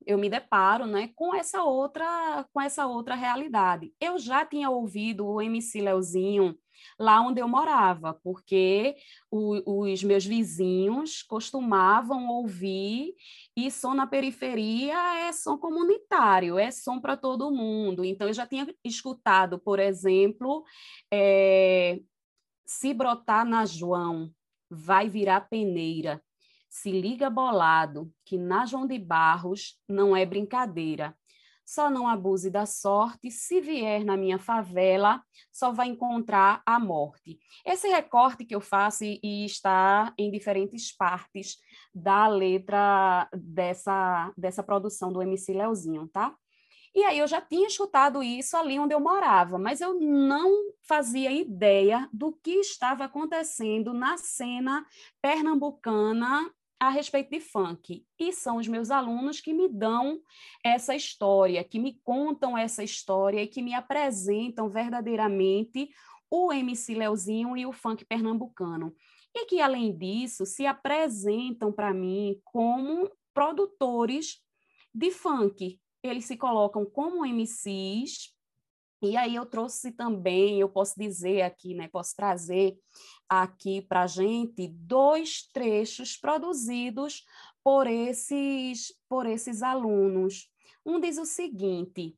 eu 0.05 0.17
me 0.17 0.29
deparo, 0.29 0.85
né, 0.85 1.09
com 1.15 1.33
essa 1.33 1.63
outra, 1.63 2.47
com 2.53 2.61
essa 2.61 2.85
outra 2.87 3.15
realidade. 3.15 3.93
Eu 3.99 4.17
já 4.17 4.45
tinha 4.45 4.69
ouvido 4.69 5.27
o 5.27 5.41
MC 5.41 5.81
Leozinho 5.81 6.57
lá 6.99 7.21
onde 7.21 7.41
eu 7.41 7.47
morava, 7.47 8.19
porque 8.23 8.95
o, 9.31 9.83
os 9.83 10.03
meus 10.03 10.25
vizinhos 10.25 11.21
costumavam 11.23 12.27
ouvir, 12.27 13.13
e 13.55 13.69
som 13.71 13.93
na 13.93 14.07
periferia 14.07 15.27
é 15.27 15.31
som 15.31 15.57
comunitário, 15.57 16.57
é 16.57 16.71
som 16.71 16.99
para 16.99 17.15
todo 17.15 17.51
mundo. 17.51 18.03
Então, 18.03 18.27
eu 18.27 18.33
já 18.33 18.45
tinha 18.45 18.67
escutado, 18.83 19.59
por 19.59 19.79
exemplo, 19.79 20.63
é, 21.11 21.99
se 22.79 22.93
brotar 22.93 23.45
na 23.45 23.65
João, 23.65 24.31
vai 24.69 25.07
virar 25.07 25.41
peneira. 25.41 26.21
Se 26.67 26.91
liga 26.91 27.29
bolado, 27.29 28.11
que 28.25 28.35
na 28.35 28.65
João 28.65 28.87
de 28.87 28.97
Barros 28.97 29.79
não 29.87 30.15
é 30.15 30.25
brincadeira. 30.25 31.15
Só 31.63 31.89
não 31.89 32.07
abuse 32.07 32.49
da 32.49 32.65
sorte, 32.65 33.29
se 33.29 33.61
vier 33.61 34.03
na 34.03 34.17
minha 34.17 34.39
favela, 34.39 35.21
só 35.51 35.71
vai 35.71 35.87
encontrar 35.87 36.61
a 36.65 36.79
morte. 36.79 37.39
Esse 37.65 37.87
recorte 37.87 38.43
que 38.43 38.55
eu 38.55 38.59
faço 38.59 39.03
e 39.05 39.45
está 39.45 40.11
em 40.17 40.29
diferentes 40.31 40.93
partes 40.93 41.57
da 41.93 42.27
letra 42.27 43.29
dessa, 43.31 44.33
dessa 44.35 44.63
produção 44.63 45.13
do 45.13 45.21
MC 45.21 45.53
Leozinho, 45.53 46.07
tá? 46.07 46.35
E 46.95 47.03
aí 47.03 47.17
eu 47.17 47.27
já 47.27 47.41
tinha 47.41 47.67
escutado 47.67 48.21
isso 48.21 48.55
ali 48.55 48.77
onde 48.77 48.93
eu 48.93 48.99
morava, 48.99 49.57
mas 49.57 49.81
eu 49.81 49.99
não 49.99 50.71
fazia 50.83 51.31
ideia 51.31 52.07
do 52.13 52.31
que 52.31 52.51
estava 52.59 53.05
acontecendo 53.05 53.93
na 53.93 54.15
cena 54.17 54.85
pernambucana 55.21 56.53
a 56.79 56.89
respeito 56.89 57.31
de 57.31 57.39
funk. 57.39 58.05
E 58.19 58.33
são 58.33 58.57
os 58.57 58.67
meus 58.67 58.91
alunos 58.91 59.39
que 59.39 59.53
me 59.53 59.67
dão 59.67 60.21
essa 60.63 60.95
história, 60.95 61.63
que 61.63 61.79
me 61.79 61.99
contam 62.03 62.57
essa 62.57 62.83
história 62.83 63.41
e 63.41 63.47
que 63.47 63.61
me 63.61 63.73
apresentam 63.73 64.69
verdadeiramente 64.69 65.89
o 66.29 66.51
MC 66.51 66.93
Leozinho 66.93 67.55
e 67.55 67.65
o 67.65 67.71
funk 67.71 68.05
pernambucano. 68.05 68.93
E 69.33 69.45
que, 69.45 69.61
além 69.61 69.97
disso, 69.97 70.45
se 70.45 70.65
apresentam 70.65 71.71
para 71.71 71.93
mim 71.93 72.39
como 72.43 73.09
produtores 73.33 74.39
de 74.93 75.09
funk, 75.09 75.79
eles 76.03 76.25
se 76.25 76.35
colocam 76.35 76.85
como 76.85 77.25
MCs, 77.25 78.33
e 79.01 79.17
aí 79.17 79.35
eu 79.35 79.45
trouxe 79.45 79.91
também, 79.91 80.59
eu 80.59 80.69
posso 80.69 80.97
dizer 80.97 81.41
aqui, 81.41 81.73
né, 81.73 81.89
posso 81.89 82.15
trazer 82.15 82.77
aqui 83.27 83.81
para 83.81 84.03
a 84.03 84.07
gente 84.07 84.67
dois 84.67 85.45
trechos 85.51 86.15
produzidos 86.15 87.25
por 87.61 87.85
esses, 87.85 88.93
por 89.09 89.25
esses 89.25 89.61
alunos. 89.61 90.49
Um 90.85 90.99
diz 90.99 91.17
o 91.17 91.25
seguinte: 91.25 92.17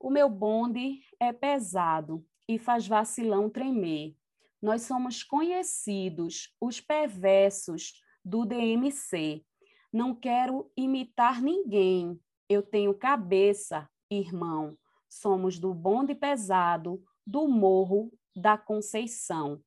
o 0.00 0.10
meu 0.10 0.28
bonde 0.28 1.00
é 1.20 1.32
pesado 1.32 2.24
e 2.48 2.58
faz 2.58 2.86
vacilão 2.86 3.50
tremer. 3.50 4.16
Nós 4.60 4.82
somos 4.82 5.22
conhecidos, 5.22 6.54
os 6.60 6.80
perversos 6.80 8.00
do 8.24 8.46
DMC. 8.46 9.44
Não 9.92 10.14
quero 10.14 10.70
imitar 10.76 11.42
ninguém, 11.42 12.18
eu 12.52 12.62
tenho 12.62 12.94
cabeça, 12.94 13.88
irmão. 14.10 14.76
Somos 15.08 15.58
do 15.58 15.74
bonde 15.74 16.14
pesado, 16.14 17.02
do 17.26 17.48
morro 17.48 18.12
da 18.34 18.56
Conceição. 18.56 19.62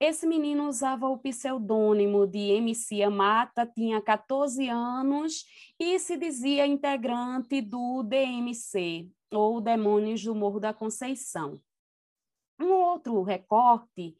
Esse 0.00 0.26
menino 0.26 0.68
usava 0.68 1.08
o 1.08 1.18
pseudônimo 1.18 2.24
de 2.24 2.38
MC 2.38 3.02
Amata, 3.02 3.66
tinha 3.66 4.00
14 4.00 4.68
anos 4.68 5.44
e 5.78 5.98
se 5.98 6.16
dizia 6.16 6.66
integrante 6.66 7.60
do 7.60 8.04
DMC, 8.04 9.10
ou 9.32 9.60
Demônios 9.60 10.22
do 10.22 10.36
Morro 10.36 10.60
da 10.60 10.72
Conceição. 10.72 11.60
Um 12.60 12.72
outro 12.72 13.22
recorte 13.22 14.16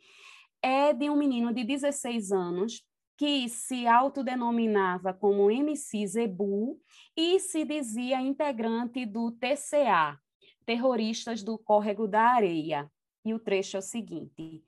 é 0.61 0.93
de 0.93 1.09
um 1.09 1.17
menino 1.17 1.55
de 1.55 1.63
16 1.63 2.33
anos 2.33 2.85
que 3.19 3.49
se 3.49 3.85
autodenominava 3.85 5.13
como 5.13 5.51
MC 5.51 6.07
Zebu 6.07 6.81
e 7.17 7.41
se 7.41 7.65
dizia 7.65 8.21
integrante 8.21 9.05
do 9.05 9.33
TCA, 9.33 10.17
Terroristas 10.65 11.43
do 11.43 11.59
Córrego 11.59 12.07
da 12.07 12.23
Areia. 12.23 12.89
E 13.25 13.35
o 13.35 13.41
trecho 13.41 13.77
é 13.77 13.81
o 13.81 13.83
seguinte: 13.83 14.63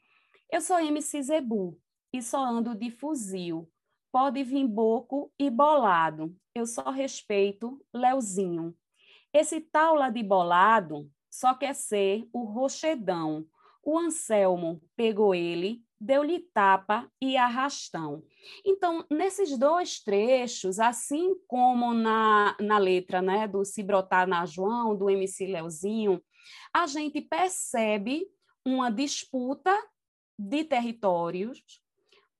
Eu 0.50 0.60
sou 0.60 0.80
MC 0.80 1.22
Zebu 1.22 1.78
e 2.12 2.20
só 2.20 2.44
ando 2.44 2.74
de 2.74 2.90
fuzil. 2.90 3.70
Pode 4.10 4.42
vir 4.42 4.66
boco 4.66 5.32
e 5.38 5.48
bolado. 5.48 6.36
Eu 6.52 6.66
só 6.66 6.90
respeito 6.90 7.80
Leozinho. 7.94 8.76
Esse 9.32 9.60
tal 9.60 9.94
lá 9.94 10.10
de 10.10 10.24
bolado 10.24 11.08
só 11.30 11.54
quer 11.54 11.76
ser 11.76 12.28
o 12.32 12.42
rochedão. 12.42 13.46
O 13.82 13.98
Anselmo 13.98 14.80
pegou 14.96 15.34
ele 15.34 15.82
deu-lhe 16.00 16.40
tapa 16.54 17.10
e 17.20 17.36
arrastão. 17.36 18.24
Então, 18.64 19.04
nesses 19.10 19.58
dois 19.58 20.00
trechos, 20.02 20.80
assim 20.80 21.34
como 21.46 21.92
na, 21.92 22.56
na 22.58 22.78
letra 22.78 23.20
né, 23.20 23.46
do 23.46 23.64
Se 23.64 23.82
Brotar 23.82 24.26
na 24.26 24.46
João, 24.46 24.96
do 24.96 25.10
MC 25.10 25.46
Leozinho, 25.46 26.22
a 26.74 26.86
gente 26.86 27.20
percebe 27.20 28.26
uma 28.64 28.90
disputa 28.90 29.76
de 30.38 30.64
territórios, 30.64 31.62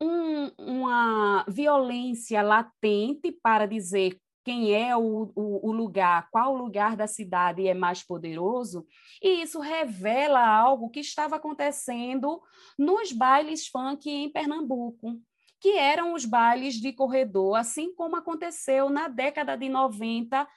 um, 0.00 0.50
uma 0.58 1.44
violência 1.46 2.40
latente 2.40 3.30
para 3.42 3.66
dizer 3.66 4.18
quem 4.44 4.74
é 4.74 4.96
o, 4.96 5.32
o, 5.34 5.68
o, 5.68 5.72
lugar, 5.72 6.28
qual 6.30 6.54
lugar 6.54 6.96
da 6.96 7.06
cidade 7.06 7.66
é 7.66 7.74
mais 7.74 8.02
poderoso, 8.02 8.86
e 9.22 9.42
isso 9.42 9.60
revela 9.60 10.46
algo 10.46 10.90
que 10.90 11.00
estava 11.00 11.36
acontecendo 11.36 12.40
nos 12.78 13.12
bailes 13.12 13.66
funk 13.66 14.08
em 14.10 14.30
Pernambuco, 14.30 15.20
que 15.60 15.76
eram 15.76 16.14
os 16.14 16.24
bailes 16.24 16.74
de 16.74 16.92
corredor, 16.92 17.56
assim 17.56 17.94
como 17.94 18.16
aconteceu 18.16 18.88
na 18.88 19.08
década 19.08 19.56
de 19.56 19.68
90 19.68 20.48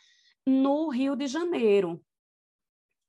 no 0.45 0.87
Rio 0.89 1.15
de 1.15 1.27
Janeiro. 1.27 2.01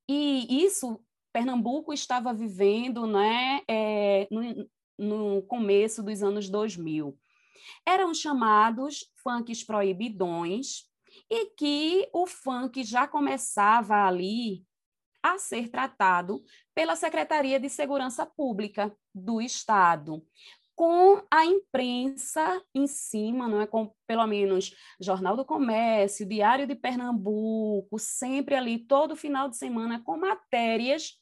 E 0.08 0.64
isso 0.64 1.00
Pernambuco 1.32 1.92
estava 1.92 2.32
vivendo 2.32 3.06
né, 3.06 3.60
é, 3.68 4.28
no, 4.30 4.68
no 4.98 5.42
começo 5.42 6.02
dos 6.02 6.22
anos 6.22 6.48
2000. 6.48 7.18
Eram 7.86 8.14
chamados 8.14 9.10
funks 9.22 9.62
proibidões 9.62 10.84
e 11.30 11.46
que 11.56 12.08
o 12.12 12.26
funk 12.26 12.82
já 12.84 13.06
começava 13.06 14.06
ali 14.06 14.64
a 15.22 15.38
ser 15.38 15.68
tratado 15.68 16.44
pela 16.74 16.96
Secretaria 16.96 17.58
de 17.58 17.70
Segurança 17.70 18.26
Pública 18.26 18.94
do 19.14 19.40
Estado, 19.40 20.22
com 20.74 21.22
a 21.30 21.46
imprensa 21.46 22.62
em 22.74 22.86
cima, 22.86 23.48
não 23.48 23.60
é? 23.60 23.66
Com 23.66 23.94
pelo 24.06 24.26
menos 24.26 24.74
Jornal 25.00 25.36
do 25.36 25.44
Comércio, 25.44 26.28
Diário 26.28 26.66
de 26.66 26.74
Pernambuco, 26.74 27.98
sempre 27.98 28.54
ali 28.54 28.78
todo 28.78 29.16
final 29.16 29.48
de 29.48 29.56
semana 29.56 30.02
com 30.02 30.18
matérias 30.18 31.14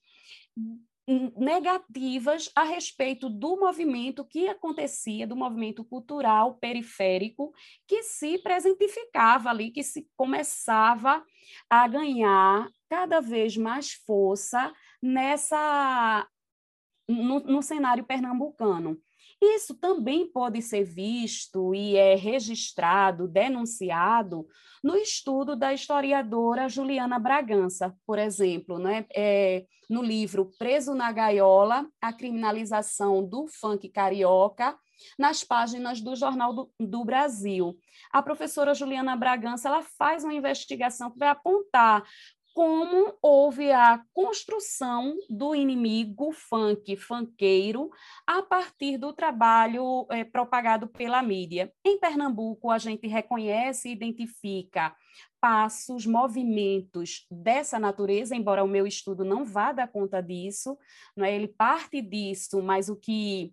negativas 1.06 2.50
a 2.54 2.62
respeito 2.62 3.28
do 3.28 3.58
movimento 3.58 4.24
que 4.24 4.48
acontecia, 4.48 5.26
do 5.26 5.34
movimento 5.34 5.84
cultural 5.84 6.54
periférico 6.54 7.52
que 7.86 8.04
se 8.04 8.38
presentificava 8.38 9.50
ali, 9.50 9.70
que 9.70 9.82
se 9.82 10.08
começava 10.16 11.24
a 11.68 11.88
ganhar 11.88 12.68
cada 12.88 13.20
vez 13.20 13.56
mais 13.56 13.92
força 13.92 14.72
nessa 15.02 16.28
no, 17.08 17.40
no 17.40 17.62
cenário 17.62 18.04
pernambucano. 18.04 18.96
Isso 19.44 19.74
também 19.74 20.24
pode 20.30 20.62
ser 20.62 20.84
visto 20.84 21.74
e 21.74 21.96
é 21.96 22.14
registrado, 22.14 23.26
denunciado 23.26 24.46
no 24.84 24.94
estudo 24.96 25.56
da 25.56 25.74
historiadora 25.74 26.68
Juliana 26.68 27.18
Bragança, 27.18 27.92
por 28.06 28.20
exemplo, 28.20 28.78
né? 28.78 29.04
É, 29.12 29.64
no 29.90 30.00
livro 30.00 30.52
Preso 30.56 30.94
na 30.94 31.10
Gaiola, 31.10 31.88
a 32.00 32.12
criminalização 32.12 33.26
do 33.26 33.48
funk 33.48 33.88
carioca, 33.88 34.78
nas 35.18 35.42
páginas 35.42 36.00
do 36.00 36.14
Jornal 36.14 36.54
do, 36.54 36.70
do, 36.78 37.04
Brasil. 37.04 37.76
A 38.12 38.22
professora 38.22 38.74
Juliana 38.74 39.16
Bragança 39.16 39.68
ela 39.68 39.82
faz 39.82 40.22
uma 40.22 40.34
investigação 40.34 41.10
que 41.10 41.18
vai 41.18 41.28
apontar 41.28 42.04
como 42.54 43.14
houve 43.22 43.72
a 43.72 44.02
construção 44.12 45.16
do 45.28 45.54
inimigo 45.54 46.32
funk, 46.32 46.96
funkeiro, 46.96 47.90
a 48.26 48.42
partir 48.42 48.98
do 48.98 49.12
trabalho 49.12 50.06
é, 50.10 50.22
propagado 50.22 50.86
pela 50.86 51.22
mídia. 51.22 51.72
Em 51.84 51.98
Pernambuco, 51.98 52.70
a 52.70 52.78
gente 52.78 53.06
reconhece 53.06 53.88
e 53.88 53.92
identifica 53.92 54.94
passos, 55.40 56.06
movimentos 56.06 57.26
dessa 57.30 57.78
natureza, 57.78 58.36
embora 58.36 58.62
o 58.62 58.68
meu 58.68 58.86
estudo 58.86 59.24
não 59.24 59.44
vá 59.44 59.72
dar 59.72 59.88
conta 59.88 60.22
disso, 60.22 60.78
não 61.16 61.24
é? 61.24 61.34
ele 61.34 61.48
parte 61.48 62.00
disso, 62.00 62.62
mas 62.62 62.88
o 62.88 62.94
que 62.94 63.52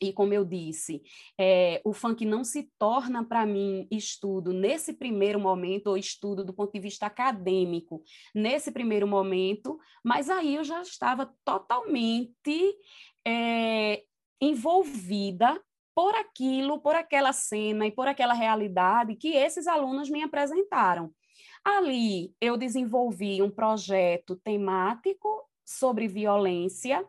e 0.00 0.12
como 0.12 0.34
eu 0.34 0.44
disse, 0.44 1.02
é, 1.38 1.80
o 1.84 1.92
funk 1.92 2.24
não 2.24 2.44
se 2.44 2.70
torna 2.78 3.24
para 3.24 3.46
mim 3.46 3.86
estudo 3.90 4.52
nesse 4.52 4.92
primeiro 4.92 5.38
momento, 5.38 5.88
ou 5.88 5.96
estudo 5.96 6.44
do 6.44 6.52
ponto 6.52 6.72
de 6.72 6.80
vista 6.80 7.06
acadêmico, 7.06 8.02
nesse 8.34 8.70
primeiro 8.70 9.06
momento, 9.06 9.78
mas 10.04 10.28
aí 10.28 10.56
eu 10.56 10.64
já 10.64 10.82
estava 10.82 11.32
totalmente 11.44 12.76
é, 13.26 14.02
envolvida 14.40 15.60
por 15.94 16.14
aquilo, 16.16 16.80
por 16.80 16.94
aquela 16.94 17.32
cena 17.32 17.86
e 17.86 17.92
por 17.92 18.08
aquela 18.08 18.34
realidade 18.34 19.14
que 19.14 19.28
esses 19.28 19.66
alunos 19.66 20.10
me 20.10 20.22
apresentaram. 20.22 21.12
Ali 21.64 22.34
eu 22.40 22.56
desenvolvi 22.56 23.40
um 23.40 23.50
projeto 23.50 24.36
temático 24.36 25.48
sobre 25.64 26.08
violência 26.08 27.06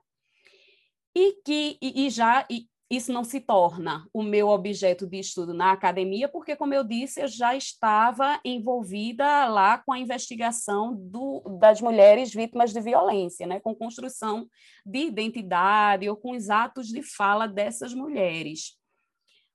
e 1.13 1.33
que 1.43 1.77
e, 1.81 2.05
e 2.05 2.09
já 2.09 2.45
e, 2.49 2.67
isso 2.89 3.11
não 3.11 3.23
se 3.23 3.39
torna 3.39 4.07
o 4.13 4.21
meu 4.21 4.47
objeto 4.47 5.07
de 5.07 5.19
estudo 5.19 5.53
na 5.53 5.71
academia, 5.71 6.29
porque, 6.29 6.55
como 6.55 6.73
eu 6.73 6.83
disse, 6.83 7.19
eu 7.19 7.27
já 7.27 7.55
estava 7.55 8.39
envolvida 8.45 9.47
lá 9.47 9.79
com 9.79 9.91
a 9.91 9.99
investigação 9.99 10.95
do, 10.95 11.41
das 11.59 11.81
mulheres 11.81 12.31
vítimas 12.31 12.71
de 12.71 12.79
violência, 12.79 13.47
né? 13.47 13.59
com 13.59 13.73
construção 13.73 14.47
de 14.85 14.99
identidade 14.99 16.07
ou 16.07 16.15
com 16.15 16.31
os 16.31 16.49
atos 16.49 16.87
de 16.87 17.01
fala 17.01 17.47
dessas 17.47 17.93
mulheres. 17.93 18.77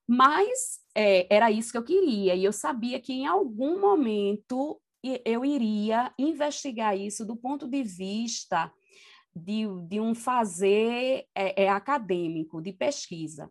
Mas 0.08 0.80
é, 0.92 1.32
era 1.32 1.52
isso 1.52 1.70
que 1.70 1.78
eu 1.78 1.84
queria, 1.84 2.34
e 2.34 2.44
eu 2.44 2.52
sabia 2.52 3.00
que 3.00 3.12
em 3.12 3.26
algum 3.26 3.80
momento 3.80 4.80
eu 5.24 5.44
iria 5.44 6.12
investigar 6.18 6.98
isso 6.98 7.24
do 7.24 7.36
ponto 7.36 7.66
de 7.66 7.82
vista 7.82 8.70
de, 9.34 9.66
de 9.88 10.00
um 10.00 10.14
fazer 10.14 11.26
é, 11.34 11.64
é, 11.64 11.68
acadêmico, 11.68 12.60
de 12.60 12.72
pesquisa. 12.72 13.50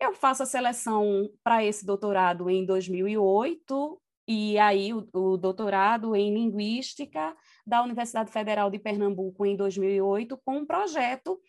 Eu 0.00 0.14
faço 0.14 0.42
a 0.42 0.46
seleção 0.46 1.28
para 1.42 1.64
esse 1.64 1.84
doutorado 1.84 2.48
em 2.48 2.64
2008, 2.64 4.00
e 4.28 4.58
aí 4.58 4.92
o, 4.92 5.08
o, 5.12 5.36
doutorado 5.36 6.14
em 6.14 6.32
Linguística 6.32 7.36
da 7.66 7.82
Universidade 7.82 8.30
Federal 8.30 8.70
de 8.70 8.78
Pernambuco 8.78 9.44
em 9.44 9.56
2008, 9.56 10.38
com 10.44 10.58
um 10.58 10.66
projeto 10.66 11.40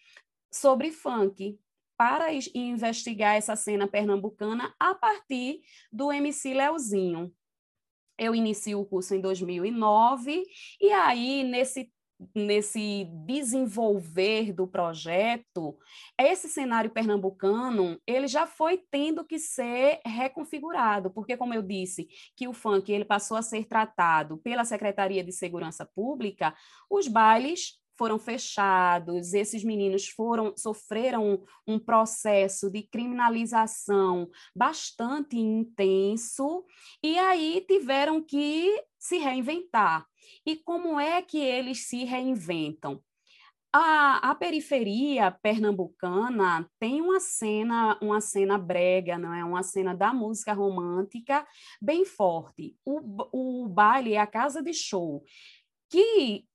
sobre 0.51 0.91
funk, 0.91 1.59
para 1.95 2.29
investigar 2.55 3.35
essa 3.35 3.57
cena 3.57 3.85
pernambucana 3.85 4.73
a 4.79 4.95
partir 4.95 5.59
do 5.91 6.11
MC 6.11 6.53
Leozinho. 6.53 7.31
Eu 8.17 8.33
inicio 8.33 8.79
o 8.79 8.85
curso 8.85 9.13
em 9.13 9.21
2009, 9.21 10.43
e 10.79 10.91
aí, 10.91 11.43
nesse 11.43 11.91
nesse 12.35 13.05
desenvolver 13.25 14.51
do 14.53 14.67
projeto, 14.67 15.77
esse 16.19 16.49
cenário 16.49 16.89
pernambucano, 16.89 17.99
ele 18.05 18.27
já 18.27 18.45
foi 18.45 18.83
tendo 18.91 19.25
que 19.25 19.39
ser 19.39 20.01
reconfigurado, 20.05 21.09
porque 21.11 21.37
como 21.37 21.53
eu 21.53 21.61
disse, 21.61 22.07
que 22.35 22.47
o 22.47 22.53
funk 22.53 22.91
ele 22.91 23.05
passou 23.05 23.37
a 23.37 23.41
ser 23.41 23.65
tratado 23.65 24.37
pela 24.37 24.65
Secretaria 24.65 25.23
de 25.23 25.31
Segurança 25.31 25.85
Pública, 25.85 26.53
os 26.89 27.07
bailes 27.07 27.79
foram 27.99 28.17
fechados, 28.17 29.33
esses 29.33 29.61
meninos 29.61 30.07
foram 30.07 30.53
sofreram 30.55 31.43
um, 31.67 31.77
processo 31.77 32.71
de 32.71 32.81
criminalização 32.83 34.29
bastante 34.55 35.37
intenso 35.37 36.63
e 37.03 37.19
aí 37.19 37.65
tiveram 37.67 38.23
que 38.23 38.73
se 38.99 39.17
reinventar. 39.17 40.05
E 40.45 40.57
como 40.57 40.99
é 40.99 41.21
que 41.21 41.39
eles 41.39 41.87
se 41.87 42.03
reinventam? 42.03 43.01
A, 43.71 44.31
a, 44.31 44.35
periferia 44.35 45.29
pernambucana 45.29 46.67
tem 46.79 47.01
uma 47.01 47.19
cena, 47.19 47.99
uma 48.01 48.19
cena 48.19 48.57
brega, 48.57 49.15
não 49.15 49.31
é? 49.31 49.45
Uma 49.45 49.61
cena 49.61 49.95
da 49.95 50.11
música 50.11 50.53
romântica 50.53 51.47
bem 51.79 52.03
forte. 52.03 52.75
O, 52.83 53.63
o 53.63 53.69
baile 53.69 54.13
é 54.13 54.17
a 54.17 54.25
casa 54.25 54.63
de 54.63 54.73
show, 54.73 55.23
que 55.87 56.45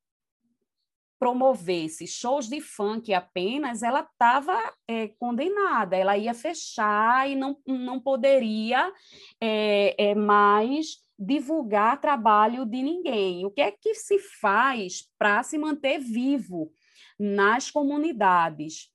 promovesse 1.25 2.07
shows 2.07 2.49
de 2.49 2.61
funk 2.61 3.15
apenas, 3.15 3.83
ela 3.83 4.01
estava 4.01 4.61
é, 4.87 5.09
condenada, 5.09 5.97
ela 5.97 6.19
ia 6.19 6.35
fechar 6.35 7.31
e 7.31 7.35
não, 7.35 7.57
não 7.67 8.01
poderia 8.01 8.93
é, 9.41 10.11
é, 10.11 10.15
mais 10.15 11.04
divulgar 11.19 12.01
trabalho 12.01 12.65
de 12.65 12.83
ninguém. 12.83 13.45
O 13.47 13.51
que 13.51 13.61
é 13.61 13.71
que 13.71 13.95
se 13.95 14.19
faz 14.19 15.09
para 15.19 15.43
se 15.43 15.57
manter 15.57 15.99
vivo 15.99 16.73
nas 17.19 17.71
comunidades? 17.71 18.91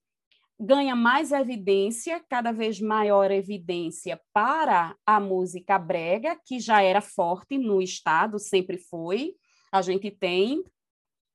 Ganha 0.59 0.95
mais 0.95 1.31
evidência, 1.31 2.23
cada 2.27 2.51
vez 2.51 2.81
maior 2.81 3.31
evidência 3.31 4.19
para 4.33 4.95
a 5.05 5.19
música 5.19 5.79
brega, 5.79 6.37
que 6.45 6.59
já 6.59 6.81
era 6.81 6.99
forte 6.99 7.57
no 7.57 7.81
estado, 7.81 8.37
sempre 8.37 8.77
foi. 8.77 9.35
A 9.71 9.81
gente 9.81 10.11
tem 10.11 10.63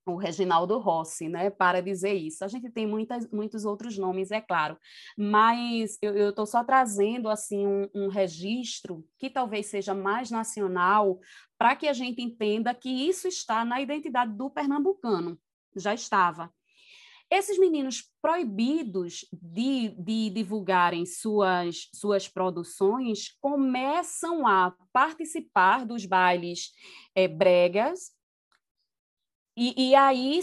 o 0.07 0.17
Reginaldo 0.17 0.79
Rossi, 0.79 1.29
né, 1.29 1.51
para 1.51 1.81
dizer 1.81 2.15
isso. 2.15 2.45
A 2.45 2.49
gente 2.49 2.71
tem 2.71 2.87
muitas, 2.87 3.31
muitos 3.31 3.65
outros 3.65 3.97
nomes, 3.97 4.31
é 4.31 4.41
claro, 4.41 4.77
mas 5.17 5.99
eu 6.03 6.31
estou 6.31 6.47
só 6.47 6.63
trazendo 6.63 7.29
assim 7.29 7.67
um, 7.67 7.89
um, 7.95 8.09
registro 8.09 9.05
que 9.19 9.31
talvez 9.31 9.67
seja 9.67 9.95
mais 9.95 10.31
nacional 10.31 11.19
para 11.59 11.75
que 11.75 11.89
a 11.89 11.93
gente 11.93 12.21
entenda 12.21 12.75
que 12.75 12.89
isso 12.89 13.27
está 13.27 13.65
na 13.65 13.81
identidade 13.81 14.33
do 14.33 14.51
pernambucano, 14.51 15.39
já 15.77 15.95
estava. 15.95 16.53
Esses 17.31 17.59
meninos 17.59 18.05
proibidos 18.21 19.27
de, 19.33 19.89
de 19.99 20.31
divulgarem 20.31 21.07
suas, 21.07 21.89
suas 21.93 22.29
produções 22.29 23.37
começam 23.41 24.47
a 24.47 24.75
participar 24.93 25.87
dos 25.87 26.05
bailes 26.05 26.71
é, 27.15 27.27
bregas 27.27 28.13
e, 29.57 29.91
e 29.91 29.95
aí 29.95 30.41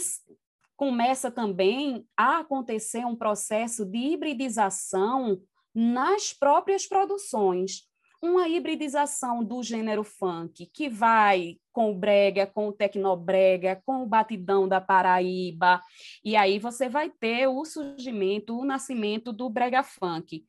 começa 0.76 1.30
também 1.30 2.06
a 2.16 2.38
acontecer 2.38 3.04
um 3.04 3.14
processo 3.14 3.84
de 3.84 3.98
hibridização 3.98 5.40
nas 5.74 6.32
próprias 6.32 6.86
produções. 6.86 7.88
uma 8.24 8.48
hibridização 8.48 9.42
do 9.42 9.64
gênero 9.64 10.04
funk, 10.04 10.66
que 10.66 10.88
vai 10.88 11.56
com 11.72 11.90
o 11.90 11.94
brega, 11.94 12.46
com 12.46 12.68
o 12.68 12.72
tecnobrega, 12.72 13.82
com 13.84 14.04
o 14.04 14.06
batidão 14.06 14.68
da 14.68 14.80
Paraíba, 14.80 15.82
e 16.24 16.36
aí 16.36 16.60
você 16.60 16.88
vai 16.88 17.10
ter 17.10 17.48
o 17.48 17.64
surgimento, 17.64 18.56
o 18.56 18.64
nascimento 18.64 19.32
do 19.32 19.50
brega 19.50 19.82
funk 19.82 20.46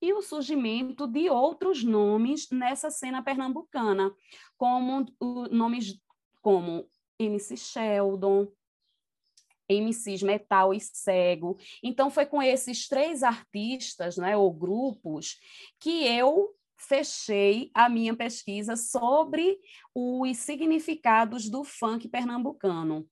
e 0.00 0.12
o 0.12 0.22
surgimento 0.22 1.08
de 1.08 1.28
outros 1.28 1.82
nomes 1.82 2.48
nessa 2.52 2.88
cena 2.88 3.20
pernambucana, 3.20 4.12
como 4.56 5.04
nomes 5.50 6.00
como 6.40 6.88
MC 7.18 7.56
Sheldon, 7.56 8.48
MCs 9.68 10.22
Metal 10.22 10.72
e 10.72 10.80
Cego. 10.80 11.58
Então, 11.82 12.10
foi 12.10 12.24
com 12.24 12.42
esses 12.42 12.88
três 12.88 13.22
artistas, 13.22 14.16
né, 14.16 14.36
ou 14.36 14.52
grupos, 14.52 15.38
que 15.78 16.04
eu 16.06 16.54
fechei 16.78 17.70
a 17.74 17.88
minha 17.88 18.14
pesquisa 18.14 18.76
sobre 18.76 19.58
os 19.94 20.38
significados 20.38 21.50
do 21.50 21.64
funk 21.64 22.08
pernambucano. 22.08 23.06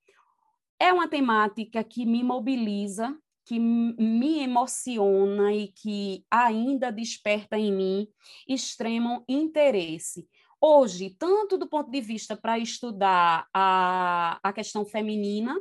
É 0.79 0.93
uma 0.93 1.09
temática 1.09 1.83
que 1.83 2.07
me 2.07 2.23
mobiliza, 2.23 3.19
que 3.45 3.59
me 3.59 4.41
emociona 4.41 5.53
e 5.53 5.69
que 5.69 6.25
ainda 6.31 6.91
desperta 6.91 7.59
em 7.59 7.73
mim 7.73 8.09
extremo 8.49 9.25
interesse. 9.29 10.29
Hoje, 10.69 11.11
tanto 11.11 11.57
do 11.57 11.69
ponto 11.69 11.89
de 11.93 12.01
vista 12.01 12.37
para 12.37 12.59
estudar 12.59 13.47
a, 13.55 14.41
a 14.43 14.53
questão 14.53 14.85
feminina, 14.85 15.57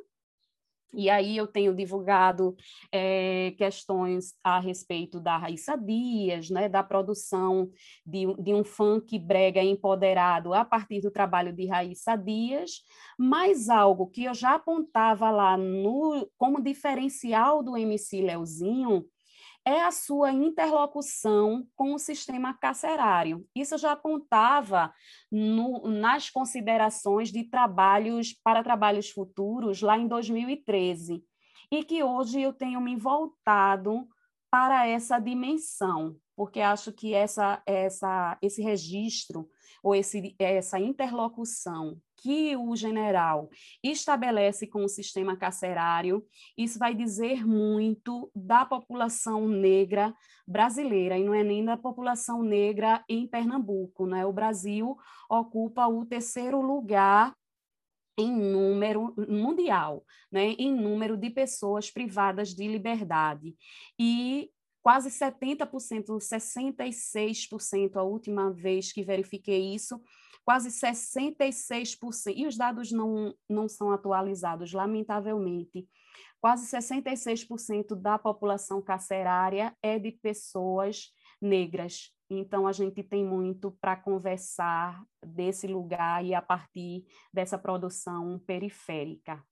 e 0.96 1.12
aí 1.12 1.38
eu 1.38 1.46
tenho 1.46 1.76
divulgado 1.76 2.56
é, 2.92 3.54
questões 3.56 4.34
a 4.44 4.60
respeito 4.60 5.20
da 5.20 5.38
Raíssa 5.38 5.78
Dias, 5.78 6.50
né, 6.50 6.68
da 6.68 6.82
produção 6.82 7.70
de, 8.04 8.26
de, 8.42 8.52
um 8.52 8.64
funk 8.64 9.20
brega 9.20 9.62
empoderado 9.62 10.56
a 10.56 10.66
partir 10.66 11.02
do 11.02 11.12
trabalho 11.12 11.54
de 11.54 11.68
Raíssa 11.68 12.16
Dias, 12.16 12.82
mas 13.16 13.70
algo 13.70 14.08
que 14.08 14.24
eu 14.24 14.34
já 14.34 14.56
apontava 14.56 15.30
lá 15.30 15.56
no, 15.56 16.28
como 16.36 16.64
diferencial 16.64 17.62
do 17.62 17.78
MC 17.78 18.22
Leozinho 18.22 19.06
é 19.66 19.82
a 19.82 19.92
sua 19.92 20.32
interlocução 20.32 21.68
com 21.76 21.96
o 21.96 22.00
sistema 22.00 22.54
carcerário. 22.54 23.46
Isso 23.56 23.78
já 23.78 23.94
apontava 23.94 24.94
no, 25.32 25.88
nas 25.88 26.30
considerações 26.30 27.32
de 27.32 27.44
trabalhos 27.44 28.32
para 28.32 28.64
trabalhos 28.64 29.10
futuros 29.10 29.82
lá 29.82 29.98
em 29.98 30.08
2013, 30.08 31.24
e 31.72 31.84
que 31.84 32.04
hoje 32.04 32.42
eu 32.42 32.54
tenho 32.54 32.80
me 32.80 32.96
voltado 32.96 34.08
para 34.52 34.88
essa 34.88 35.20
dimensão, 35.20 36.16
porque 36.36 36.62
acho 36.62 36.94
que 36.94 37.14
essa, 37.14 37.62
essa, 37.66 38.38
esse 38.42 38.62
registro 38.62 39.50
ou 39.84 39.96
esse, 39.96 40.36
essa 40.40 40.80
interlocução 40.80 42.00
que 42.26 42.58
o 42.58 42.76
general 42.76 43.52
estabelece 43.84 44.66
com 44.66 44.84
o 44.84 44.90
sistema 44.90 45.38
carcerário, 45.38 46.26
isso 46.58 46.80
vai 46.80 46.96
dizer 46.96 47.46
muito 47.46 48.32
da 48.34 48.66
população 48.66 49.48
negra 49.48 50.12
brasileira, 50.48 51.20
e 51.20 51.24
não 51.24 51.36
é 51.36 51.44
nem 51.44 51.64
da 51.64 51.78
população 51.78 52.42
negra 52.42 53.06
em 53.08 53.28
Pernambuco. 53.28 54.08
Né? 54.08 54.26
O 54.26 54.34
Brasil 54.34 54.98
ocupa 55.30 55.86
o 55.86 56.04
terceiro 56.04 56.60
lugar 56.62 57.32
em 58.18 58.32
número 58.32 59.14
mundial, 59.30 60.04
né, 60.32 60.56
em 60.58 60.74
número 60.74 61.16
de 61.18 61.30
pessoas 61.30 61.92
privadas 61.92 62.56
de 62.56 62.68
liberdade. 62.68 63.56
E 64.00 64.50
quase 64.82 65.10
70%, 65.10 66.18
66%, 66.20 67.98
a 67.98 68.04
última 68.04 68.52
vez 68.52 68.92
que 68.92 69.04
verifiquei 69.04 69.76
isso, 69.76 70.02
quase 70.46 70.70
66%, 70.70 72.34
e 72.36 72.46
os 72.46 72.56
dados 72.56 72.92
não, 72.92 73.36
não 73.50 73.68
são 73.68 73.92
atualizados, 73.92 74.72
lamentavelmente, 74.72 75.90
quase 76.40 76.68
66% 76.68 77.96
da 77.96 78.20
população 78.20 78.80
carcerária 78.80 79.76
é 79.82 79.98
de 79.98 80.12
pessoas 80.12 81.12
negras. 81.42 82.14
Então, 82.30 82.68
a 82.68 82.72
gente 82.72 83.04
tem 83.04 83.26
muito 83.26 83.72
para 83.82 83.96
conversar 83.96 85.04
desse 85.26 85.68
lugar 85.68 86.24
e 86.24 86.36
a 86.36 86.42
partir 86.42 87.06
dessa 87.34 87.58
produção 87.58 88.40
periférica. 88.40 89.44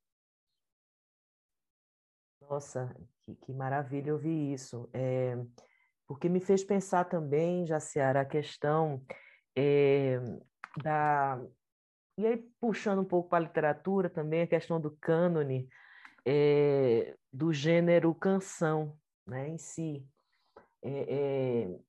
Nossa, 2.41 2.95
que, 3.23 3.35
que 3.35 3.53
maravilha 3.53 4.13
ouvir 4.13 4.53
isso. 4.53 4.89
É, 4.93 5.37
porque 6.07 6.29
me 6.29 6.39
fez 6.39 6.63
pensar 6.63 7.05
também, 7.05 7.65
Jaciara, 7.65 8.21
a 8.21 8.25
questão 8.25 9.03
é, 9.55 10.19
da. 10.81 11.41
E 12.17 12.25
aí, 12.25 12.37
puxando 12.59 12.99
um 12.99 13.05
pouco 13.05 13.29
para 13.29 13.39
a 13.39 13.47
literatura 13.47 14.09
também, 14.09 14.41
a 14.43 14.47
questão 14.47 14.79
do 14.79 14.91
cânone, 15.01 15.67
é, 16.25 17.15
do 17.31 17.51
gênero 17.51 18.13
canção 18.13 18.97
né, 19.25 19.49
em 19.49 19.57
si, 19.57 20.05
é, 20.81 20.91
é, 20.91 21.79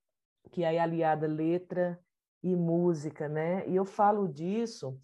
que 0.50 0.64
aí 0.64 0.78
aliada 0.78 1.26
letra 1.26 1.98
e 2.42 2.54
música. 2.56 3.28
Né? 3.28 3.68
E 3.68 3.76
eu 3.76 3.84
falo 3.84 4.26
disso 4.26 4.98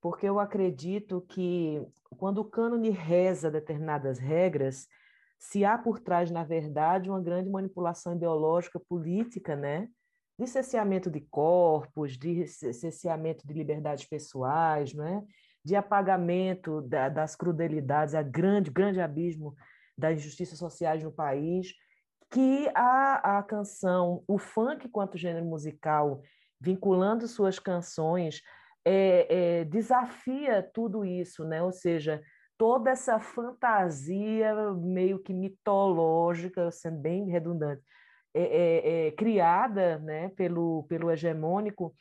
porque 0.00 0.26
eu 0.26 0.38
acredito 0.38 1.20
que 1.22 1.84
quando 2.16 2.38
o 2.38 2.44
cânone 2.44 2.90
reza 2.90 3.50
determinadas 3.50 4.18
regras, 4.18 4.86
se 5.38 5.64
há 5.64 5.76
por 5.76 5.98
trás, 5.98 6.30
na 6.30 6.44
verdade, 6.44 7.10
uma 7.10 7.20
grande 7.20 7.50
manipulação 7.50 8.14
ideológica 8.14 8.78
política, 8.78 9.56
né? 9.56 9.88
De 10.38 10.46
cerceamento 10.46 11.10
de 11.10 11.20
corpos, 11.20 12.16
de 12.18 12.46
cerceamento 12.46 13.46
de 13.46 13.54
liberdades 13.54 14.04
pessoais, 14.04 14.92
não 14.92 15.06
é? 15.06 15.22
de 15.64 15.74
apagamento 15.74 16.80
da, 16.82 17.08
das 17.08 17.34
crudelidades, 17.34 18.14
a 18.14 18.22
grande, 18.22 18.70
grande 18.70 19.00
abismo 19.00 19.56
das 19.98 20.16
injustiças 20.18 20.58
sociais 20.58 21.02
no 21.02 21.10
país, 21.10 21.72
que 22.30 22.70
a, 22.72 23.38
a 23.38 23.42
canção, 23.42 24.22
o 24.28 24.38
funk 24.38 24.88
quanto 24.88 25.18
gênero 25.18 25.44
musical, 25.44 26.22
vinculando 26.60 27.26
suas 27.26 27.58
canções, 27.58 28.42
é, 28.84 29.26
é, 29.60 29.64
desafia 29.64 30.62
tudo 30.62 31.04
isso, 31.04 31.44
né? 31.44 31.60
ou 31.60 31.72
seja, 31.72 32.22
toda 32.56 32.90
essa 32.90 33.18
fantasia 33.18 34.54
meio 34.74 35.18
que 35.18 35.34
mitológica, 35.34 36.70
sendo 36.70 36.98
bem 36.98 37.28
redundante, 37.28 37.82
é, 38.38 38.42
é, 38.42 39.06
é, 39.06 39.10
criada 39.12 39.98
né, 40.00 40.28
pelo, 40.30 40.84
pelo 40.84 41.10
hegemônico, 41.10 41.94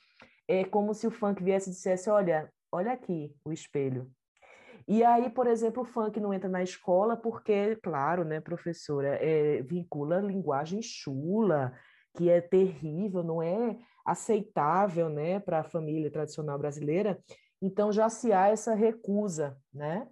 é 0.47 0.65
como 0.65 0.93
se 0.93 1.07
o 1.07 1.11
funk 1.11 1.41
viesse 1.41 1.69
e 1.69 1.73
dissesse: 1.73 2.09
olha, 2.09 2.51
olha 2.71 2.91
aqui 2.91 3.33
o 3.45 3.53
espelho. 3.53 4.11
E 4.87 5.03
aí, 5.03 5.29
por 5.29 5.47
exemplo, 5.47 5.83
o 5.83 5.85
funk 5.85 6.19
não 6.19 6.33
entra 6.33 6.49
na 6.49 6.61
escola 6.61 7.15
porque, 7.15 7.77
claro, 7.77 8.25
né, 8.25 8.41
professora, 8.41 9.17
é, 9.21 9.61
vincula 9.63 10.19
linguagem 10.19 10.81
chula, 10.81 11.73
que 12.15 12.29
é 12.29 12.41
terrível, 12.41 13.23
não 13.23 13.41
é 13.41 13.77
aceitável 14.05 15.09
né, 15.09 15.39
para 15.39 15.61
a 15.61 15.63
família 15.63 16.11
tradicional 16.11 16.59
brasileira. 16.59 17.17
Então 17.61 17.91
já 17.91 18.09
se 18.09 18.33
há 18.33 18.49
essa 18.49 18.75
recusa, 18.75 19.57
né? 19.73 20.07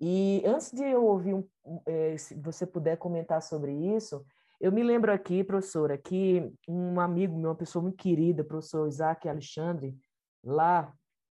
E 0.00 0.42
antes 0.44 0.72
de 0.72 0.82
eu 0.82 1.04
ouvir, 1.04 1.34
um, 1.34 1.46
é, 1.86 2.16
se 2.16 2.34
você 2.34 2.66
puder 2.66 2.96
comentar 2.96 3.40
sobre 3.40 3.72
isso, 3.72 4.24
eu 4.62 4.70
me 4.70 4.84
lembro 4.84 5.12
aqui, 5.12 5.42
professora, 5.42 5.98
que 5.98 6.48
um 6.68 7.00
amigo 7.00 7.36
meu, 7.36 7.50
uma 7.50 7.56
pessoa 7.56 7.82
muito 7.82 7.96
querida, 7.96 8.44
professor 8.44 8.86
Isaac 8.86 9.28
Alexandre, 9.28 9.98
lá 10.42 10.94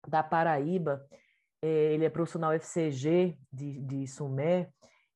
da 0.08 0.22
Paraíba, 0.22 1.04
é, 1.60 1.94
ele 1.96 2.06
é 2.06 2.10
profissional 2.10 2.54
FCG 2.54 3.36
de, 3.52 3.82
de 3.82 4.06
Sumé, 4.06 4.70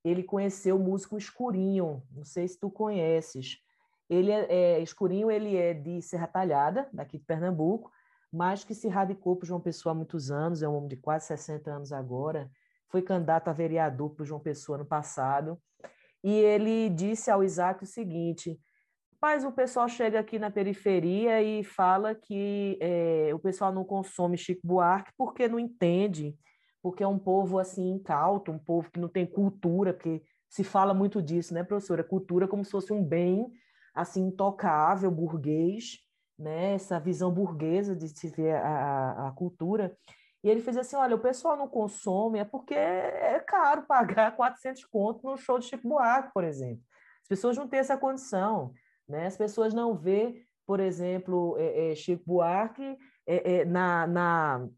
ele 0.03 0.23
conheceu 0.23 0.77
o 0.77 0.79
músico 0.79 1.19
Escurinho, 1.19 2.01
não 2.11 2.25
sei 2.25 2.47
se 2.47 2.59
tu 2.59 2.71
conheces. 2.71 3.59
Ele 4.09 4.31
é, 4.31 4.47
é, 4.49 4.79
Escurinho, 4.79 5.29
ele 5.29 5.55
é 5.55 5.75
de 5.75 6.01
Serra 6.01 6.25
Talhada, 6.25 6.89
daqui 6.91 7.19
de 7.19 7.25
Pernambuco, 7.25 7.91
mas 8.33 8.63
que 8.63 8.73
se 8.73 8.87
radicou 8.87 9.35
para 9.35 9.47
João 9.47 9.61
Pessoa 9.61 9.91
há 9.91 9.95
muitos 9.95 10.31
anos, 10.31 10.63
é 10.63 10.67
um 10.67 10.75
homem 10.75 10.89
de 10.89 10.97
quase 10.97 11.27
60 11.27 11.69
anos 11.69 11.93
agora, 11.93 12.49
foi 12.87 13.03
candidato 13.03 13.49
a 13.49 13.53
vereador 13.53 14.09
para 14.15 14.25
João 14.25 14.39
Pessoa 14.39 14.79
no 14.79 14.85
passado, 14.85 15.61
e 16.23 16.31
ele 16.31 16.89
disse 16.89 17.31
ao 17.31 17.43
Isaac 17.43 17.83
o 17.83 17.87
seguinte: 17.87 18.59
mas 19.21 19.43
o 19.43 19.51
pessoal 19.51 19.87
chega 19.89 20.19
aqui 20.19 20.39
na 20.39 20.49
periferia 20.49 21.41
e 21.41 21.63
fala 21.63 22.15
que 22.15 22.77
é, 22.81 23.31
o 23.33 23.39
pessoal 23.39 23.73
não 23.73 23.83
consome 23.83 24.37
Chico 24.37 24.65
Buarque 24.65 25.11
porque 25.17 25.47
não 25.47 25.59
entende, 25.59 26.37
porque 26.81 27.03
é 27.03 27.07
um 27.07 27.19
povo 27.19 27.59
assim 27.59 27.91
incauto, 27.91 28.51
um 28.51 28.59
povo 28.59 28.89
que 28.89 28.99
não 28.99 29.09
tem 29.09 29.25
cultura, 29.25 29.93
porque 29.93 30.21
se 30.47 30.63
fala 30.63 30.93
muito 30.93 31.21
disso, 31.21 31.53
né, 31.53 31.63
professora? 31.63 32.03
Cultura 32.03 32.47
como 32.47 32.63
se 32.63 32.71
fosse 32.71 32.93
um 32.93 33.03
bem 33.03 33.51
assim 33.93 34.27
intocável, 34.27 35.11
burguês, 35.11 35.99
né? 36.37 36.73
Essa 36.73 36.97
visão 36.97 37.29
burguesa 37.29 37.93
de 37.95 38.07
se 38.07 38.29
ver 38.29 38.55
a, 38.55 39.27
a 39.27 39.31
cultura. 39.33 39.95
E 40.43 40.49
ele 40.49 40.61
fez 40.61 40.77
assim, 40.77 40.95
olha, 40.95 41.15
o 41.15 41.19
pessoal 41.19 41.57
não 41.57 41.67
consome 41.67 42.39
é 42.39 42.45
porque 42.45 42.73
é 42.73 43.39
caro 43.39 43.83
pagar 43.83 44.35
400 44.37 44.85
conto 44.85 45.25
no 45.25 45.37
show 45.37 45.59
de 45.59 45.65
Chico 45.65 45.87
Buarque, 45.87 46.31
por 46.33 46.43
exemplo. 46.43 46.83
As 47.21 47.27
pessoas 47.27 47.57
não 47.57 47.67
têm 47.67 47.79
essa 47.79 47.97
condição, 47.97 48.73
né? 49.07 49.27
As 49.27 49.37
pessoas 49.37 49.73
não 49.73 49.95
vê 49.95 50.47
por 50.69 50.79
exemplo, 50.79 51.55
é, 51.57 51.93
é, 51.93 51.95
Chico 51.95 52.23
Buarque 52.27 52.95
é, 53.25 53.61
é, 53.61 53.65
na, 53.65 54.05
na, 54.05 54.69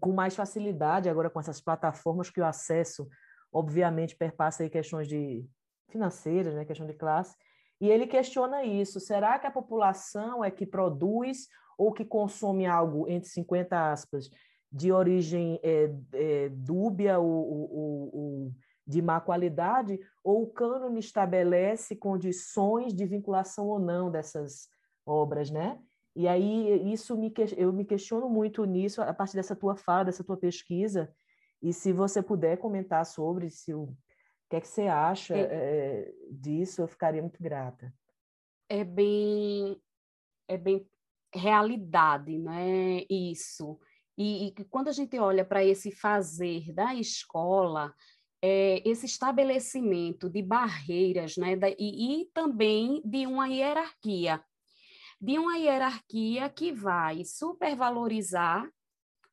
com 0.00 0.12
mais 0.12 0.34
facilidade, 0.34 1.08
agora 1.08 1.30
com 1.30 1.38
essas 1.38 1.60
plataformas 1.60 2.28
que 2.28 2.40
o 2.40 2.44
acesso, 2.44 3.08
obviamente, 3.52 4.16
perpassa 4.16 4.64
aí 4.64 4.68
questões 4.68 5.06
de 5.06 5.48
financeiras, 5.92 6.56
né, 6.56 6.64
questão 6.64 6.88
de 6.88 6.94
classe, 6.94 7.36
e 7.80 7.88
ele 7.88 8.08
questiona 8.08 8.64
isso. 8.64 8.98
Será 8.98 9.38
que 9.38 9.46
a 9.46 9.50
população 9.52 10.44
é 10.44 10.50
que 10.50 10.66
produz 10.66 11.46
ou 11.78 11.92
que 11.92 12.04
consome 12.04 12.66
algo, 12.66 13.08
entre 13.08 13.28
50 13.28 13.92
aspas, 13.92 14.28
de 14.70 14.92
origem 14.92 15.60
é, 15.62 15.90
é, 16.12 16.48
dúbia 16.48 17.18
ou, 17.18 17.30
ou, 17.30 18.10
ou, 18.12 18.52
de 18.86 19.02
má 19.02 19.20
qualidade, 19.20 19.98
ou 20.22 20.42
o 20.42 20.46
cânone 20.46 21.00
estabelece 21.00 21.96
condições 21.96 22.94
de 22.94 23.04
vinculação 23.04 23.66
ou 23.66 23.78
não 23.78 24.10
dessas 24.10 24.68
obras, 25.04 25.50
né? 25.50 25.78
E 26.14 26.26
aí 26.26 26.92
isso 26.92 27.16
me 27.16 27.32
eu 27.56 27.72
me 27.72 27.84
questiono 27.84 28.28
muito 28.28 28.64
nisso 28.64 29.02
a 29.02 29.12
partir 29.12 29.36
dessa 29.36 29.54
tua 29.54 29.76
fala, 29.76 30.06
dessa 30.06 30.24
tua 30.24 30.36
pesquisa, 30.36 31.12
e 31.62 31.72
se 31.72 31.92
você 31.92 32.22
puder 32.22 32.58
comentar 32.58 33.04
sobre 33.04 33.50
se 33.50 33.74
o 33.74 33.94
o 34.46 34.48
que 34.48 34.56
é 34.56 34.60
que 34.60 34.68
você 34.68 34.82
acha 34.82 35.36
é, 35.36 36.14
disso? 36.30 36.80
Eu 36.80 36.86
ficaria 36.86 37.20
muito 37.20 37.42
grata. 37.42 37.92
É 38.68 38.84
bem, 38.84 39.76
é 40.46 40.56
bem 40.56 40.88
realidade, 41.34 42.38
né? 42.38 43.04
Isso. 43.10 43.76
E, 44.16 44.48
e 44.48 44.64
quando 44.70 44.88
a 44.88 44.92
gente 44.92 45.18
olha 45.18 45.44
para 45.44 45.64
esse 45.64 45.90
fazer 45.90 46.72
da 46.72 46.94
escola, 46.94 47.94
é, 48.42 48.82
esse 48.88 49.06
estabelecimento 49.06 50.28
de 50.30 50.42
barreiras, 50.42 51.36
né? 51.36 51.56
Da, 51.56 51.68
e, 51.70 52.22
e 52.22 52.30
também 52.32 53.02
de 53.04 53.26
uma 53.26 53.48
hierarquia, 53.48 54.42
de 55.20 55.38
uma 55.38 55.56
hierarquia 55.58 56.48
que 56.48 56.72
vai 56.72 57.24
supervalorizar 57.24 58.68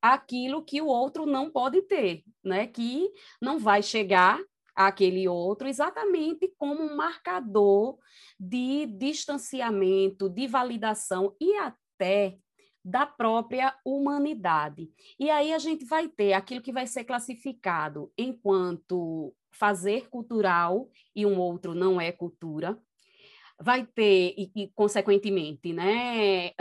aquilo 0.02 0.64
que 0.64 0.82
o 0.82 0.88
outro 0.88 1.26
não 1.26 1.50
pode 1.50 1.82
ter, 1.84 2.24
né? 2.44 2.68
Que 2.68 3.10
não 3.42 3.60
vai 3.60 3.82
chegar 3.82 4.40
aquele 4.76 5.28
outro, 5.28 5.68
exatamente 5.68 6.52
como 6.58 6.82
um 6.82 6.96
marcador 6.96 7.98
de 8.40 8.88
distanciamento, 8.88 10.30
de 10.30 10.48
validação 10.48 11.36
e 11.40 11.56
até 11.58 12.38
da 12.84 13.06
própria 13.06 13.76
humanidade. 13.86 14.92
E 15.20 15.30
aí 15.30 15.54
a 15.54 15.60
gente 15.60 15.86
vai 15.86 16.08
ter 16.08 16.34
aquilo 16.34 16.62
que 16.62 16.74
vai 16.74 16.86
ser 16.86 17.04
classificado 17.04 18.12
enquanto 18.18 19.34
fazer 19.52 20.10
cultural 20.10 20.90
e 21.16 21.26
um 21.26 21.40
outro 21.40 21.74
não 21.74 22.02
é 22.02 22.12
cultura. 22.12 22.78
Vai 23.60 23.86
ter, 23.86 24.34
e, 24.38 24.52
e 24.56 24.68
consequentemente, 24.76 25.72
né, 25.72 26.52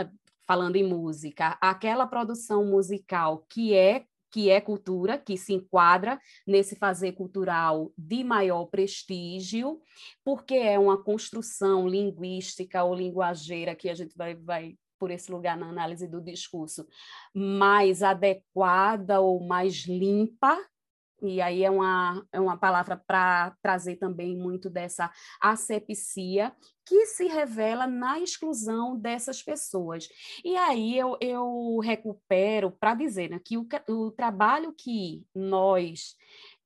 falando 0.47 0.75
em 0.75 0.83
música, 0.83 1.57
aquela 1.59 2.05
produção 2.05 2.65
musical 2.65 3.45
que 3.49 3.73
é 3.73 4.05
que 4.31 4.49
é 4.49 4.59
cultura, 4.59 5.15
que 5.15 5.37
se 5.37 5.53
enquadra 5.53 6.19
nesse 6.47 6.75
fazer 6.75 7.11
cultural 7.11 7.93
de 7.95 8.23
maior 8.23 8.65
prestígio, 8.65 9.79
porque 10.25 10.55
é 10.55 10.79
uma 10.79 10.97
construção 10.97 11.87
linguística 11.87 12.83
ou 12.83 12.95
linguageira 12.95 13.75
que 13.75 13.87
a 13.87 13.93
gente 13.93 14.17
vai, 14.17 14.33
vai 14.33 14.75
por 15.03 15.11
esse 15.11 15.29
lugar 15.29 15.57
na 15.57 15.67
análise 15.67 16.07
do 16.07 16.21
discurso, 16.21 16.87
mais 17.33 18.01
adequada 18.01 19.19
ou 19.19 19.45
mais 19.45 19.83
limpa 19.85 20.57
e 21.21 21.41
aí 21.41 21.63
é 21.63 21.71
uma, 21.71 22.25
é 22.33 22.39
uma 22.39 22.57
palavra 22.57 22.97
para 22.97 23.55
trazer 23.61 23.95
também 23.95 24.35
muito 24.35 24.69
dessa 24.69 25.09
asepsia 25.41 26.53
que 26.85 27.05
se 27.05 27.27
revela 27.27 27.87
na 27.87 28.19
exclusão 28.19 28.97
dessas 28.97 29.41
pessoas. 29.41 30.09
E 30.43 30.57
aí 30.57 30.97
eu, 30.97 31.17
eu 31.21 31.79
recupero 31.79 32.71
para 32.71 32.93
dizer 32.93 33.29
né, 33.29 33.39
que 33.43 33.57
o, 33.57 33.65
o 33.87 34.11
trabalho 34.11 34.73
que 34.77 35.25
nós 35.33 36.17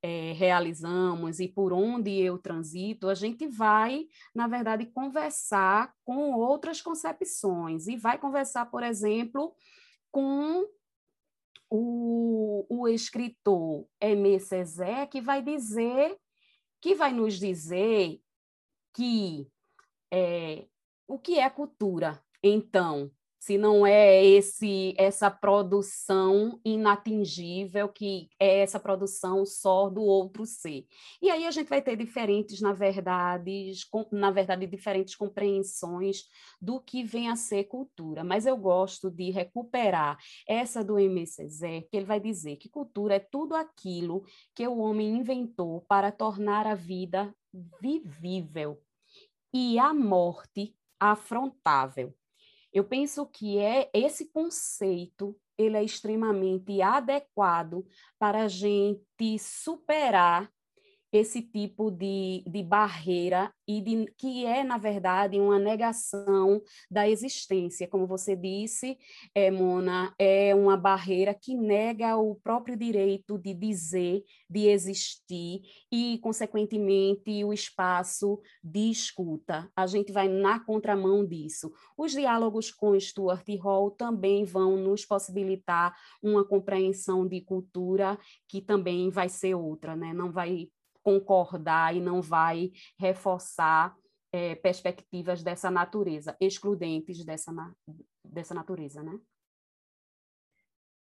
é, 0.01 0.33
realizamos 0.33 1.39
e 1.39 1.47
por 1.47 1.73
onde 1.73 2.11
eu 2.19 2.37
transito, 2.37 3.09
a 3.09 3.15
gente 3.15 3.47
vai, 3.47 4.07
na 4.33 4.47
verdade, 4.47 4.85
conversar 4.85 5.93
com 6.03 6.33
outras 6.33 6.81
concepções 6.81 7.87
e 7.87 7.95
vai 7.95 8.17
conversar, 8.17 8.67
por 8.67 8.83
exemplo, 8.83 9.55
com 10.11 10.65
o, 11.69 12.65
o 12.69 12.87
escritor 12.87 13.87
Aimé 14.01 14.39
Césaire, 14.39 15.09
que 15.09 15.19
vai 15.19 15.41
dizer, 15.41 16.17
que 16.81 16.95
vai 16.95 17.11
nos 17.11 17.39
dizer 17.39 18.21
que 18.93 19.47
é, 20.11 20.65
o 21.07 21.19
que 21.19 21.39
é 21.39 21.49
cultura, 21.49 22.23
então, 22.41 23.11
se 23.47 23.57
não 23.57 23.87
é 23.87 24.25
esse 24.25 24.93
essa 24.97 25.31
produção 25.31 26.59
inatingível 26.65 27.87
que 27.87 28.27
é 28.37 28.59
essa 28.59 28.77
produção 28.77 29.45
só 29.45 29.89
do 29.89 30.03
outro 30.03 30.45
ser. 30.45 30.85
E 31.21 31.31
aí 31.31 31.45
a 31.45 31.51
gente 31.51 31.69
vai 31.69 31.81
ter 31.81 31.95
diferentes, 31.95 32.59
na 32.59 32.73
verdade, 32.73 33.71
com, 33.89 34.05
na 34.11 34.31
verdade 34.31 34.67
diferentes 34.67 35.15
compreensões 35.15 36.23
do 36.61 36.81
que 36.81 37.05
vem 37.05 37.29
a 37.29 37.37
ser 37.37 37.63
cultura, 37.63 38.21
mas 38.21 38.45
eu 38.45 38.57
gosto 38.57 39.09
de 39.09 39.29
recuperar 39.29 40.17
essa 40.45 40.83
do 40.83 40.99
MCZ, 40.99 41.87
que 41.89 41.95
ele 41.95 42.05
vai 42.05 42.19
dizer 42.19 42.57
que 42.57 42.67
cultura 42.67 43.15
é 43.15 43.19
tudo 43.19 43.55
aquilo 43.55 44.25
que 44.53 44.67
o 44.67 44.77
homem 44.77 45.15
inventou 45.15 45.85
para 45.87 46.11
tornar 46.11 46.67
a 46.67 46.75
vida 46.75 47.33
vivível 47.81 48.77
e 49.53 49.79
a 49.79 49.93
morte 49.93 50.75
afrontável. 50.99 52.13
Eu 52.71 52.83
penso 52.83 53.25
que 53.25 53.57
é 53.57 53.89
esse 53.93 54.29
conceito 54.31 55.35
ele 55.57 55.75
é 55.75 55.83
extremamente 55.83 56.81
adequado 56.81 57.85
para 58.19 58.43
a 58.43 58.47
gente 58.47 59.39
superar 59.39 60.51
esse 61.11 61.41
tipo 61.41 61.89
de, 61.89 62.43
de 62.45 62.63
barreira 62.63 63.51
e 63.67 63.81
de, 63.81 64.05
que 64.17 64.45
é, 64.45 64.63
na 64.63 64.77
verdade, 64.77 65.39
uma 65.39 65.59
negação 65.59 66.61
da 66.89 67.07
existência. 67.07 67.87
Como 67.87 68.05
você 68.05 68.35
disse, 68.35 68.97
é, 69.33 69.49
Mona, 69.49 70.13
é 70.19 70.53
uma 70.53 70.77
barreira 70.77 71.33
que 71.33 71.55
nega 71.55 72.17
o 72.17 72.35
próprio 72.35 72.77
direito 72.77 73.37
de 73.37 73.53
dizer, 73.53 74.23
de 74.49 74.67
existir 74.67 75.61
e, 75.91 76.17
consequentemente, 76.19 77.43
o 77.43 77.53
espaço 77.53 78.41
de 78.63 78.91
escuta. 78.91 79.69
A 79.75 79.87
gente 79.87 80.11
vai 80.11 80.27
na 80.27 80.59
contramão 80.59 81.25
disso. 81.25 81.71
Os 81.97 82.11
diálogos 82.11 82.71
com 82.71 82.99
Stuart 82.99 83.47
Hall 83.61 83.91
também 83.91 84.43
vão 84.43 84.77
nos 84.77 85.05
possibilitar 85.05 85.95
uma 86.21 86.43
compreensão 86.45 87.27
de 87.27 87.41
cultura 87.41 88.17
que 88.47 88.61
também 88.61 89.09
vai 89.09 89.29
ser 89.29 89.55
outra, 89.55 89.95
né? 89.95 90.13
não 90.13 90.31
vai 90.31 90.69
concordar 91.07 91.95
e 91.95 92.01
não 92.01 92.21
vai 92.21 92.69
reforçar 92.99 93.95
é, 94.29 94.55
perspectivas 94.55 95.41
dessa 95.41 95.71
natureza, 95.71 96.35
excludentes 96.37 97.23
dessa, 97.23 97.53
dessa 98.25 98.53
natureza, 98.53 99.01
né? 99.01 99.17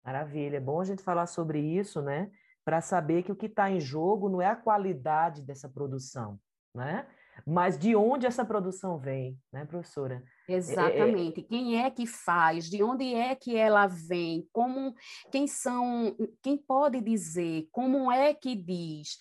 Maravilha, 0.02 0.56
é 0.56 0.60
bom 0.60 0.80
a 0.80 0.84
gente 0.86 1.02
falar 1.02 1.26
sobre 1.26 1.60
isso, 1.60 2.00
né? 2.00 2.30
Para 2.64 2.80
saber 2.80 3.24
que 3.24 3.30
o 3.30 3.36
que 3.36 3.44
está 3.44 3.70
em 3.70 3.78
jogo 3.78 4.30
não 4.30 4.40
é 4.40 4.46
a 4.46 4.56
qualidade 4.56 5.42
dessa 5.42 5.68
produção, 5.68 6.40
né? 6.74 7.06
Mas 7.46 7.78
de 7.78 7.94
onde 7.94 8.26
essa 8.26 8.44
produção 8.44 8.98
vem, 8.98 9.38
né, 9.52 9.64
professora? 9.64 10.22
Exatamente. 10.48 11.40
É, 11.40 11.44
é... 11.44 11.46
Quem 11.46 11.82
é 11.82 11.90
que 11.90 12.06
faz? 12.06 12.68
De 12.68 12.82
onde 12.82 13.14
é 13.14 13.34
que 13.34 13.56
ela 13.56 13.86
vem? 13.86 14.48
Como 14.52 14.94
quem 15.30 15.46
são? 15.46 16.16
Quem 16.42 16.56
pode 16.56 17.00
dizer? 17.00 17.68
Como 17.70 18.10
é 18.10 18.34
que 18.34 18.54
diz? 18.54 19.18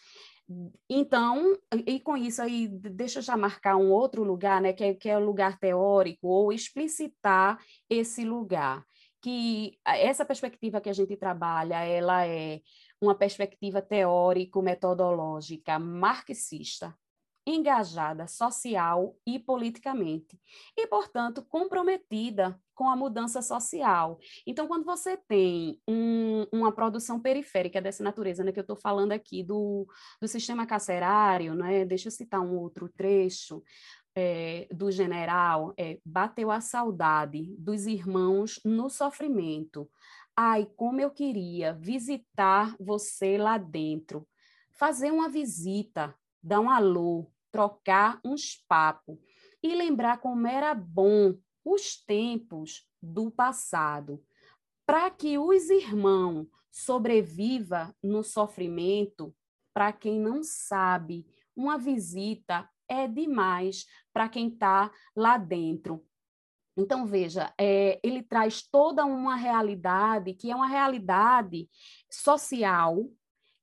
Então, 0.90 1.56
e 1.86 2.00
com 2.00 2.18
isso 2.18 2.42
aí, 2.42 2.68
deixa 2.68 3.20
eu 3.20 3.24
já 3.24 3.38
marcar 3.38 3.78
um 3.78 3.92
outro 3.92 4.24
lugar, 4.24 4.60
né, 4.62 4.74
que 4.74 4.84
é, 4.84 4.94
que 4.96 5.08
é 5.08 5.18
o 5.18 5.24
lugar 5.24 5.60
teórico, 5.60 6.28
ou 6.28 6.52
explicitar 6.52 7.64
esse 7.88 8.26
lugar, 8.26 8.84
que 9.22 9.78
essa 9.86 10.26
perspectiva 10.26 10.82
que 10.82 10.90
a 10.90 10.94
gente 10.94 11.16
trabalha, 11.16 11.84
ela 11.84 12.26
é 12.26 12.62
uma 13.00 13.14
perspectiva 13.14 13.82
teórico-metodológica 13.82 15.78
marxista, 15.78 16.98
engajada 17.46 18.28
social 18.28 19.16
e 19.26 19.40
politicamente, 19.40 20.40
e, 20.76 20.88
portanto, 20.88 21.46
comprometida 21.48 22.60
com 22.80 22.88
a 22.88 22.96
mudança 22.96 23.42
social. 23.42 24.18
Então, 24.48 24.66
quando 24.66 24.86
você 24.86 25.18
tem 25.18 25.82
um, 25.86 26.46
uma 26.50 26.72
produção 26.72 27.20
periférica 27.20 27.82
dessa 27.82 28.02
natureza, 28.02 28.42
né, 28.42 28.54
que 28.54 28.60
eu 28.60 28.62
estou 28.62 28.78
falando 28.78 29.12
aqui 29.12 29.44
do, 29.44 29.86
do 30.22 30.30
sistema 30.30 30.66
carcerário, 30.66 31.54
né, 31.56 31.84
deixa 31.84 32.08
eu 32.08 32.12
citar 32.12 32.40
um 32.40 32.58
outro 32.58 32.88
trecho, 32.88 33.62
é, 34.16 34.66
do 34.72 34.90
general, 34.90 35.74
é, 35.78 36.00
bateu 36.06 36.50
a 36.50 36.62
saudade 36.62 37.54
dos 37.58 37.86
irmãos 37.86 38.62
no 38.64 38.90
sofrimento. 38.90 39.92
Ai, 40.34 40.66
como 40.78 41.02
eu 41.02 41.12
queria 41.12 41.74
visitar 41.74 42.78
você 42.80 43.38
lá 43.38 43.58
dentro, 43.58 44.26
fazer 44.72 45.12
uma 45.12 45.28
visita, 45.28 46.16
dar 46.42 46.62
um 46.62 46.70
alô, 46.70 47.30
trocar 47.52 48.22
uns 48.24 48.56
papos 48.70 49.18
e 49.62 49.76
lembrar 49.76 50.20
como 50.20 50.48
era 50.48 50.74
bom 50.74 51.36
os 51.64 51.96
tempos 52.04 52.88
do 53.02 53.32
passado, 53.32 54.24
para 54.86 55.10
que 55.10 55.38
os 55.38 55.70
irmãos 55.70 56.48
sobreviva 56.72 57.96
no 58.02 58.24
sofrimento, 58.24 59.36
para 59.74 59.92
quem 59.92 60.20
não 60.20 60.44
sabe, 60.44 61.26
uma 61.56 61.78
visita 61.78 62.70
é 62.88 63.08
demais 63.08 63.86
para 64.12 64.28
quem 64.28 64.48
está 64.48 64.92
lá 65.16 65.38
dentro. 65.38 66.04
Então, 66.76 67.06
veja, 67.06 67.54
é, 67.60 68.00
ele 68.04 68.24
traz 68.24 68.62
toda 68.62 69.06
uma 69.06 69.36
realidade 69.36 70.34
que 70.34 70.50
é 70.50 70.56
uma 70.56 70.68
realidade 70.68 71.70
social 72.10 73.06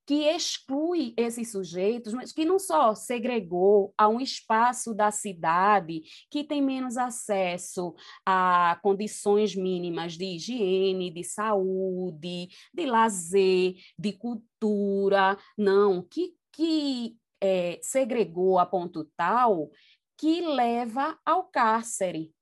que 0.06 0.28
exclui 0.28 1.12
esses 1.16 1.50
sujeitos, 1.50 2.14
mas 2.14 2.32
que 2.32 2.44
não 2.44 2.60
só 2.60 2.94
segregou 2.94 3.92
a 3.98 4.06
um 4.06 4.20
espaço 4.20 4.94
da 4.94 5.10
cidade 5.10 6.02
que 6.30 6.44
tem 6.44 6.62
menos 6.62 6.96
acesso 6.96 7.92
a 8.24 8.78
condições 8.82 9.56
mínimas 9.56 10.12
de 10.16 10.36
higiene, 10.36 11.10
de 11.10 11.24
saúde, 11.24 12.48
de 12.72 12.86
lazer, 12.86 13.74
de 13.98 14.12
cultura, 14.12 15.36
não, 15.58 16.02
que, 16.02 16.36
que 16.52 17.16
é, 17.40 17.80
segregou 17.82 18.60
a 18.60 18.64
ponto 18.64 19.04
tal 19.16 19.70
que 20.16 20.40
leva 20.40 21.18
ao 21.26 21.44
cárcere 21.44 22.32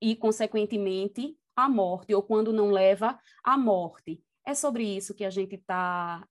e, 0.00 0.14
consequentemente, 0.14 1.36
à 1.56 1.68
morte, 1.68 2.14
ou 2.14 2.22
quando 2.22 2.52
não 2.52 2.70
leva 2.70 3.18
à 3.42 3.56
morte. 3.56 4.22
É 4.46 4.54
sobre 4.54 4.84
isso 4.84 5.14
que 5.14 5.24
a 5.24 5.30
gente 5.30 5.54
está 5.54 6.22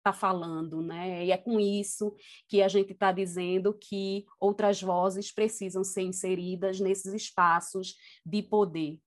está 0.00 0.12
falando, 0.12 0.82
né? 0.82 1.24
E 1.24 1.30
é 1.30 1.36
com 1.36 1.60
isso 1.60 2.14
que 2.48 2.62
a 2.62 2.68
gente 2.68 2.92
está 2.92 3.12
dizendo 3.12 3.72
que 3.72 4.24
outras 4.38 4.82
vozes 4.82 5.32
precisam 5.32 5.84
ser 5.84 6.02
inseridas 6.02 6.80
nesses 6.80 7.12
espaços 7.12 7.94
de 8.24 8.42
poder. 8.42 8.98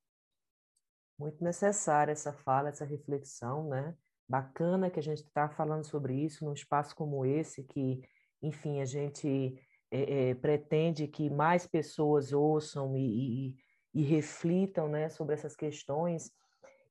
Muito 1.20 1.44
necessária 1.44 2.12
essa 2.12 2.34
fala, 2.34 2.70
essa 2.70 2.86
reflexão, 2.86 3.68
né? 3.68 3.96
Bacana 4.28 4.90
que 4.90 5.00
a 5.00 5.04
gente 5.04 5.24
está 5.24 5.50
falando 5.50 5.86
sobre 5.86 6.16
isso 6.16 6.46
num 6.46 6.54
espaço 6.54 6.96
como 6.96 7.26
esse, 7.26 7.64
que, 7.64 8.02
enfim, 8.42 8.80
a 8.80 8.86
gente 8.86 9.60
é, 9.92 10.30
é, 10.30 10.36
pretende 10.36 11.08
que 11.08 11.30
mais 11.30 11.68
pessoas 11.68 12.34
ouçam 12.34 12.98
e, 12.98 13.50
e, 13.50 13.56
e 13.94 14.04
reflitam, 14.04 14.88
né, 14.88 15.10
sobre 15.10 15.36
essas 15.36 15.56
questões 15.56 16.32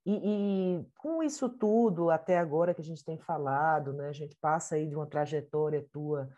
e, 0.04 0.12
e, 0.14 0.86
com 0.98 1.22
isso 1.22 1.48
tudo, 1.48 2.10
até 2.10 2.38
agora 2.38 2.74
que 2.74 2.80
a 2.80 2.84
gente 2.84 3.04
tem 3.04 3.18
falado, 3.18 3.92
né, 3.92 4.08
a 4.08 4.12
gente 4.12 4.36
passa 4.40 4.74
aí 4.74 4.86
de 4.86 4.96
uma 4.96 5.06
trajetória 5.06 5.86
tua, 5.92 6.28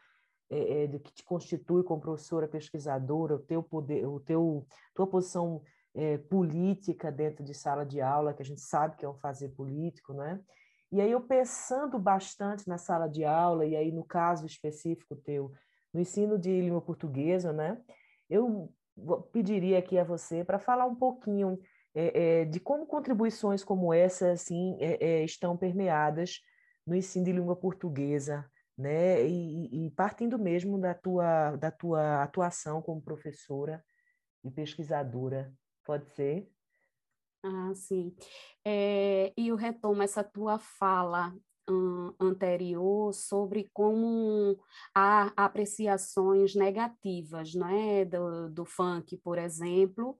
é, 0.50 0.84
é, 0.84 0.86
de 0.86 0.98
que 0.98 1.12
te 1.12 1.24
constitui 1.24 1.82
como 1.82 2.00
professora 2.00 2.46
pesquisadora, 2.46 3.36
o 3.36 3.38
teu 3.38 3.62
poder, 3.62 4.06
o 4.06 4.20
teu, 4.20 4.66
tua 4.94 5.06
posição 5.06 5.62
é, 5.94 6.18
política 6.18 7.10
dentro 7.10 7.42
de 7.42 7.54
sala 7.54 7.86
de 7.86 8.00
aula, 8.02 8.34
que 8.34 8.42
a 8.42 8.44
gente 8.44 8.60
sabe 8.60 8.96
que 8.96 9.04
é 9.04 9.08
um 9.08 9.16
fazer 9.18 9.48
político, 9.50 10.12
né? 10.12 10.40
E 10.92 11.00
aí 11.00 11.10
eu 11.10 11.20
pensando 11.20 11.98
bastante 11.98 12.68
na 12.68 12.76
sala 12.76 13.08
de 13.08 13.24
aula, 13.24 13.64
e 13.64 13.74
aí 13.74 13.90
no 13.90 14.04
caso 14.04 14.44
específico 14.44 15.16
teu, 15.16 15.50
no 15.92 16.00
ensino 16.00 16.38
de 16.38 16.60
língua 16.60 16.82
portuguesa, 16.82 17.52
né? 17.52 17.80
Eu 18.28 18.70
pediria 19.32 19.78
aqui 19.78 19.98
a 19.98 20.04
você 20.04 20.44
para 20.44 20.58
falar 20.58 20.86
um 20.86 20.94
pouquinho 20.94 21.58
é, 21.94 22.40
é, 22.40 22.44
de 22.44 22.58
como 22.58 22.86
contribuições 22.86 23.62
como 23.62 23.92
essa 23.92 24.32
assim, 24.32 24.76
é, 24.80 25.24
estão 25.24 25.56
permeadas 25.56 26.40
no 26.86 26.94
ensino 26.94 27.24
de 27.24 27.32
língua 27.32 27.56
portuguesa, 27.56 28.50
né? 28.76 29.26
E, 29.26 29.86
e, 29.86 29.90
partindo 29.92 30.38
mesmo 30.38 30.78
da 30.78 30.94
tua, 30.94 31.56
da 31.56 31.70
tua 31.70 32.22
atuação 32.22 32.82
como 32.82 33.00
professora 33.00 33.82
e 34.42 34.50
pesquisadora, 34.50 35.52
pode 35.84 36.08
ser? 36.10 36.50
Ah, 37.42 37.72
sim. 37.74 38.14
É, 38.64 39.32
e 39.36 39.48
eu 39.48 39.56
retomo 39.56 40.02
essa 40.02 40.24
tua 40.24 40.58
fala 40.58 41.34
anterior 42.20 43.12
sobre 43.14 43.70
como 43.72 44.58
há 44.94 45.32
apreciações 45.36 46.54
negativas 46.54 47.54
né, 47.54 48.04
do, 48.04 48.50
do 48.50 48.64
funk, 48.64 49.16
por 49.18 49.38
exemplo, 49.38 50.18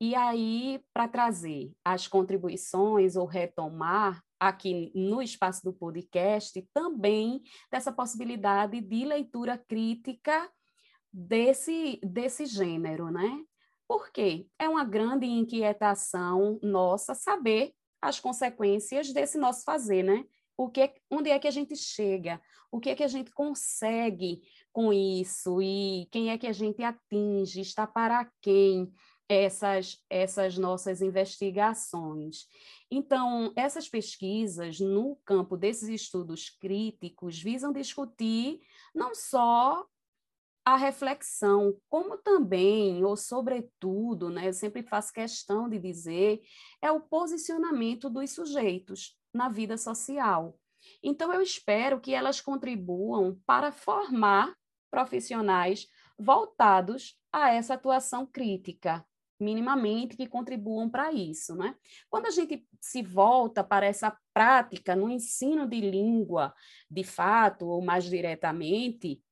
e 0.00 0.14
aí, 0.14 0.82
para 0.94 1.06
trazer 1.06 1.72
as 1.84 2.08
contribuições 2.08 3.16
ou 3.16 3.26
retomar 3.26 4.24
aqui 4.38 4.90
no 4.94 5.20
espaço 5.20 5.62
do 5.62 5.74
podcast 5.74 6.66
também 6.72 7.42
dessa 7.70 7.92
possibilidade 7.92 8.80
de 8.80 9.04
leitura 9.04 9.58
crítica 9.58 10.50
desse, 11.12 12.00
desse 12.02 12.46
gênero, 12.46 13.10
né? 13.10 13.44
Porque 13.86 14.48
é 14.58 14.66
uma 14.66 14.84
grande 14.84 15.26
inquietação 15.26 16.58
nossa 16.62 17.14
saber 17.14 17.74
as 18.00 18.18
consequências 18.18 19.12
desse 19.12 19.36
nosso 19.36 19.64
fazer, 19.64 20.02
né? 20.02 20.24
O 20.56 20.70
que, 20.70 20.92
onde 21.10 21.28
é 21.28 21.38
que 21.38 21.48
a 21.48 21.50
gente 21.50 21.76
chega? 21.76 22.40
O 22.72 22.80
que 22.80 22.90
é 22.90 22.94
que 22.94 23.04
a 23.04 23.08
gente 23.08 23.30
consegue 23.32 24.42
com 24.72 24.92
isso? 24.92 25.60
E 25.60 26.06
quem 26.10 26.30
é 26.30 26.38
que 26.38 26.46
a 26.46 26.52
gente 26.52 26.82
atinge? 26.82 27.60
Está 27.60 27.86
para 27.86 28.30
quem? 28.40 28.90
Essas, 29.30 30.04
essas 30.10 30.58
nossas 30.58 31.00
investigações. 31.00 32.48
Então, 32.90 33.52
essas 33.54 33.88
pesquisas 33.88 34.80
no 34.80 35.14
campo 35.24 35.56
desses 35.56 35.88
estudos 35.88 36.50
críticos 36.50 37.40
visam 37.40 37.72
discutir 37.72 38.60
não 38.92 39.14
só 39.14 39.86
a 40.64 40.76
reflexão, 40.76 41.76
como 41.88 42.18
também, 42.18 43.04
ou 43.04 43.16
sobretudo, 43.16 44.30
né, 44.30 44.48
eu 44.48 44.52
sempre 44.52 44.82
faço 44.82 45.12
questão 45.12 45.68
de 45.68 45.78
dizer, 45.78 46.42
é 46.82 46.90
o 46.90 47.00
posicionamento 47.00 48.10
dos 48.10 48.32
sujeitos 48.32 49.16
na 49.32 49.48
vida 49.48 49.78
social. 49.78 50.58
Então, 51.04 51.32
eu 51.32 51.40
espero 51.40 52.00
que 52.00 52.12
elas 52.12 52.40
contribuam 52.40 53.40
para 53.46 53.70
formar 53.70 54.52
profissionais 54.90 55.86
voltados 56.18 57.16
a 57.32 57.52
essa 57.52 57.74
atuação 57.74 58.26
crítica, 58.26 59.06
minimamente 59.40 60.16
que 60.16 60.28
contribuam 60.28 60.88
para 60.88 61.12
isso, 61.12 61.54
né? 61.56 61.74
Quando 62.08 62.26
a 62.26 62.30
gente 62.30 62.66
se 62.80 63.02
volta 63.02 63.64
para 63.64 63.86
essa 63.86 64.16
prática 64.32 64.94
no 64.94 65.08
ensino 65.08 65.66
de 65.66 65.80
língua, 65.80 66.54
de 66.90 67.02
fato 67.02 67.66
ou 67.66 67.82
mais 67.82 68.04
diretamente, 68.04 69.22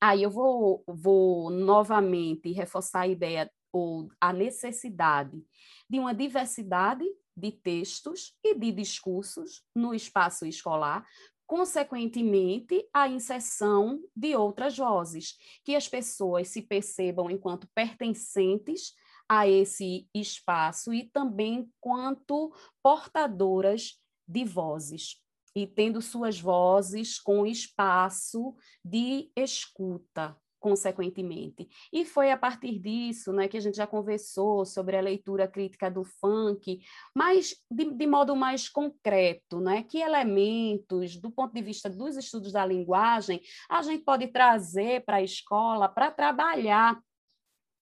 aí 0.00 0.22
eu 0.22 0.30
vou, 0.30 0.82
vou 0.86 1.50
novamente 1.50 2.52
reforçar 2.52 3.00
a 3.00 3.08
ideia 3.08 3.50
ou 3.72 4.08
a 4.20 4.32
necessidade 4.32 5.44
de 5.88 5.98
uma 5.98 6.14
diversidade 6.14 7.04
de 7.36 7.50
textos 7.50 8.32
e 8.44 8.54
de 8.54 8.70
discursos 8.70 9.64
no 9.74 9.92
espaço 9.92 10.46
escolar, 10.46 11.04
consequentemente, 11.46 12.88
a 12.92 13.08
inserção 13.08 14.00
de 14.14 14.34
outras 14.34 14.76
vozes, 14.76 15.36
que 15.64 15.74
as 15.74 15.88
pessoas 15.88 16.48
se 16.48 16.62
percebam 16.62 17.30
enquanto 17.30 17.68
pertencentes 17.74 18.92
a 19.28 19.48
esse 19.48 20.08
espaço 20.14 20.92
e 20.92 21.04
também 21.10 21.70
quanto 21.80 22.52
portadoras 22.82 24.00
de 24.26 24.44
vozes 24.44 25.22
e 25.54 25.66
tendo 25.66 26.02
suas 26.02 26.40
vozes 26.40 27.18
com 27.20 27.46
espaço 27.46 28.54
de 28.84 29.30
escuta, 29.36 30.36
consequentemente. 30.64 31.68
E 31.92 32.06
foi 32.06 32.30
a 32.30 32.38
partir 32.38 32.78
disso 32.78 33.34
né, 33.34 33.46
que 33.46 33.58
a 33.58 33.60
gente 33.60 33.76
já 33.76 33.86
conversou 33.86 34.64
sobre 34.64 34.96
a 34.96 35.02
leitura 35.02 35.46
crítica 35.46 35.90
do 35.90 36.02
funk, 36.04 36.80
mas 37.14 37.54
de, 37.70 37.90
de 37.90 38.06
modo 38.06 38.34
mais 38.34 38.66
concreto, 38.66 39.60
né? 39.60 39.82
que 39.82 39.98
elementos, 39.98 41.18
do 41.18 41.30
ponto 41.30 41.52
de 41.52 41.60
vista 41.60 41.90
dos 41.90 42.16
estudos 42.16 42.50
da 42.50 42.64
linguagem, 42.64 43.42
a 43.68 43.82
gente 43.82 44.04
pode 44.04 44.28
trazer 44.28 45.04
para 45.04 45.18
a 45.18 45.22
escola 45.22 45.86
para 45.86 46.10
trabalhar 46.10 46.98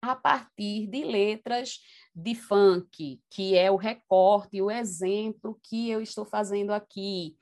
a 0.02 0.16
partir 0.16 0.88
de 0.88 1.04
letras 1.04 1.78
de 2.16 2.34
funk, 2.34 3.22
que 3.30 3.56
é 3.56 3.70
o 3.70 3.76
recorte, 3.76 4.60
o 4.60 4.72
exemplo 4.72 5.60
que 5.62 5.88
eu 5.88 6.02
estou 6.02 6.26
fazendo 6.26 6.72
aqui 6.72 7.36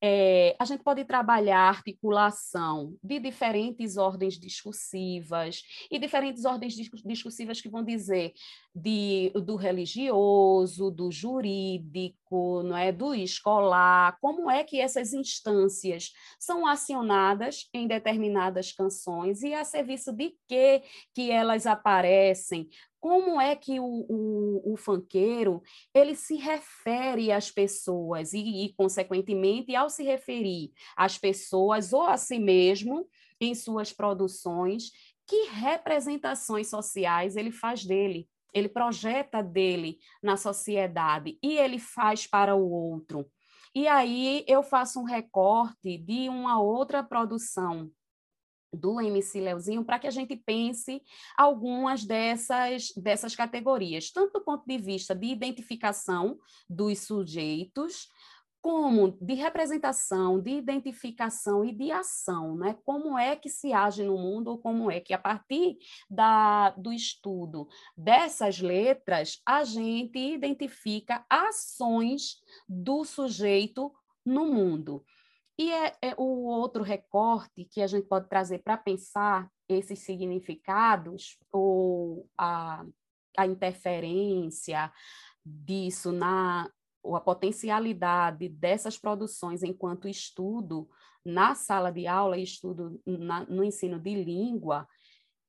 é, 0.00 0.54
a 0.58 0.64
gente 0.64 0.82
pode 0.82 1.04
trabalhar 1.04 1.58
a 1.58 1.68
articulação 1.68 2.94
de 3.02 3.18
diferentes 3.18 3.96
ordens 3.96 4.38
discursivas 4.38 5.62
e 5.90 5.98
diferentes 5.98 6.44
ordens 6.44 6.74
discursivas 7.04 7.60
que 7.60 7.68
vão 7.68 7.82
dizer 7.82 8.32
de, 8.74 9.32
do 9.34 9.56
religioso, 9.56 10.90
do 10.90 11.10
jurídico, 11.10 12.62
não 12.62 12.76
é, 12.76 12.92
do 12.92 13.12
escolar, 13.14 14.16
como 14.20 14.48
é 14.48 14.62
que 14.62 14.80
essas 14.80 15.12
instâncias 15.12 16.12
são 16.38 16.66
acionadas 16.66 17.68
em 17.74 17.88
determinadas 17.88 18.72
canções 18.72 19.42
e 19.42 19.52
a 19.52 19.64
serviço 19.64 20.12
de 20.12 20.34
que 20.46 20.82
que 21.14 21.30
elas 21.30 21.66
aparecem, 21.66 22.68
como 23.00 23.40
é 23.40 23.54
que 23.54 23.78
o, 23.78 23.84
o, 23.84 24.72
o 24.72 24.76
funkeiro 24.76 25.62
ele 25.94 26.14
se 26.14 26.36
refere 26.36 27.30
às 27.30 27.50
pessoas 27.50 28.32
e, 28.32 28.64
e, 28.64 28.74
consequentemente, 28.74 29.74
ao 29.74 29.88
se 29.88 30.02
referir 30.02 30.72
às 30.96 31.16
pessoas 31.16 31.92
ou 31.92 32.02
a 32.02 32.16
si 32.16 32.38
mesmo 32.38 33.08
em 33.40 33.54
suas 33.54 33.92
produções, 33.92 34.90
que 35.26 35.48
representações 35.50 36.68
sociais 36.68 37.36
ele 37.36 37.52
faz 37.52 37.84
dele, 37.84 38.28
ele 38.52 38.68
projeta 38.68 39.42
dele 39.42 39.98
na 40.22 40.36
sociedade 40.36 41.38
e 41.42 41.56
ele 41.56 41.78
faz 41.78 42.26
para 42.26 42.56
o 42.56 42.70
outro. 42.70 43.30
E 43.74 43.86
aí 43.86 44.44
eu 44.48 44.62
faço 44.62 44.98
um 44.98 45.04
recorte 45.04 45.98
de 45.98 46.28
uma 46.28 46.60
outra 46.60 47.02
produção 47.02 47.90
do 48.72 49.00
MC 49.00 49.40
Leozinho 49.40 49.84
para 49.84 49.98
que 49.98 50.06
a 50.06 50.10
gente 50.10 50.36
pense 50.36 51.02
algumas 51.36 52.04
dessas, 52.04 52.92
dessas 52.96 53.34
categorias, 53.34 54.10
tanto 54.10 54.38
do 54.38 54.44
ponto 54.44 54.64
de 54.66 54.78
vista 54.78 55.14
de 55.14 55.26
identificação 55.26 56.38
dos 56.68 57.00
sujeitos, 57.00 58.08
como 58.60 59.16
de 59.20 59.34
representação, 59.34 60.40
de 60.40 60.50
identificação 60.50 61.64
e 61.64 61.72
de 61.72 61.92
ação, 61.92 62.56
né? 62.56 62.76
Como 62.84 63.16
é 63.16 63.36
que 63.36 63.48
se 63.48 63.72
age 63.72 64.02
no 64.02 64.18
mundo, 64.18 64.48
ou 64.48 64.58
como 64.58 64.90
é 64.90 65.00
que, 65.00 65.14
a 65.14 65.18
partir 65.18 65.78
da, 66.10 66.70
do 66.70 66.92
estudo 66.92 67.68
dessas 67.96 68.60
letras, 68.60 69.40
a 69.46 69.62
gente 69.64 70.18
identifica 70.18 71.24
ações 71.30 72.42
do 72.68 73.04
sujeito 73.04 73.92
no 74.24 74.46
mundo. 74.46 75.04
E 75.58 75.72
é, 75.72 75.96
é 76.00 76.14
o 76.16 76.44
outro 76.44 76.84
recorte 76.84 77.64
que 77.64 77.82
a 77.82 77.86
gente 77.86 78.06
pode 78.06 78.28
trazer 78.28 78.60
para 78.60 78.76
pensar 78.76 79.50
esses 79.68 79.98
significados, 79.98 81.36
ou 81.52 82.28
a, 82.38 82.84
a 83.36 83.46
interferência 83.46 84.92
disso 85.44 86.12
na 86.12 86.70
ou 87.00 87.16
a 87.16 87.20
potencialidade 87.20 88.48
dessas 88.48 88.98
produções 88.98 89.62
enquanto 89.62 90.08
estudo 90.08 90.88
na 91.24 91.54
sala 91.54 91.90
de 91.90 92.06
aula 92.06 92.36
e 92.36 92.42
estudo 92.42 93.00
na, 93.06 93.46
no 93.46 93.62
ensino 93.62 93.98
de 93.98 94.14
língua 94.14 94.86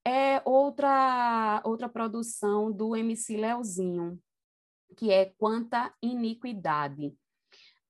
é 0.05 0.41
outra 0.45 1.61
outra 1.65 1.89
produção 1.89 2.71
do 2.71 2.95
MC 2.95 3.35
Leozinho, 3.35 4.19
que 4.95 5.11
é 5.11 5.25
Quanta 5.37 5.93
Iniquidade. 6.01 7.13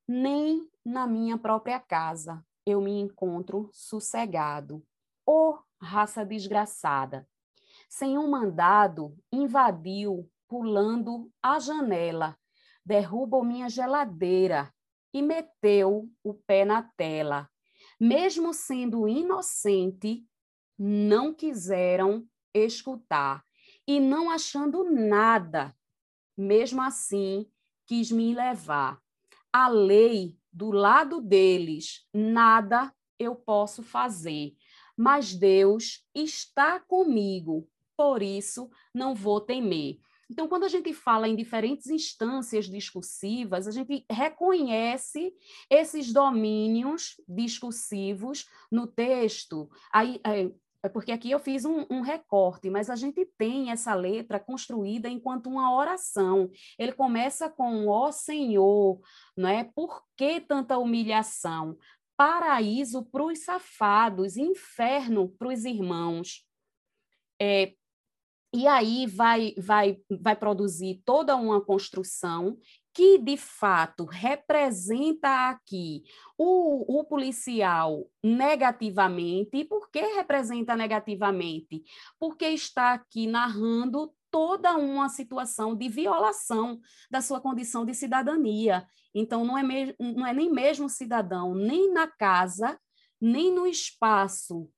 Nem 0.08 0.68
na 0.90 1.06
minha 1.06 1.38
própria 1.38 1.80
casa 1.80 2.44
eu 2.66 2.82
me 2.82 3.00
encontro 3.00 3.70
sossegado. 3.72 4.84
Ô 5.26 5.52
oh, 5.52 5.60
raça 5.80 6.26
desgraçada! 6.26 7.28
Sem 7.88 8.18
um 8.18 8.28
mandado, 8.28 9.16
invadiu, 9.32 10.30
pulando 10.48 11.32
a 11.42 11.60
janela, 11.60 12.38
derrubou 12.84 13.44
minha 13.44 13.70
geladeira 13.70 14.74
e 15.14 15.22
meteu 15.22 16.10
o 16.24 16.34
pé 16.34 16.66
na 16.66 16.82
tela. 16.82 17.48
Mesmo 18.00 18.54
sendo 18.54 19.08
inocente, 19.08 20.26
não 20.78 21.34
quiseram 21.34 22.28
escutar 22.54 23.44
e 23.88 24.00
não 24.00 24.30
achando 24.30 24.84
nada, 24.84 25.76
mesmo 26.38 26.82
assim 26.82 27.48
quis 27.86 28.12
me 28.12 28.34
levar. 28.34 29.00
A 29.52 29.68
lei 29.68 30.39
do 30.60 30.72
lado 30.72 31.22
deles, 31.22 32.06
nada 32.14 32.94
eu 33.18 33.34
posso 33.34 33.82
fazer, 33.82 34.58
mas 34.98 35.34
Deus 35.34 36.06
está 36.14 36.82
comigo, 36.82 37.66
por 37.96 38.22
isso 38.22 38.70
não 38.94 39.16
vou 39.16 39.40
temer. 39.40 40.00
Então, 40.30 40.50
quando 40.50 40.66
a 40.66 40.68
gente 40.68 40.94
fala 40.94 41.30
em 41.30 41.36
diferentes 41.36 41.88
instâncias 41.88 42.66
discursivas, 42.66 43.70
a 43.70 43.72
gente 43.72 44.06
reconhece 44.12 45.34
esses 45.70 46.12
domínios 46.12 47.16
discursivos 47.26 48.46
no 48.70 48.86
texto. 48.86 49.70
Aí, 49.94 50.20
é, 50.82 50.88
porque 50.88 51.12
aqui 51.12 51.30
eu 51.30 51.40
fiz 51.40 51.66
um, 51.66 51.86
um, 51.90 52.02
recorte, 52.02 52.70
mas 52.70 52.90
a 52.90 52.96
gente 52.96 53.26
tem 53.38 53.70
essa 53.70 53.94
letra 53.94 54.40
construída 54.40 55.10
enquanto 55.10 55.48
uma 55.48 55.76
oração. 55.76 56.50
Ele 56.78 56.94
começa 56.94 57.50
com 57.50 57.88
ó 57.88 58.12
Senhor, 58.12 59.02
não 59.36 59.50
é? 59.50 59.64
Por 59.64 60.04
que 60.16 60.40
tanta 60.40 60.78
humilhação? 60.78 61.78
Paraíso 62.16 63.06
para 63.06 63.24
os 63.24 63.40
safados, 63.40 64.38
inferno 64.38 65.30
para 65.38 65.50
os 65.50 65.66
irmãos. 65.66 66.46
É, 67.42 67.74
e 68.54 68.66
aí 68.66 69.06
vai, 69.06 69.54
vai, 69.58 70.00
vai 70.10 70.36
produzir 70.36 71.02
toda 71.06 71.36
uma 71.36 71.64
construção 71.64 72.58
que, 73.00 73.18
de 73.18 73.38
fato, 73.38 74.04
representa 74.04 75.48
aqui 75.48 76.04
o, 76.38 77.00
o 77.00 77.06
policial 77.06 78.06
negativamente. 78.22 79.64
Por 79.64 79.90
que 79.90 80.02
representa 80.02 80.76
negativamente? 80.76 81.82
Porque 82.20 82.44
está 82.48 82.92
aqui 82.92 83.26
narrando 83.26 84.14
toda 84.30 84.76
uma 84.76 85.08
situação 85.08 85.74
de 85.74 85.88
violação 85.88 86.82
da 87.10 87.22
sua 87.22 87.40
condição 87.40 87.86
de 87.86 87.94
cidadania. 87.94 88.86
Então, 89.16 89.46
não 89.46 89.58
é, 89.58 89.64
não 89.98 90.28
é 90.28 90.34
nem 90.34 90.52
mesmo 90.52 90.90
cidadão, 90.90 91.56
nem 91.56 91.94
na 91.94 92.06
casa, 92.06 92.78
nem 93.22 93.50
no 93.50 93.66
espaço 93.66 94.70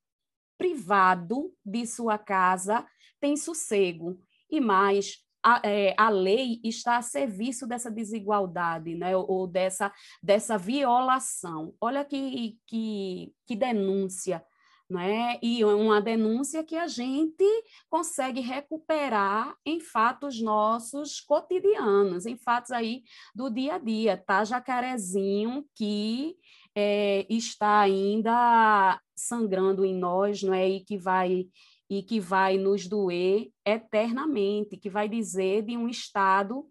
privado 0.59 1.51
de 1.65 1.88
sua 1.88 2.19
casa 2.19 2.86
tem 3.19 3.36
sossego. 3.36 4.22
E 4.47 4.61
mais, 4.61 5.26
a, 5.43 5.61
é, 5.63 5.93
a, 5.97 6.09
lei 6.09 6.59
está 6.63 6.97
a 6.97 7.01
serviço 7.01 7.67
dessa 7.67 7.89
desigualdade, 7.89 8.95
né? 8.95 9.15
ou, 9.15 9.47
dessa, 9.47 9.91
dessa 10.21 10.57
violação. 10.57 11.73
Olha 11.79 12.05
que, 12.05 12.57
que, 12.67 13.33
que 13.45 13.55
denúncia, 13.55 14.43
né? 14.89 15.39
e 15.41 15.63
uma 15.63 16.01
denúncia 16.01 16.63
que 16.63 16.75
a 16.75 16.87
gente 16.87 17.45
consegue 17.89 18.41
recuperar 18.41 19.55
em 19.65 19.79
fatos 19.79 20.41
nossos 20.41 21.19
cotidianos, 21.19 22.25
em 22.25 22.37
fatos 22.37 22.71
aí 22.71 23.03
do 23.33 23.49
dia 23.49 23.75
a 23.75 23.77
dia, 23.77 24.17
tá? 24.17 24.43
Jacarezinho 24.43 25.65
que 25.73 26.35
é, 26.75 27.25
está 27.29 27.79
ainda 27.79 28.99
sangrando 29.15 29.85
em 29.85 29.95
nós, 29.95 30.41
não 30.41 30.53
é? 30.53 30.67
E 30.69 30.81
que 30.81 30.97
vai 30.97 31.47
e 31.91 32.01
que 32.01 32.21
vai 32.21 32.57
nos 32.57 32.87
doer 32.87 33.51
eternamente, 33.65 34.77
que 34.77 34.89
vai 34.89 35.09
dizer 35.09 35.61
de 35.63 35.75
um 35.75 35.89
Estado 35.89 36.65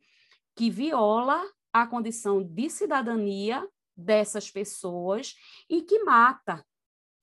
que 0.57 0.71
viola 0.71 1.47
a 1.71 1.87
condição 1.87 2.43
de 2.43 2.71
cidadania 2.71 3.69
dessas 3.95 4.51
pessoas 4.51 5.35
e 5.69 5.83
que 5.83 6.03
mata 6.05 6.65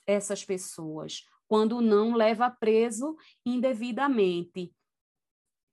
essas 0.06 0.46
pessoas 0.46 1.26
quando 1.48 1.82
não 1.82 2.14
leva 2.14 2.52
preso 2.52 3.16
indevidamente. 3.44 4.72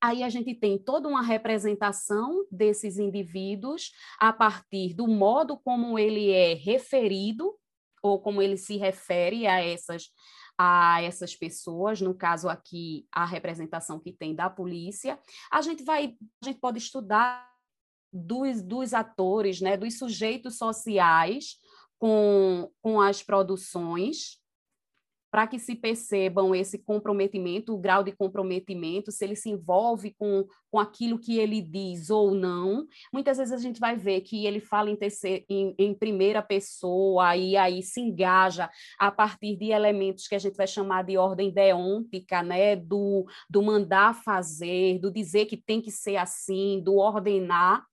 Aí 0.03 0.23
a 0.23 0.31
gente 0.31 0.55
tem 0.55 0.79
toda 0.79 1.07
uma 1.07 1.23
representação 1.23 2.47
desses 2.51 2.97
indivíduos 2.97 3.93
a 4.19 4.33
partir 4.33 4.95
do 4.95 5.07
modo 5.07 5.59
como 5.59 5.99
ele 5.99 6.31
é 6.31 6.55
referido 6.55 7.55
ou 8.03 8.19
como 8.19 8.41
ele 8.41 8.57
se 8.57 8.79
refere 8.79 9.47
a 9.47 9.63
essas 9.63 10.11
a 10.59 11.03
essas 11.03 11.35
pessoas, 11.35 12.01
no 12.01 12.15
caso 12.15 12.49
aqui 12.49 13.07
a 13.11 13.25
representação 13.25 13.99
que 13.99 14.13
tem 14.13 14.35
da 14.35 14.49
polícia, 14.49 15.19
a 15.51 15.61
gente 15.61 15.83
vai, 15.83 16.17
a 16.43 16.47
gente 16.47 16.61
pode 16.61 16.79
estudar 16.79 17.53
dos, 18.13 18.63
dos 18.63 18.95
atores, 18.95 19.61
né, 19.61 19.77
dos 19.77 19.99
sujeitos 19.99 20.57
sociais 20.57 21.57
com, 21.99 22.71
com 22.81 23.01
as 23.01 23.23
produções, 23.23 24.39
para 25.35 25.49
que 25.49 25.59
se 25.59 25.75
percebam 25.75 26.55
esse 26.55 26.79
comprometimento, 26.79 27.75
o 27.75 27.77
grau 27.77 28.05
de 28.05 28.13
comprometimento, 28.13 29.11
se 29.11 29.25
ele 29.25 29.35
se 29.35 29.51
envolve 29.51 30.15
com, 30.17 30.47
com 30.71 30.79
aquilo 30.79 31.19
que 31.19 31.41
ele 31.41 31.61
diz 31.61 32.09
ou 32.09 32.33
não. 32.33 32.87
Muitas 33.13 33.39
vezes 33.39 33.53
a 33.53 33.59
gente 33.59 33.81
vai 33.81 33.97
ver 33.97 34.21
que 34.21 34.47
ele 34.47 34.61
fala 34.61 34.91
em, 34.91 34.95
terceira, 34.95 35.45
em, 35.49 35.75
em 35.77 35.93
primeira 35.93 36.41
pessoa 36.41 37.37
e 37.37 37.57
aí 37.57 37.83
se 37.83 38.01
engaja 38.01 38.71
a 38.97 39.11
partir 39.11 39.57
de 39.57 39.73
elementos 39.73 40.29
que 40.29 40.37
a 40.37 40.39
gente 40.39 40.55
vai 40.55 40.69
chamar 40.69 41.03
de 41.03 41.19
ordem 41.19 41.51
deôntica, 41.51 42.41
né? 42.41 42.77
do, 42.77 43.27
do 43.51 43.61
mandar 43.61 44.15
fazer, 44.15 45.01
do 45.01 45.11
dizer 45.11 45.47
que 45.47 45.57
tem 45.57 45.81
que 45.81 45.91
ser 45.91 46.15
assim, 46.15 46.81
do 46.81 46.95
ordenar. 46.95 47.85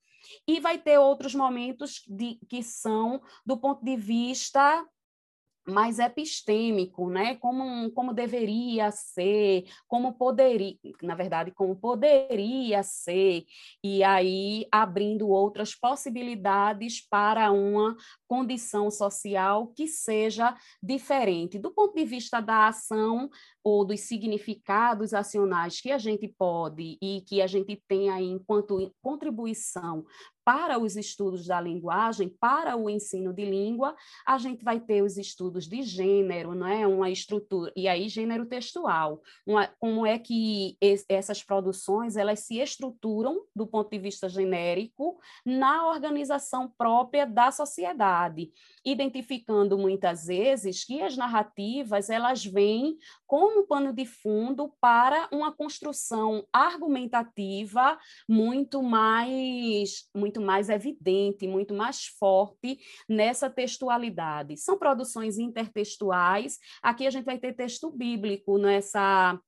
E 0.47 0.59
vai 0.59 0.77
ter 0.77 0.99
outros 0.99 1.33
momentos 1.33 2.03
de, 2.07 2.37
que 2.47 2.61
são 2.61 3.19
do 3.43 3.57
ponto 3.57 3.83
de 3.83 3.95
vista 3.95 4.85
mais 5.68 5.99
epistêmico, 5.99 7.09
né? 7.09 7.36
Como, 7.36 7.91
como 7.91 8.14
deveria 8.14 8.91
ser, 8.91 9.66
como 9.88 10.14
poderia, 10.14 10.76
na 11.01 11.16
verdade, 11.16 11.51
como 11.51 11.76
poderia 11.76 12.84
ser, 12.84 13.45
e 13.84 14.03
aí 14.03 14.66
abrindo 14.72 15.30
outras 15.30 15.76
possibilidades 15.76 17.05
para 17.07 17.51
uma 17.51 17.95
condição 18.32 18.89
social 18.89 19.67
que 19.75 19.86
seja 19.86 20.55
diferente. 20.82 21.59
Do 21.59 21.69
ponto 21.69 21.93
de 21.93 22.05
vista 22.05 22.39
da 22.39 22.69
ação, 22.69 23.29
ou 23.63 23.86
dos 23.86 24.01
significados 24.01 25.13
acionais 25.13 25.79
que 25.79 25.91
a 25.91 25.97
gente 25.97 26.27
pode 26.27 26.97
e 27.01 27.21
que 27.21 27.41
a 27.41 27.47
gente 27.47 27.82
tem 27.88 28.09
aí 28.09 28.25
enquanto 28.25 28.91
contribuição 29.01 30.05
para 30.43 30.79
os 30.79 30.95
estudos 30.95 31.45
da 31.45 31.61
linguagem, 31.61 32.27
para 32.27 32.75
o 32.75 32.89
ensino 32.89 33.32
de 33.32 33.45
língua, 33.45 33.95
a 34.25 34.39
gente 34.39 34.63
vai 34.63 34.79
ter 34.79 35.03
os 35.03 35.15
estudos 35.15 35.67
de 35.67 35.84
gênero, 35.84 36.55
não 36.55 36.65
é? 36.65 36.88
Uma 36.88 37.11
estrutura 37.11 37.71
e 37.75 37.88
aí 37.88 38.09
gênero 38.09 38.47
textual, 38.47 39.21
uma, 39.45 39.67
como 39.79 40.03
é 40.03 40.17
que 40.17 40.75
es, 40.82 41.05
essas 41.07 41.43
produções 41.43 42.17
elas 42.17 42.39
se 42.39 42.59
estruturam 42.59 43.43
do 43.55 43.67
ponto 43.67 43.91
de 43.91 43.99
vista 43.99 44.27
genérico 44.27 45.19
na 45.45 45.88
organização 45.88 46.67
própria 46.75 47.25
da 47.27 47.51
sociedade, 47.51 48.20
identificando 48.86 49.78
muitas 49.78 50.26
vezes 50.26 50.84
que 50.84 51.01
as 51.01 51.15
narrativas 51.15 52.09
elas 52.09 52.45
vêm 52.45 52.97
como 53.28 53.67
pano 53.67 53.93
de 53.93 54.05
fundo 54.05 54.74
para 54.80 55.28
uma 55.32 55.51
construção 55.51 56.45
argumentativa 56.51 57.97
muito 58.28 58.82
mais 58.82 60.09
muito 60.15 60.41
mais 60.41 60.69
evidente, 60.69 61.47
muito 61.47 61.74
mais 61.74 62.05
forte 62.05 62.80
nessa 63.07 63.49
textualidade. 63.49 64.57
São 64.57 64.78
produções 64.78 65.38
intertextuais. 65.38 66.57
Aqui 66.82 67.05
a 67.05 67.09
gente 67.09 67.26
vai 67.26 67.38
ter 67.38 67.53
texto 67.53 67.91
bíblico 67.91 68.57
nessa 68.57 69.39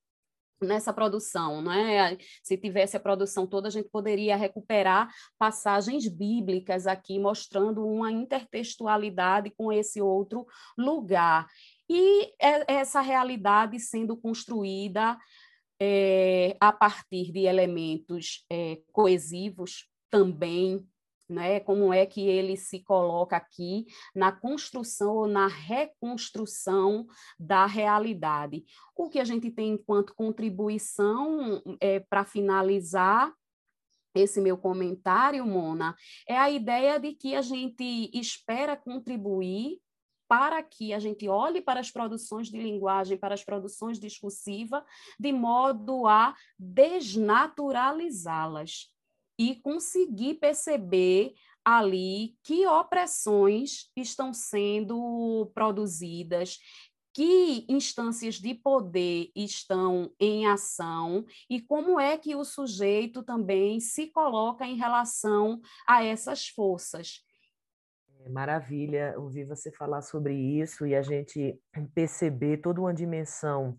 nessa 0.64 0.94
produção, 0.94 1.62
não 1.62 1.72
é? 1.72 2.18
Se 2.44 2.58
tivesse 2.58 2.98
a 2.98 3.00
produção 3.00 3.46
toda, 3.46 3.68
a 3.68 3.72
gente 3.72 3.90
poderia 3.90 4.36
recuperar 4.36 5.10
passagens 5.38 6.08
bíblicas 6.08 6.88
aqui 6.88 7.20
mostrando 7.20 7.86
uma 7.86 8.12
intertextualidade 8.12 9.52
com 9.58 9.72
esse 9.72 10.02
outro 10.02 10.46
lugar. 10.78 11.48
E 11.90 12.34
é, 12.40 12.74
essa 12.74 13.02
realidade 13.02 13.80
sendo 13.80 14.16
construída 14.18 15.18
é, 15.80 16.56
a 16.60 16.72
partir 16.72 17.32
de 17.32 17.42
elementos 17.42 18.46
é, 18.50 18.80
coesivos 18.92 19.88
também, 20.10 20.88
né? 21.34 21.60
Como 21.60 21.94
é 21.94 22.06
que 22.06 22.28
ele 22.28 22.56
se 22.56 22.80
coloca 22.80 23.36
aqui 23.36 23.86
na 24.16 24.32
construção 24.32 25.16
ou 25.16 25.28
na 25.28 25.48
reconstrução 25.48 27.06
da 27.38 27.66
realidade? 27.66 28.64
O 28.96 29.10
que 29.10 29.20
a 29.20 29.26
gente 29.26 29.52
tem 29.52 29.74
enquanto 29.74 30.16
contribuição 30.16 31.62
é, 31.82 32.00
para 32.00 32.24
finalizar 32.24 33.34
esse 34.16 34.40
meu 34.40 34.58
comentário, 34.58 35.46
Mona, 35.46 35.94
é 36.28 36.38
a 36.38 36.50
ideia 36.50 37.00
de 37.00 37.14
que 37.14 37.36
a 37.36 37.42
gente 37.42 38.10
espera 38.14 38.78
contribuir 38.78 39.82
para 40.28 40.62
que 40.64 40.94
a 40.94 41.00
gente 41.00 41.28
olhe 41.28 41.62
para 41.62 41.80
as 41.80 41.90
produções 41.92 42.50
de 42.50 42.58
linguagem, 42.58 43.18
para 43.18 43.34
as 43.34 43.44
produções 43.44 44.00
discursivas, 44.00 44.84
de 45.20 45.32
modo 45.32 46.08
a 46.08 46.36
desnaturalizá-las 46.58 48.93
e 49.38 49.56
conseguir 49.56 50.36
perceber 50.36 51.34
ali 51.66 52.36
que 52.44 52.68
opressões 52.68 53.90
estão 53.96 54.34
sendo 54.34 55.52
produzidas, 55.54 56.60
que 57.14 57.66
instâncias 57.70 58.36
de 58.36 58.56
poder 58.56 59.32
estão 59.36 60.12
em 60.20 60.48
ação 60.48 61.24
e 61.50 61.62
como 61.62 62.00
é 62.00 62.18
que 62.18 62.36
o 62.36 62.44
sujeito 62.44 63.24
também 63.24 63.80
se 63.80 64.08
coloca 64.08 64.66
em 64.66 64.76
relação 64.76 65.62
a 65.88 66.04
essas 66.04 66.48
forças. 66.48 67.24
É 68.26 68.30
maravilha 68.30 69.14
ouvir 69.18 69.46
você 69.46 69.72
falar 69.72 70.02
sobre 70.02 70.34
isso 70.34 70.88
e 70.88 70.96
a 70.96 71.02
gente 71.02 71.60
perceber 71.94 72.58
toda 72.58 72.80
uma 72.80 72.94
dimensão 72.94 73.78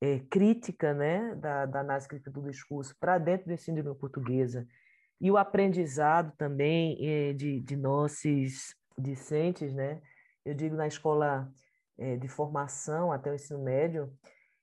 é, 0.00 0.18
crítica 0.18 0.92
né, 0.92 1.34
da, 1.36 1.66
da 1.66 1.80
análise 1.80 2.08
crítica 2.08 2.30
do 2.30 2.42
discurso 2.42 2.96
para 2.98 3.18
dentro 3.18 3.46
do 3.46 3.52
ensino 3.52 3.76
de 3.76 3.82
língua 3.82 3.94
portuguesa 3.94 4.66
e 5.22 5.30
o 5.30 5.36
aprendizado 5.36 6.32
também 6.36 6.98
é, 7.00 7.32
de, 7.32 7.60
de 7.60 7.76
nossos 7.76 8.74
discentes, 8.98 9.72
né? 9.72 10.02
eu 10.44 10.52
digo 10.52 10.74
na 10.74 10.88
escola 10.88 11.48
é, 11.96 12.16
de 12.16 12.26
formação 12.26 13.12
até 13.12 13.30
o 13.30 13.34
ensino 13.34 13.62
médio, 13.62 14.12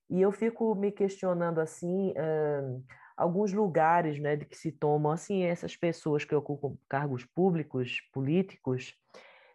e 0.10 0.22
eu 0.22 0.34
fico 0.34 0.76
me 0.76 0.92
questionando 0.92 1.60
assim 1.60 2.12
uh, 2.12 2.84
alguns 3.16 3.54
lugares 3.54 4.20
né, 4.20 4.36
de 4.36 4.44
que 4.44 4.58
se 4.58 4.72
tomam 4.72 5.14
assim 5.14 5.44
essas 5.44 5.78
pessoas 5.78 6.26
que 6.26 6.36
ocupam 6.36 6.76
cargos 6.90 7.24
públicos, 7.24 8.02
políticos, 8.12 8.94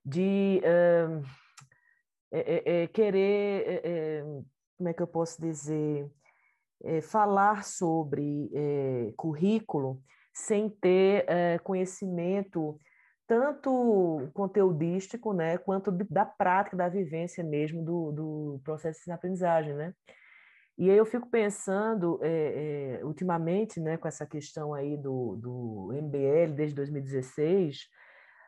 de 0.02 0.62
uh, 0.62 1.22
é, 2.30 2.86
querer, 2.88 3.82
como 4.76 4.88
é 4.88 4.92
que 4.92 5.02
eu 5.02 5.06
posso 5.06 5.40
dizer, 5.40 6.10
falar 7.02 7.62
sobre 7.64 8.50
currículo 9.16 10.02
sem 10.34 10.68
ter 10.68 11.24
é, 11.28 11.58
conhecimento 11.58 12.78
tanto 13.26 14.28
conteudístico, 14.34 15.32
né, 15.32 15.56
quanto 15.56 15.90
da 15.90 16.26
prática, 16.26 16.76
da 16.76 16.88
vivência 16.88 17.42
mesmo 17.42 17.82
do, 17.82 18.12
do 18.12 18.60
processo 18.62 19.00
de 19.04 19.12
aprendizagem, 19.12 19.72
né? 19.74 19.94
E 20.76 20.90
aí 20.90 20.96
eu 20.96 21.06
fico 21.06 21.30
pensando, 21.30 22.18
é, 22.20 22.98
é, 22.98 23.04
ultimamente, 23.04 23.80
né, 23.80 23.96
com 23.96 24.08
essa 24.08 24.26
questão 24.26 24.74
aí 24.74 24.96
do, 24.96 25.36
do 25.36 25.92
MBL 25.92 26.52
desde 26.54 26.74
2016, 26.74 27.88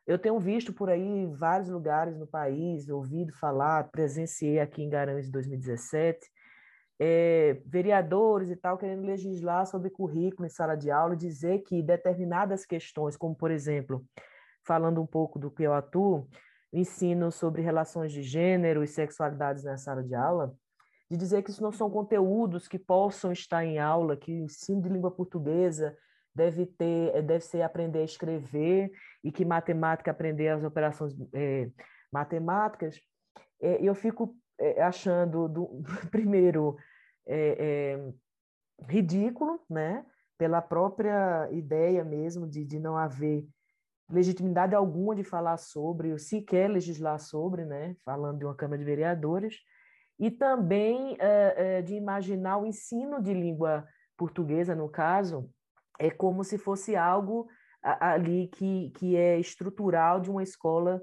eu 0.07 0.19
tenho 0.19 0.39
visto 0.39 0.73
por 0.73 0.91
aí 0.91 1.27
vários 1.39 1.69
lugares 1.69 2.19
no 2.19 2.27
país, 2.27 2.89
ouvido 2.89 3.33
falar, 3.39 3.91
presenciei 3.91 4.59
aqui 4.59 4.83
em 4.83 4.91
Garanhuns 4.91 5.29
em 5.29 5.31
2017, 5.31 6.19
é, 6.99 7.61
vereadores 7.67 8.51
e 8.51 8.57
tal 8.57 8.79
querendo 8.79 9.05
legislar 9.05 9.67
sobre 9.67 9.91
currículo 9.91 10.47
em 10.47 10.51
sala 10.51 10.75
de 10.75 10.91
aula 10.91 11.15
dizer 11.15 11.63
que 11.63 11.83
determinadas 11.83 12.65
questões, 12.65 13.17
como 13.17 13.35
por 13.35 13.51
exemplo, 13.51 14.05
falando 14.67 15.01
um 15.01 15.07
pouco 15.07 15.39
do 15.39 15.51
que 15.51 15.63
eu 15.63 15.75
atuo, 15.75 16.27
ensino 16.73 17.31
sobre 17.31 17.63
relações 17.63 18.13
de 18.13 18.23
gênero 18.23 18.83
e 18.83 18.87
sexualidades 18.87 19.65
na 19.65 19.77
sala 19.77 20.03
de 20.03 20.15
aula, 20.15 20.55
de 21.11 21.17
dizer 21.17 21.43
que 21.43 21.51
isso 21.51 21.63
não 21.63 21.71
são 21.71 21.91
conteúdos 21.91 22.67
que 22.67 22.79
possam 22.79 23.31
estar 23.31 23.65
em 23.65 23.79
aula, 23.79 24.17
que 24.17 24.33
o 24.33 24.45
ensino 24.45 24.83
de 24.83 24.89
língua 24.89 25.11
portuguesa 25.11 25.97
deve 26.35 26.67
ter, 26.67 27.15
eh, 27.15 27.23
deve 27.23 27.45
ser 27.45 27.63
aprender 27.63 28.01
a 28.01 28.05
escrever 28.05 28.91
e 29.23 29.31
que 29.31 29.45
matemática 29.45 30.11
aprender 30.11 30.49
as 30.49 30.65
operações 30.65 31.15
é, 31.33 31.71
matemáticas. 32.13 33.01
É, 33.61 33.81
eu 33.81 33.95
fico 33.95 34.37
é, 34.59 34.83
achando, 34.83 35.49
do, 35.49 35.83
primeiro, 36.11 36.77
é, 37.27 37.97
é, 37.99 38.13
ridículo, 38.89 39.61
né? 39.69 40.05
pela 40.39 40.61
própria 40.61 41.49
ideia 41.51 42.05
mesmo 42.05 42.47
de, 42.47 42.65
de 42.65 42.79
não 42.79 42.97
haver 42.97 43.47
legitimidade 44.11 44.75
alguma 44.75 45.17
de 45.17 45.25
falar 45.25 45.57
sobre, 45.57 46.13
ou 46.13 46.19
sequer 46.19 46.69
legislar 46.69 47.19
sobre, 47.19 47.65
né? 47.65 47.97
falando 48.05 48.39
de 48.39 48.45
uma 48.45 48.55
Câmara 48.55 48.79
de 48.79 48.85
Vereadores, 48.85 49.57
e 50.19 50.31
também 50.31 51.17
é, 51.19 51.79
é, 51.79 51.83
de 51.83 51.95
imaginar 51.95 52.59
o 52.59 52.67
ensino 52.67 53.21
de 53.21 53.35
língua 53.35 53.87
portuguesa, 54.17 54.75
no 54.75 54.89
caso, 54.89 55.51
é 55.99 56.11
como 56.11 56.45
se 56.45 56.57
fosse 56.57 56.97
algo 56.97 57.49
ali 57.83 58.49
que, 58.49 58.91
que 58.91 59.17
é 59.17 59.39
estrutural 59.39 60.21
de 60.21 60.31
uma 60.31 60.43
escola 60.43 61.03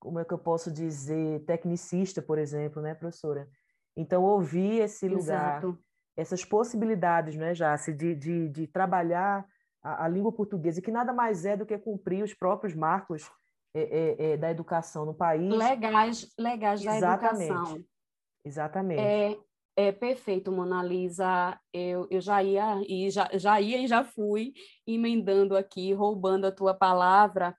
como 0.00 0.18
é 0.18 0.24
que 0.24 0.32
eu 0.32 0.38
posso 0.38 0.72
dizer, 0.72 1.44
tecnicista, 1.44 2.22
por 2.22 2.38
exemplo, 2.38 2.80
né, 2.80 2.94
professora? 2.94 3.48
Então, 3.94 4.24
ouvir 4.24 4.80
esse 4.80 5.06
lugar, 5.06 5.58
Exato. 5.58 5.78
essas 6.16 6.44
possibilidades, 6.44 7.36
né, 7.36 7.52
Jace, 7.52 7.92
de, 7.92 8.14
de, 8.14 8.48
de 8.48 8.66
trabalhar 8.66 9.46
a, 9.82 10.06
a, 10.06 10.08
língua 10.08 10.32
portuguesa, 10.32 10.80
que 10.80 10.90
nada 10.90 11.12
mais 11.12 11.44
é 11.44 11.56
do 11.56 11.66
que 11.66 11.76
cumprir 11.78 12.24
os 12.24 12.32
próprios 12.32 12.74
marcos 12.74 13.30
é, 13.74 13.82
é, 13.82 14.32
é, 14.32 14.36
da 14.36 14.50
educação 14.50 15.04
no 15.04 15.14
país. 15.14 15.54
Legais, 15.54 16.32
legais 16.38 16.82
da 16.82 16.96
Exatamente. 16.96 17.52
educação. 17.52 17.84
Exatamente. 18.42 19.00
É, 19.00 19.38
é 19.76 19.92
perfeito, 19.92 20.50
Mona 20.50 20.82
Lisa. 20.82 21.58
Eu, 21.72 22.06
eu 22.10 22.20
já 22.20 22.42
ia 22.42 22.82
e 22.88 23.10
já, 23.10 23.28
já 23.34 23.60
ia 23.60 23.78
e 23.78 23.86
já 23.86 24.02
fui 24.02 24.54
emendando 24.86 25.56
aqui, 25.56 25.92
roubando 25.92 26.46
a 26.46 26.52
tua 26.52 26.74
palavra 26.74 27.54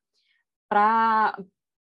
para 0.67 1.37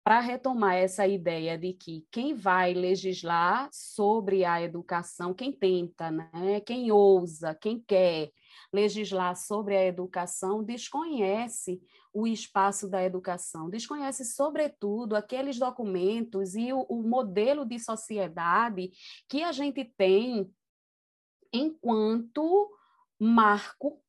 para 0.09 0.21
retomar 0.21 0.75
essa 0.75 1.07
ideia 1.07 1.59
de 1.59 1.75
que 1.75 2.03
quem 2.11 2.33
vai 2.33 2.73
legislar 2.73 3.69
sobre 3.71 4.43
a 4.43 4.59
educação, 4.63 5.35
quem 5.35 5.53
tenta, 5.53 6.11
né, 6.11 6.63
quem 6.63 6.91
ousa, 6.91 7.55
quem 7.55 7.79
quer 7.79 8.33
legislar 8.73 9.37
sobre 9.37 9.77
a 9.77 9.85
educação, 9.85 10.65
desconhece 10.65 11.83
o 12.11 12.27
espaço 12.27 12.89
da 12.89 13.05
educação, 13.05 13.69
desconhece, 13.69 14.25
sobretudo, 14.25 15.15
aqueles 15.15 15.59
documentos 15.59 16.55
e 16.55 16.73
o, 16.73 16.87
o 16.89 17.03
modelo 17.03 17.67
de 17.67 17.79
sociedade 17.79 18.91
que 19.29 19.43
a 19.43 19.53
gente 19.53 19.85
tem 19.85 20.51
enquanto 21.53 22.75
marco 23.21 24.03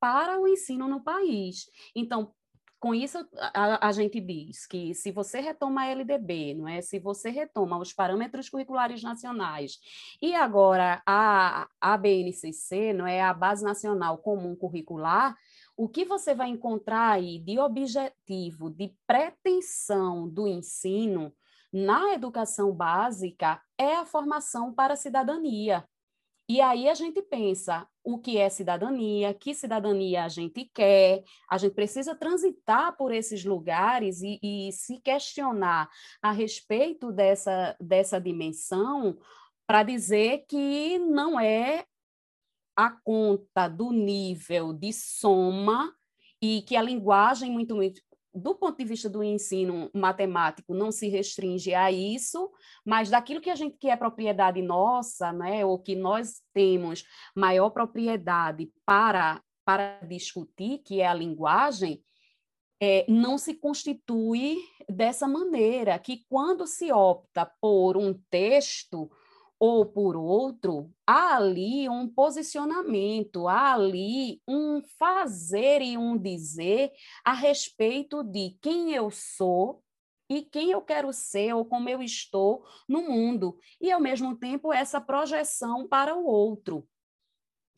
para 0.00 0.40
o 0.40 0.48
ensino 0.48 0.88
no 0.88 1.00
país. 1.04 1.70
Então, 1.94 2.34
com 2.80 2.94
isso 2.94 3.18
a, 3.36 3.88
a, 3.88 3.92
gente 3.92 4.18
diz 4.18 4.66
que 4.66 4.94
se 4.94 5.12
você 5.12 5.38
retoma 5.38 5.82
a 5.82 5.86
LDB, 5.88 6.54
não 6.54 6.66
é? 6.66 6.80
Se 6.80 6.98
você 6.98 7.28
retoma 7.28 7.78
os 7.78 7.92
parâmetros 7.92 8.48
curriculares 8.48 9.02
nacionais 9.02 9.78
e 10.20 10.34
agora 10.34 11.02
a, 11.06 11.68
a 11.78 11.96
BNCC, 11.98 12.94
não 12.94 13.06
é 13.06 13.20
a 13.20 13.34
Base 13.34 13.62
Nacional 13.62 14.16
Comum 14.16 14.56
Curricular, 14.56 15.36
o 15.76 15.88
que 15.88 16.06
você 16.06 16.34
vai 16.34 16.48
encontrar 16.48 17.10
aí 17.10 17.38
de 17.38 17.58
objetivo, 17.58 18.70
de 18.70 18.94
pretensão 19.06 20.26
do 20.26 20.48
ensino 20.48 21.32
na 21.70 22.14
educação 22.14 22.72
básica 22.72 23.60
é 23.76 23.96
a 23.96 24.06
formação 24.06 24.72
para 24.72 24.94
a 24.94 24.96
cidadania. 24.96 25.86
E 26.50 26.60
aí 26.60 26.88
a 26.88 26.94
gente 26.94 27.22
pensa 27.22 27.86
o 28.02 28.18
que 28.18 28.36
é 28.36 28.48
cidadania, 28.48 29.32
que 29.32 29.54
cidadania 29.54 30.24
a 30.24 30.28
gente 30.28 30.64
quer, 30.74 31.22
a 31.48 31.56
gente 31.56 31.76
precisa 31.76 32.12
transitar 32.12 32.96
por 32.96 33.12
esses 33.12 33.44
lugares 33.44 34.20
e, 34.20 34.40
e 34.42 34.72
se 34.72 34.98
questionar 34.98 35.88
a 36.20 36.32
respeito 36.32 37.12
dessa, 37.12 37.76
dessa 37.80 38.20
dimensão 38.20 39.16
para 39.64 39.84
dizer 39.84 40.44
que 40.48 40.98
não 40.98 41.38
é 41.38 41.84
a 42.74 42.90
conta 42.90 43.68
do 43.68 43.92
nível 43.92 44.72
de 44.72 44.92
soma 44.92 45.94
e 46.42 46.62
que 46.62 46.74
a 46.74 46.82
linguagem 46.82 47.52
muito, 47.52 47.76
muito 47.76 48.02
do 48.34 48.54
ponto 48.54 48.78
de 48.78 48.84
vista 48.84 49.08
do 49.08 49.22
ensino 49.22 49.90
matemático, 49.94 50.74
não 50.74 50.92
se 50.92 51.08
restringe 51.08 51.74
a 51.74 51.90
isso, 51.90 52.50
mas 52.84 53.10
daquilo 53.10 53.40
que 53.40 53.50
a 53.50 53.54
gente 53.54 53.76
que 53.78 53.88
é 53.88 53.96
propriedade 53.96 54.62
nossa, 54.62 55.32
né, 55.32 55.64
ou 55.64 55.78
que 55.78 55.96
nós 55.96 56.40
temos 56.52 57.04
maior 57.34 57.70
propriedade 57.70 58.70
para, 58.84 59.42
para 59.64 60.00
discutir, 60.06 60.78
que 60.78 61.00
é 61.00 61.06
a 61.06 61.14
linguagem, 61.14 62.02
é, 62.80 63.04
não 63.08 63.36
se 63.36 63.54
constitui 63.54 64.56
dessa 64.88 65.28
maneira, 65.28 65.98
que 65.98 66.24
quando 66.28 66.66
se 66.66 66.90
opta 66.90 67.50
por 67.60 67.96
um 67.96 68.14
texto, 68.30 69.10
ou 69.60 69.84
por 69.84 70.16
outro, 70.16 70.90
há 71.06 71.36
ali 71.36 71.86
um 71.86 72.08
posicionamento, 72.08 73.46
há 73.46 73.74
ali 73.74 74.40
um 74.48 74.80
fazer 74.98 75.82
e 75.82 75.98
um 75.98 76.16
dizer 76.16 76.90
a 77.22 77.34
respeito 77.34 78.24
de 78.24 78.56
quem 78.62 78.94
eu 78.94 79.10
sou 79.10 79.82
e 80.30 80.42
quem 80.42 80.70
eu 80.70 80.80
quero 80.80 81.12
ser 81.12 81.52
ou 81.52 81.64
como 81.64 81.88
eu 81.90 82.00
estou 82.00 82.64
no 82.88 83.02
mundo, 83.02 83.58
e 83.80 83.90
ao 83.90 84.00
mesmo 84.00 84.36
tempo 84.36 84.72
essa 84.72 85.00
projeção 85.00 85.86
para 85.86 86.16
o 86.16 86.24
outro 86.24 86.88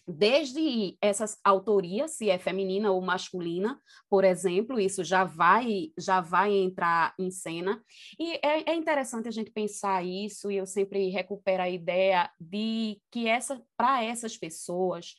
desde 0.07 0.97
essas 1.01 1.39
autorias, 1.45 2.13
se 2.13 2.29
é 2.29 2.39
feminina 2.39 2.91
ou 2.91 3.01
masculina, 3.01 3.81
por 4.09 4.25
exemplo, 4.25 4.81
isso 4.81 5.05
já 5.05 5.25
vai 5.25 5.93
já 5.99 6.21
vai 6.21 6.53
entrar 6.53 7.15
em 7.19 7.31
cena. 7.31 7.83
E 8.19 8.35
é, 8.45 8.71
é 8.71 8.75
interessante 8.75 9.29
a 9.29 9.33
gente 9.33 9.51
pensar 9.51 10.05
isso, 10.05 10.51
e 10.51 10.57
eu 10.57 10.67
sempre 10.67 11.09
recupero 11.11 11.63
a 11.63 11.69
ideia 11.69 12.31
de 12.41 13.01
que 13.11 13.29
essa 13.29 13.63
para 13.77 14.03
essas 14.03 14.37
pessoas 14.37 15.15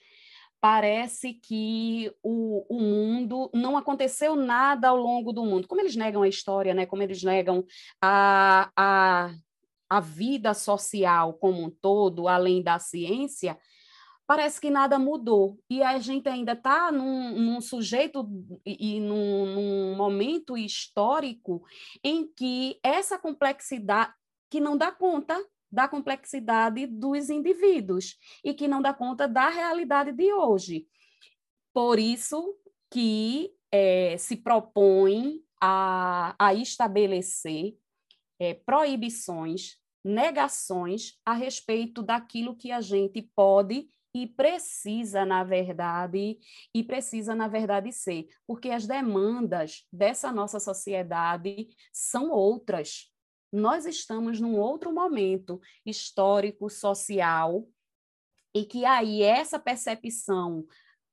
parece 0.64 1.34
que 1.34 2.10
o, 2.24 2.66
o 2.74 2.80
mundo 2.80 3.50
não 3.54 3.76
aconteceu 3.76 4.34
nada 4.34 4.88
ao 4.88 4.96
longo 4.96 5.34
do 5.34 5.44
mundo. 5.44 5.68
Como 5.68 5.82
eles 5.82 5.94
negam 5.94 6.22
a 6.22 6.28
história, 6.28 6.74
né? 6.74 6.86
Como 6.86 7.04
eles 7.04 7.22
negam 7.22 7.66
a, 8.02 8.72
a, 8.74 9.36
a 9.90 10.00
vida 10.00 10.54
social 10.54 11.34
como 11.34 11.62
um 11.62 11.70
todo, 11.70 12.30
além 12.30 12.64
da 12.64 12.80
ciência, 12.80 13.58
parece 14.34 14.60
que 14.60 14.72
nada 14.72 14.98
mudou. 14.98 15.60
E 15.70 15.84
a 15.84 16.00
gente 16.00 16.28
ainda 16.28 16.54
está 16.54 16.92
num, 16.92 17.40
num, 17.40 17.62
sujeito 17.62 18.28
e, 18.66 19.00
num, 19.00 19.46
num, 19.46 19.96
momento 19.96 20.58
histórico 20.58 21.64
em 22.04 22.26
que 22.26 22.80
essa 22.82 23.20
complexidade, 23.20 24.12
que 24.50 24.60
não 24.60 24.76
dá 24.76 24.92
conta 24.92 25.40
da 25.72 25.88
complexidade 25.88 26.88
dos 26.88 27.30
indivíduos 27.30 28.18
e 28.44 28.56
que 28.56 28.68
não 28.68 28.82
dá 28.82 28.92
conta 28.92 29.28
da 29.28 29.50
realidade 29.50 30.12
de 30.12 30.34
hoje. 30.34 30.88
Por 31.72 32.00
isso 32.00 32.58
que 32.90 33.52
é, 33.72 34.18
se 34.18 34.36
propõe 34.36 35.42
a, 35.62 36.34
a 36.40 36.56
estabelecer 36.56 37.78
é, 38.40 38.56
proibições, 38.56 39.78
negações 40.04 41.20
a 41.24 41.34
respeito 41.34 42.02
daquilo 42.02 42.56
que 42.56 42.72
a 42.72 42.82
gente 42.82 43.22
pode 43.36 43.94
e 44.14 44.28
precisa, 44.28 45.26
na 45.26 45.44
verdade, 45.44 46.38
e 46.74 46.84
precisa, 46.84 47.34
na 47.34 47.48
verdade, 47.48 47.92
ser, 47.92 48.28
porque 48.46 48.70
as 48.70 48.86
demandas 48.86 49.88
dessa 49.92 50.32
nossa 50.32 50.60
sociedade 50.60 51.68
são 51.92 52.30
outras. 52.30 53.12
Nós 53.52 53.86
estamos 53.86 54.40
num 54.40 54.58
outro 54.58 54.94
momento 54.94 55.60
histórico, 55.86 56.70
social, 56.70 57.68
e 58.54 58.66
que 58.66 58.86
aí 58.86 59.24
essa 59.24 59.58
percepção 59.58 60.66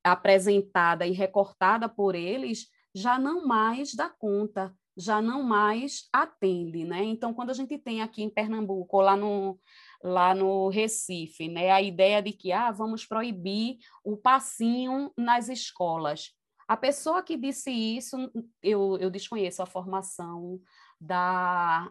apresentada 0.05 1.07
e 1.07 1.13
recortada 1.13 1.89
por 1.89 2.15
eles 2.15 2.69
já 2.95 3.19
não 3.19 3.47
mais 3.47 3.95
dá 3.95 4.11
conta, 4.11 4.75
já 4.97 5.23
não 5.23 5.43
mais 5.43 6.09
atende, 6.13 6.85
né? 6.85 7.03
Então, 7.05 7.33
quando 7.33 7.51
a 7.51 7.55
gente 7.55 7.79
tem 7.79 8.03
aqui 8.03 8.23
em 8.23 8.31
Pernambuco, 8.31 9.01
lá 9.01 9.17
no, 9.17 9.59
lá 10.03 10.35
no 10.35 10.69
Recife, 10.69 11.49
né? 11.49 11.71
A 11.71 11.83
ideia 11.83 12.23
de 12.23 12.33
que 12.33 12.53
ah, 12.53 12.71
vamos 12.71 13.05
proibir 13.05 13.79
o 14.05 14.17
passinho 14.17 15.13
nas 15.17 15.49
escolas. 15.49 16.33
A 16.67 16.77
pessoa 16.77 17.23
que 17.23 17.37
disse 17.37 17.71
isso, 17.71 18.17
eu, 18.63 18.97
eu 18.99 19.11
desconheço 19.11 19.63
a 19.63 19.67
formação 19.67 20.61
da, 21.01 21.91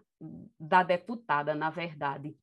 da 0.59 0.83
deputada, 0.83 1.53
na 1.53 1.69
verdade 1.69 2.35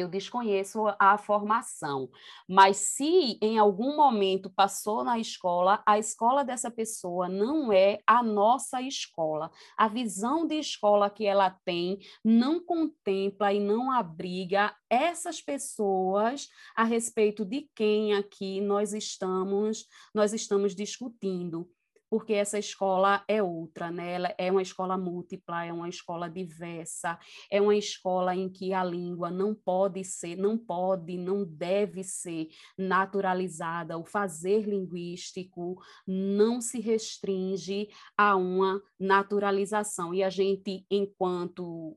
eu 0.00 0.08
desconheço 0.08 0.82
a 0.98 1.18
formação, 1.18 2.08
mas 2.48 2.78
se 2.78 3.38
em 3.42 3.58
algum 3.58 3.96
momento 3.96 4.48
passou 4.50 5.04
na 5.04 5.18
escola, 5.18 5.82
a 5.86 5.98
escola 5.98 6.44
dessa 6.44 6.70
pessoa 6.70 7.28
não 7.28 7.72
é 7.72 8.00
a 8.06 8.22
nossa 8.22 8.80
escola. 8.80 9.50
A 9.76 9.88
visão 9.88 10.46
de 10.46 10.54
escola 10.54 11.10
que 11.10 11.26
ela 11.26 11.50
tem 11.64 11.98
não 12.24 12.58
contempla 12.60 13.52
e 13.52 13.60
não 13.60 13.90
abriga 13.90 14.74
essas 14.88 15.40
pessoas 15.40 16.48
a 16.74 16.84
respeito 16.84 17.44
de 17.44 17.68
quem 17.74 18.14
aqui 18.14 18.60
nós 18.60 18.92
estamos, 18.92 19.86
nós 20.14 20.32
estamos 20.32 20.74
discutindo 20.74 21.68
porque 22.12 22.34
essa 22.34 22.58
escola 22.58 23.24
é 23.26 23.42
outra, 23.42 23.90
né? 23.90 24.12
Ela 24.12 24.34
é 24.36 24.50
uma 24.50 24.60
escola 24.60 24.98
múltipla, 24.98 25.64
é 25.64 25.72
uma 25.72 25.88
escola 25.88 26.28
diversa, 26.28 27.18
é 27.50 27.58
uma 27.58 27.74
escola 27.74 28.36
em 28.36 28.50
que 28.50 28.74
a 28.74 28.84
língua 28.84 29.30
não 29.30 29.54
pode 29.54 30.04
ser, 30.04 30.36
não 30.36 30.58
pode, 30.58 31.16
não 31.16 31.42
deve 31.42 32.04
ser 32.04 32.48
naturalizada. 32.76 33.96
O 33.96 34.04
fazer 34.04 34.68
linguístico 34.68 35.82
não 36.06 36.60
se 36.60 36.80
restringe 36.80 37.88
a 38.14 38.36
uma 38.36 38.82
naturalização. 39.00 40.12
E 40.12 40.22
a 40.22 40.28
gente, 40.28 40.84
enquanto 40.90 41.96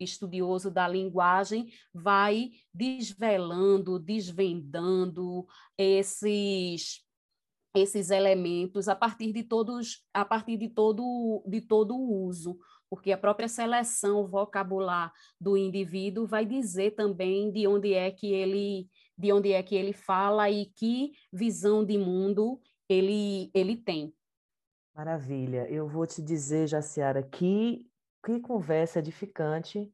estudioso 0.00 0.70
da 0.70 0.88
linguagem 0.88 1.70
vai 1.92 2.52
desvelando, 2.72 3.98
desvendando 3.98 5.46
esses 5.76 7.09
esses 7.74 8.10
elementos 8.10 8.88
a 8.88 8.96
partir 8.96 9.32
de 9.32 9.44
todos 9.44 10.04
a 10.12 10.24
partir 10.24 10.56
de 10.56 10.68
todo 10.68 11.42
de 11.46 11.60
todo 11.60 11.94
o 11.94 12.24
uso 12.26 12.58
porque 12.90 13.12
a 13.12 13.18
própria 13.18 13.46
seleção 13.46 14.26
vocabular 14.26 15.12
do 15.40 15.56
indivíduo 15.56 16.26
vai 16.26 16.44
dizer 16.44 16.96
também 16.96 17.52
de 17.52 17.66
onde 17.68 17.94
é 17.94 18.10
que 18.10 18.32
ele 18.32 18.88
de 19.16 19.32
onde 19.32 19.52
é 19.52 19.62
que 19.62 19.76
ele 19.76 19.92
fala 19.92 20.50
e 20.50 20.66
que 20.66 21.12
visão 21.32 21.84
de 21.84 21.96
mundo 21.96 22.60
ele 22.88 23.50
ele 23.54 23.76
tem. 23.76 24.12
Maravilha. 24.94 25.68
Eu 25.70 25.86
vou 25.86 26.06
te 26.06 26.20
dizer 26.20 26.66
Jaciara 26.66 27.22
que 27.22 27.86
que 28.24 28.40
conversa 28.40 28.98
edificante. 28.98 29.90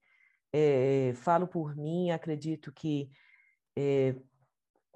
É, 0.53 1.12
falo 1.16 1.47
por 1.47 1.77
mim 1.77 2.11
acredito 2.11 2.73
que 2.73 3.11
é, 3.77 4.16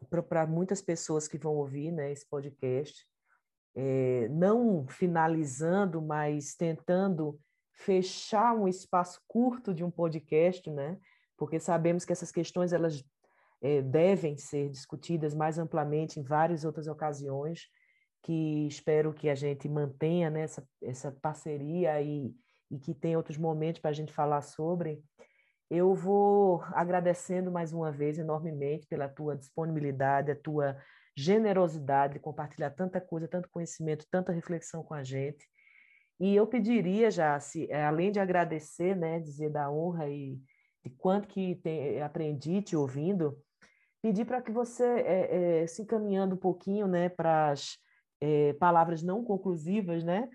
para 0.08 0.46
muitas 0.46 0.80
pessoas 0.80 1.28
que 1.28 1.38
vão 1.38 1.56
ouvir 1.56 1.90
né, 1.92 2.10
esse 2.12 2.28
podcast, 2.28 3.06
é, 3.74 4.28
não 4.28 4.86
finalizando, 4.88 6.02
mas 6.02 6.54
tentando 6.54 7.38
fechar 7.72 8.54
um 8.54 8.68
espaço 8.68 9.20
curto 9.26 9.72
de 9.72 9.84
um 9.84 9.90
podcast, 9.90 10.70
né? 10.70 10.98
Porque 11.36 11.58
sabemos 11.58 12.04
que 12.04 12.12
essas 12.12 12.30
questões 12.30 12.72
elas 12.72 13.02
é, 13.62 13.80
devem 13.80 14.36
ser 14.36 14.68
discutidas 14.68 15.34
mais 15.34 15.58
amplamente 15.58 16.20
em 16.20 16.22
várias 16.22 16.64
outras 16.64 16.86
ocasiões, 16.86 17.68
que 18.22 18.66
espero 18.66 19.14
que 19.14 19.28
a 19.28 19.34
gente 19.34 19.68
mantenha 19.68 20.28
né, 20.28 20.42
essa, 20.42 20.66
essa 20.82 21.12
parceria 21.22 22.00
e, 22.02 22.34
e 22.70 22.78
que 22.78 22.94
tenha 22.94 23.16
outros 23.16 23.38
momentos 23.38 23.80
para 23.80 23.90
a 23.90 23.94
gente 23.94 24.12
falar 24.12 24.42
sobre. 24.42 25.02
Eu 25.70 25.94
vou 25.94 26.62
agradecendo 26.72 27.50
mais 27.50 27.72
uma 27.72 27.92
vez 27.92 28.18
enormemente 28.18 28.88
pela 28.88 29.08
tua 29.08 29.36
disponibilidade, 29.36 30.32
a 30.32 30.36
tua 30.36 30.76
generosidade 31.16 32.14
de 32.14 32.18
compartilhar 32.18 32.70
tanta 32.70 33.00
coisa, 33.00 33.28
tanto 33.28 33.48
conhecimento, 33.48 34.04
tanta 34.10 34.32
reflexão 34.32 34.82
com 34.82 34.94
a 34.94 35.04
gente. 35.04 35.46
E 36.18 36.34
eu 36.34 36.46
pediria 36.46 37.10
já, 37.10 37.38
se, 37.38 37.70
eh, 37.70 37.84
além 37.84 38.10
de 38.10 38.18
agradecer, 38.18 38.96
né, 38.96 39.20
dizer 39.20 39.50
da 39.50 39.70
honra 39.70 40.08
e 40.08 40.38
de 40.84 40.90
quanto 40.98 41.28
que 41.28 41.54
tem, 41.56 41.96
eh, 41.96 42.02
aprendi 42.02 42.60
te 42.62 42.74
ouvindo, 42.76 43.38
pedir 44.02 44.24
para 44.24 44.42
que 44.42 44.50
você, 44.50 44.84
é, 44.84 45.62
é, 45.62 45.66
se 45.66 45.82
encaminhando 45.82 46.34
um 46.34 46.38
pouquinho 46.38 46.86
né, 46.86 47.08
para 47.08 47.50
as 47.50 47.78
é, 48.20 48.54
palavras 48.54 49.02
não 49.02 49.24
conclusivas, 49.24 50.02
né, 50.02 50.28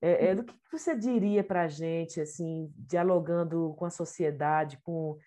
é, 0.00 0.34
do 0.34 0.44
que 0.44 0.54
você 0.72 0.96
diria 0.96 1.44
para 1.44 1.62
a 1.62 1.68
gente, 1.68 2.20
assim, 2.20 2.72
dialogando 2.76 3.74
com 3.76 3.84
a 3.84 3.90
sociedade, 3.90 4.80
com 4.82 5.18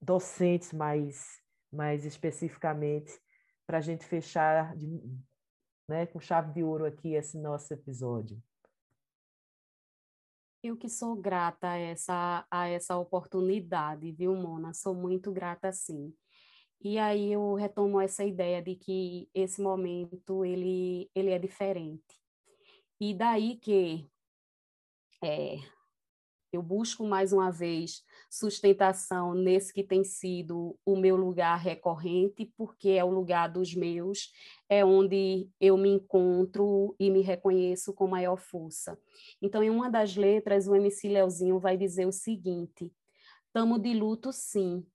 docentes 0.00 0.72
mais, 0.72 1.40
mais 1.72 2.04
especificamente, 2.04 3.12
para 3.66 3.78
a 3.78 3.80
gente 3.80 4.04
fechar 4.04 4.74
de, 4.76 4.86
né, 5.88 6.06
com 6.06 6.20
chave 6.20 6.52
de 6.52 6.62
ouro 6.62 6.86
aqui 6.86 7.14
esse 7.14 7.38
nosso 7.38 7.72
episódio. 7.72 8.42
Eu 10.62 10.78
que 10.78 10.88
sou 10.88 11.14
grata 11.14 11.68
a 11.68 11.76
essa, 11.76 12.46
a 12.50 12.66
essa 12.68 12.96
oportunidade, 12.96 14.10
viu, 14.12 14.34
Mona? 14.34 14.72
Sou 14.72 14.94
muito 14.94 15.30
grata, 15.30 15.70
sim. 15.70 16.14
E 16.80 16.98
aí 16.98 17.32
eu 17.32 17.54
retomo 17.54 18.00
essa 18.00 18.24
ideia 18.24 18.62
de 18.62 18.74
que 18.74 19.28
esse 19.34 19.60
momento 19.60 20.42
ele, 20.44 21.10
ele 21.14 21.30
é 21.30 21.38
diferente. 21.38 22.18
E 22.98 23.12
daí 23.12 23.56
que 23.56 24.08
é, 25.24 25.58
eu 26.52 26.62
busco 26.62 27.04
mais 27.04 27.32
uma 27.32 27.50
vez 27.50 28.04
sustentação 28.30 29.34
nesse 29.34 29.72
que 29.72 29.82
tem 29.82 30.04
sido 30.04 30.78
o 30.84 30.96
meu 30.96 31.16
lugar 31.16 31.58
recorrente, 31.58 32.52
porque 32.56 32.90
é 32.90 33.04
o 33.04 33.10
lugar 33.10 33.48
dos 33.48 33.74
meus, 33.74 34.30
é 34.68 34.84
onde 34.84 35.48
eu 35.58 35.76
me 35.76 35.88
encontro 35.88 36.94
e 36.98 37.10
me 37.10 37.22
reconheço 37.22 37.92
com 37.92 38.06
maior 38.06 38.36
força. 38.36 38.98
Então, 39.40 39.62
em 39.62 39.70
uma 39.70 39.90
das 39.90 40.14
letras, 40.14 40.68
o 40.68 40.76
MC 40.76 41.08
Leozinho 41.08 41.58
vai 41.58 41.76
dizer 41.76 42.06
o 42.06 42.12
seguinte: 42.12 42.92
Tamo 43.52 43.78
de 43.78 43.94
luto, 43.94 44.32
sim, 44.32 44.86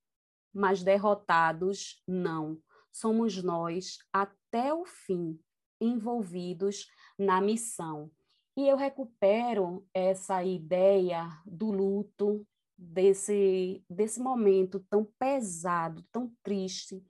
mas 0.53 0.83
derrotados, 0.83 2.01
não. 2.07 2.57
Somos 2.91 3.41
nós, 3.43 3.97
até 4.13 4.73
o 4.73 4.85
fim, 4.85 5.39
envolvidos 5.81 6.87
na 7.17 7.41
missão. 7.41 8.11
E 8.59 8.67
eu 8.67 8.75
recupero 8.75 9.87
essa 9.93 10.43
ideia 10.43 11.29
do 11.45 11.71
luto, 11.71 12.45
desse, 12.77 13.81
desse 13.89 14.19
momento 14.19 14.81
tão 14.89 15.07
pesado, 15.17 16.03
tão 16.11 16.29
triste, 16.43 17.01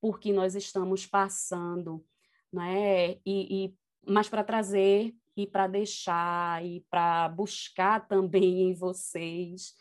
porque 0.00 0.32
nós 0.32 0.54
estamos 0.54 1.04
passando, 1.04 2.06
né? 2.52 3.14
E, 3.26 3.64
e 3.66 3.74
mas 4.06 4.28
para 4.28 4.44
trazer 4.44 5.12
e 5.36 5.48
para 5.48 5.66
deixar 5.66 6.64
e 6.64 6.86
para 6.88 7.28
buscar 7.28 8.06
também 8.06 8.62
em 8.70 8.72
vocês 8.72 9.74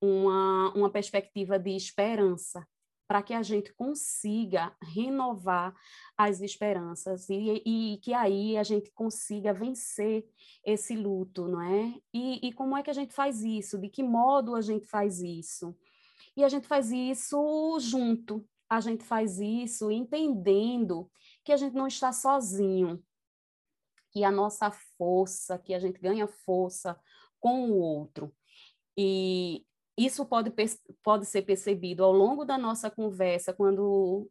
uma, 0.00 0.72
uma 0.72 0.88
perspectiva 0.88 1.58
de 1.58 1.76
esperança, 1.76 2.66
para 3.06 3.22
que 3.22 3.34
a 3.34 3.42
gente 3.42 3.72
consiga 3.74 4.74
renovar 4.82 5.74
as 6.16 6.40
esperanças 6.40 7.28
e, 7.28 7.62
e, 7.66 7.98
que 7.98 8.14
aí 8.14 8.56
a 8.56 8.62
gente 8.62 8.90
consiga 8.92 9.52
vencer 9.52 10.26
esse 10.64 10.96
luto, 10.96 11.46
não 11.46 11.60
é? 11.60 11.94
E, 12.12 12.46
e 12.46 12.52
como 12.52 12.76
é 12.76 12.82
que 12.82 12.90
a 12.90 12.94
gente 12.94 13.14
faz 13.14 13.42
isso? 13.42 13.78
De 13.78 13.88
que 13.88 14.02
modo 14.02 14.54
a 14.54 14.62
gente 14.62 14.86
faz 14.86 15.20
isso? 15.20 15.76
E 16.36 16.42
a 16.42 16.48
gente 16.48 16.66
faz 16.66 16.90
isso 16.90 17.78
junto, 17.80 18.46
a 18.68 18.80
gente 18.80 19.04
faz 19.04 19.38
isso 19.38 19.90
entendendo 19.90 21.10
que 21.44 21.52
a 21.52 21.56
gente 21.56 21.74
não 21.74 21.86
está 21.86 22.12
sozinho, 22.12 23.02
que 24.10 24.24
a 24.24 24.30
nossa 24.30 24.70
força, 24.70 25.58
que 25.58 25.74
a 25.74 25.78
gente 25.78 26.00
ganha 26.00 26.26
força 26.26 26.98
com 27.38 27.70
o 27.70 27.76
outro. 27.76 28.34
E 28.96 29.66
isso 29.96 30.24
pode, 30.26 30.52
pode 31.02 31.26
ser 31.26 31.42
percebido 31.42 32.04
ao 32.04 32.12
longo 32.12 32.44
da 32.44 32.58
nossa 32.58 32.90
conversa, 32.90 33.52
quando 33.52 34.28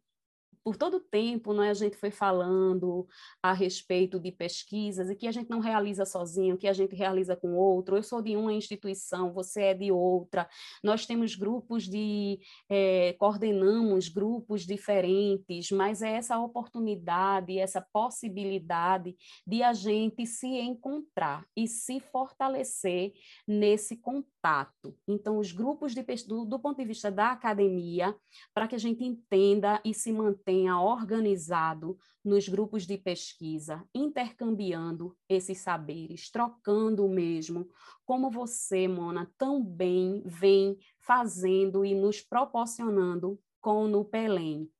por 0.64 0.76
todo 0.76 0.96
o 0.96 1.00
tempo 1.00 1.52
né, 1.52 1.68
a 1.68 1.74
gente 1.74 1.94
foi 1.94 2.10
falando 2.10 3.06
a 3.42 3.52
respeito 3.52 4.18
de 4.18 4.32
pesquisas 4.32 5.10
e 5.10 5.14
que 5.14 5.28
a 5.28 5.32
gente 5.32 5.50
não 5.50 5.60
realiza 5.60 6.06
sozinho, 6.06 6.56
que 6.56 6.66
a 6.66 6.72
gente 6.72 6.96
realiza 6.96 7.36
com 7.36 7.54
outro. 7.54 7.96
Eu 7.96 8.02
sou 8.02 8.22
de 8.22 8.34
uma 8.34 8.52
instituição, 8.52 9.30
você 9.30 9.64
é 9.64 9.74
de 9.74 9.92
outra. 9.92 10.48
Nós 10.82 11.04
temos 11.04 11.36
grupos 11.36 11.84
de. 11.84 12.40
É, 12.70 13.12
coordenamos 13.18 14.08
grupos 14.08 14.62
diferentes, 14.62 15.70
mas 15.70 16.00
é 16.00 16.12
essa 16.12 16.38
oportunidade, 16.38 17.58
essa 17.58 17.82
possibilidade 17.92 19.14
de 19.46 19.62
a 19.62 19.74
gente 19.74 20.24
se 20.24 20.46
encontrar 20.46 21.44
e 21.54 21.68
se 21.68 22.00
fortalecer 22.00 23.12
nesse 23.46 23.98
contato. 24.44 24.94
Então, 25.08 25.38
os 25.38 25.52
grupos 25.52 25.94
de, 25.94 26.04
do, 26.26 26.44
do 26.44 26.58
ponto 26.58 26.76
de 26.76 26.84
vista 26.84 27.10
da 27.10 27.32
academia, 27.32 28.14
para 28.52 28.68
que 28.68 28.74
a 28.74 28.78
gente 28.78 29.02
entenda 29.02 29.80
e 29.82 29.94
se 29.94 30.12
mantenha 30.12 30.34
tenha 30.44 30.80
organizado 30.80 31.98
nos 32.22 32.48
grupos 32.48 32.86
de 32.86 32.98
pesquisa, 32.98 33.82
intercambiando 33.94 35.16
esses 35.26 35.58
saberes, 35.58 36.30
trocando 36.30 37.08
mesmo, 37.08 37.66
como 38.04 38.30
você, 38.30 38.86
Mona, 38.86 39.30
tão 39.38 39.64
bem 39.64 40.22
vem 40.26 40.76
fazendo 40.98 41.84
e 41.84 41.94
nos 41.94 42.20
proporcionando 42.20 43.40
com 43.60 43.84
o 43.84 43.88
Nupelém. 43.88 44.70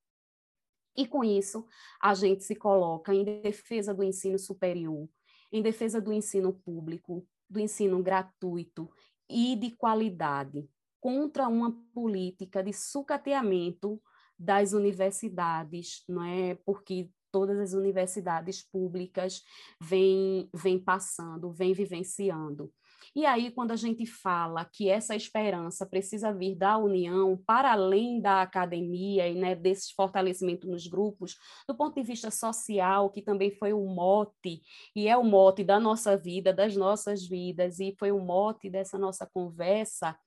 E 0.97 1.07
com 1.07 1.25
isso, 1.25 1.67
a 2.01 2.15
gente 2.15 2.45
se 2.45 2.55
coloca 2.55 3.15
em 3.15 3.25
defesa 3.25 3.95
do 3.95 4.05
ensino 4.05 4.39
superior, 4.39 5.09
em 5.51 5.63
defesa 5.63 6.01
do 6.01 6.13
ensino 6.13 6.53
público, 6.53 7.27
do 7.49 7.59
ensino 7.59 8.03
gratuito 8.03 8.91
e 9.29 9.57
de 9.57 9.71
qualidade, 9.71 10.69
contra 11.01 11.49
uma 11.49 11.73
política 11.93 12.63
de 12.63 12.73
sucateamento 12.73 14.01
das 14.39 14.73
universidades, 14.73 16.03
não 16.09 16.25
é? 16.25 16.55
Porque 16.65 17.11
todas 17.31 17.59
as 17.59 17.73
universidades 17.73 18.63
públicas 18.63 19.43
vêm, 19.81 20.49
vêm 20.55 20.79
passando, 20.79 21.53
vêm 21.53 21.75
vivenciando. 21.75 22.73
E 23.17 23.25
aí, 23.25 23.53
quando 23.53 23.71
a 23.71 23.77
gente 23.77 24.05
fala 24.05 24.65
que 24.65 24.89
essa 24.89 25.15
esperança 25.15 25.87
precisa 25.87 26.33
vir 26.33 26.57
da 26.57 26.77
união, 26.77 27.41
para 27.47 27.71
além 27.71 28.21
da 28.21 28.43
academia 28.43 29.29
e 29.29 29.37
né, 29.37 29.55
desse 29.55 29.95
fortalecimento 29.95 30.67
nos 30.67 30.89
grupos, 30.89 31.37
do 31.69 31.77
ponto 31.77 31.95
de 31.95 32.03
vista 32.03 32.29
social, 32.29 33.09
que 33.11 33.23
também 33.23 33.53
foi 33.53 33.73
o 33.73 33.87
mote, 33.87 34.61
e 34.97 35.07
é 35.07 35.17
o 35.17 35.23
mote 35.23 35.63
da 35.63 35.79
nossa 35.79 36.17
vida, 36.17 36.53
das 36.53 36.75
nossas 36.75 37.25
vidas, 37.25 37.79
e 37.79 37.95
foi 37.97 38.11
o 38.11 38.19
mote 38.19 38.69
dessa 38.69 38.99
nossa 38.99 39.25
conversa, 39.33 40.19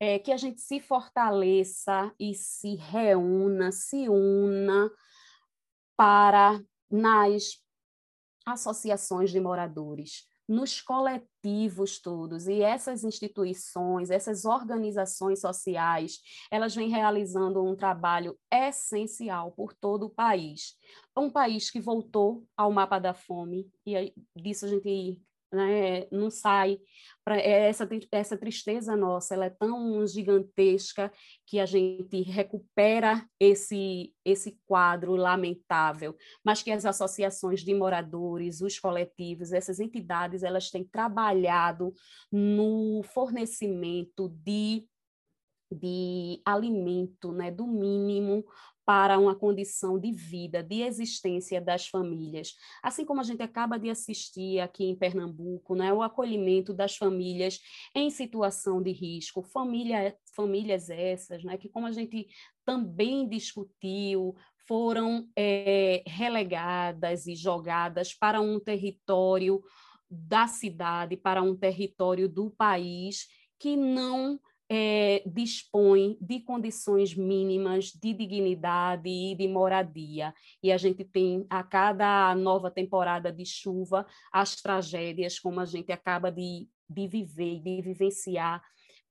é, 0.00 0.18
que 0.18 0.32
a 0.32 0.36
gente 0.36 0.60
se 0.60 0.80
fortaleça 0.80 2.12
e 2.18 2.34
se 2.34 2.74
reúna, 2.74 3.70
se 3.70 4.08
una 4.08 4.90
para 5.96 6.60
nas 6.90 7.62
associações 8.44 9.30
de 9.30 9.40
moradores, 9.40 10.26
nos 10.48 10.80
coletivos 10.80 11.98
todos 11.98 12.46
e 12.46 12.60
essas 12.60 13.04
instituições, 13.04 14.10
essas 14.10 14.44
organizações 14.44 15.40
sociais, 15.40 16.20
elas 16.50 16.74
vêm 16.74 16.88
realizando 16.88 17.64
um 17.64 17.74
trabalho 17.74 18.38
essencial 18.52 19.52
por 19.52 19.72
todo 19.72 20.06
o 20.06 20.10
país. 20.10 20.76
Um 21.16 21.30
país 21.30 21.70
que 21.70 21.80
voltou 21.80 22.46
ao 22.56 22.70
mapa 22.70 22.98
da 22.98 23.14
fome 23.14 23.70
e 23.86 24.12
disso 24.36 24.66
a 24.66 24.68
gente 24.68 25.22
né, 25.54 26.06
não 26.10 26.30
sai. 26.30 26.78
Pra, 27.24 27.38
é 27.38 27.68
essa, 27.68 27.88
essa 28.12 28.36
tristeza 28.36 28.94
nossa 28.96 29.34
ela 29.34 29.46
é 29.46 29.50
tão 29.50 30.06
gigantesca 30.06 31.10
que 31.46 31.58
a 31.58 31.64
gente 31.64 32.20
recupera 32.22 33.26
esse, 33.40 34.12
esse 34.24 34.58
quadro 34.66 35.16
lamentável, 35.16 36.14
mas 36.44 36.62
que 36.62 36.70
as 36.70 36.84
associações 36.84 37.60
de 37.60 37.72
moradores, 37.74 38.60
os 38.60 38.78
coletivos, 38.78 39.52
essas 39.52 39.80
entidades, 39.80 40.42
elas 40.42 40.70
têm 40.70 40.84
trabalhado 40.84 41.94
no 42.30 43.02
fornecimento 43.02 44.28
de 44.28 44.86
de 45.70 46.40
alimento, 46.44 47.32
né, 47.32 47.50
do 47.50 47.66
mínimo 47.66 48.44
para 48.84 49.18
uma 49.18 49.34
condição 49.34 49.98
de 49.98 50.12
vida, 50.12 50.62
de 50.62 50.82
existência 50.82 51.60
das 51.60 51.86
famílias. 51.88 52.54
Assim 52.82 53.04
como 53.04 53.20
a 53.20 53.24
gente 53.24 53.42
acaba 53.42 53.78
de 53.78 53.88
assistir 53.88 54.60
aqui 54.60 54.84
em 54.84 54.96
Pernambuco, 54.96 55.74
né, 55.74 55.92
o 55.92 56.02
acolhimento 56.02 56.74
das 56.74 56.96
famílias 56.96 57.60
em 57.94 58.10
situação 58.10 58.82
de 58.82 58.92
risco, 58.92 59.42
família, 59.42 60.16
famílias 60.34 60.90
essas, 60.90 61.42
né, 61.42 61.56
que 61.56 61.68
como 61.68 61.86
a 61.86 61.92
gente 61.92 62.26
também 62.64 63.28
discutiu, 63.28 64.34
foram 64.66 65.28
é, 65.36 66.02
relegadas 66.06 67.26
e 67.26 67.34
jogadas 67.34 68.14
para 68.14 68.40
um 68.40 68.58
território 68.58 69.62
da 70.10 70.46
cidade, 70.46 71.16
para 71.16 71.42
um 71.42 71.56
território 71.56 72.28
do 72.28 72.50
país 72.50 73.26
que 73.58 73.76
não 73.76 74.38
é, 74.76 75.22
dispõe 75.24 76.18
de 76.20 76.40
condições 76.40 77.14
mínimas 77.14 77.92
de 77.92 78.12
dignidade 78.12 79.08
e 79.08 79.36
de 79.36 79.46
moradia. 79.46 80.34
E 80.60 80.72
a 80.72 80.76
gente 80.76 81.04
tem, 81.04 81.46
a 81.48 81.62
cada 81.62 82.34
nova 82.34 82.72
temporada 82.72 83.30
de 83.30 83.46
chuva, 83.46 84.04
as 84.32 84.56
tragédias, 84.56 85.38
como 85.38 85.60
a 85.60 85.64
gente 85.64 85.92
acaba 85.92 86.32
de, 86.32 86.68
de 86.88 87.06
viver, 87.06 87.60
de 87.60 87.80
vivenciar 87.82 88.60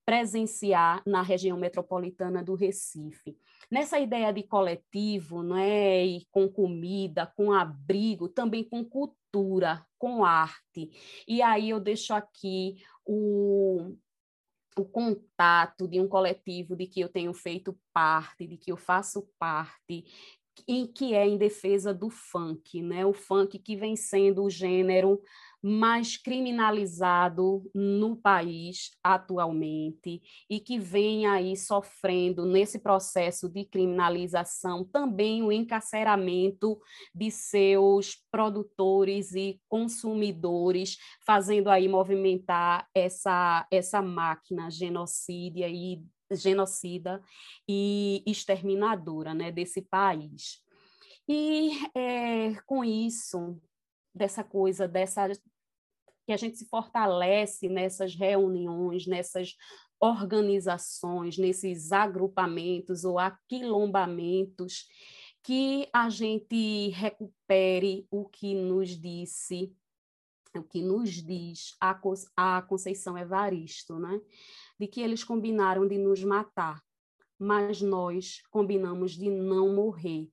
presenciar 0.05 1.01
na 1.05 1.21
região 1.21 1.57
metropolitana 1.57 2.43
do 2.43 2.55
Recife. 2.55 3.37
Nessa 3.71 3.97
ideia 4.01 4.33
de 4.33 4.43
coletivo, 4.43 5.41
não 5.41 5.55
é? 5.55 6.05
E 6.05 6.27
com 6.29 6.49
comida, 6.49 7.25
com 7.37 7.53
abrigo, 7.53 8.27
também 8.27 8.65
com 8.65 8.83
cultura, 8.83 9.81
com 9.97 10.25
arte. 10.25 10.91
E 11.25 11.41
aí 11.41 11.69
eu 11.69 11.79
deixo 11.79 12.13
aqui 12.13 12.83
o, 13.05 13.95
o 14.77 14.85
contato 14.85 15.87
de 15.87 15.99
um 15.99 16.07
coletivo 16.07 16.75
de 16.75 16.87
que 16.87 17.01
eu 17.01 17.09
tenho 17.09 17.33
feito 17.33 17.77
parte, 17.93 18.47
de 18.47 18.57
que 18.57 18.71
eu 18.71 18.77
faço 18.77 19.27
parte, 19.37 20.05
em 20.67 20.85
que 20.85 21.13
é 21.13 21.27
em 21.27 21.37
defesa 21.37 21.93
do 21.93 22.09
funk, 22.09 22.81
né? 22.81 23.05
O 23.05 23.13
funk 23.13 23.57
que 23.59 23.75
vem 23.75 23.95
sendo 23.95 24.43
o 24.43 24.49
gênero 24.49 25.21
mais 25.63 26.17
criminalizado 26.17 27.63
no 27.73 28.17
país 28.17 28.91
atualmente 29.01 30.21
e 30.49 30.59
que 30.59 30.77
vem 30.77 31.25
aí 31.25 31.55
sofrendo 31.55 32.45
nesse 32.45 32.79
processo 32.79 33.47
de 33.47 33.63
criminalização 33.63 34.83
também 34.83 35.41
o 35.41 35.53
encarceramento 35.53 36.77
de 37.15 37.31
seus 37.31 38.17
produtores 38.29 39.33
e 39.33 39.61
consumidores, 39.69 40.97
fazendo 41.25 41.69
aí 41.69 41.87
movimentar 41.87 42.85
essa 42.93 43.65
essa 43.71 44.01
máquina 44.01 44.69
genocídia 44.69 45.69
e 45.69 46.03
genocida 46.31 47.21
e 47.69 48.21
exterminadora 48.25 49.33
né, 49.33 49.51
desse 49.51 49.81
país. 49.81 50.61
E 51.27 51.71
é, 51.95 52.55
com 52.65 52.83
isso, 52.83 53.61
dessa 54.13 54.43
coisa, 54.43 54.87
dessa 54.87 55.29
que 56.25 56.31
a 56.31 56.37
gente 56.37 56.57
se 56.57 56.65
fortalece 56.65 57.67
nessas 57.67 58.15
reuniões, 58.15 59.05
nessas 59.05 59.55
organizações, 59.99 61.37
nesses 61.37 61.91
agrupamentos 61.91 63.05
ou 63.05 63.19
aquilombamentos, 63.19 64.87
que 65.41 65.87
a 65.93 66.09
gente 66.09 66.89
recupere 66.89 68.07
o 68.09 68.25
que 68.25 68.55
nos 68.55 68.89
disse, 68.99 69.75
o 70.55 70.63
que 70.63 70.81
nos 70.81 71.11
diz 71.11 71.75
a, 71.81 71.99
a 72.37 72.61
Conceição 72.61 73.17
Evaristo, 73.17 73.99
né? 73.99 74.21
de 74.79 74.87
que 74.87 75.01
eles 75.01 75.23
combinaram 75.23 75.87
de 75.87 75.97
nos 75.97 76.23
matar, 76.23 76.81
mas 77.37 77.81
nós 77.81 78.41
combinamos 78.49 79.13
de 79.13 79.29
não 79.29 79.73
morrer. 79.73 80.29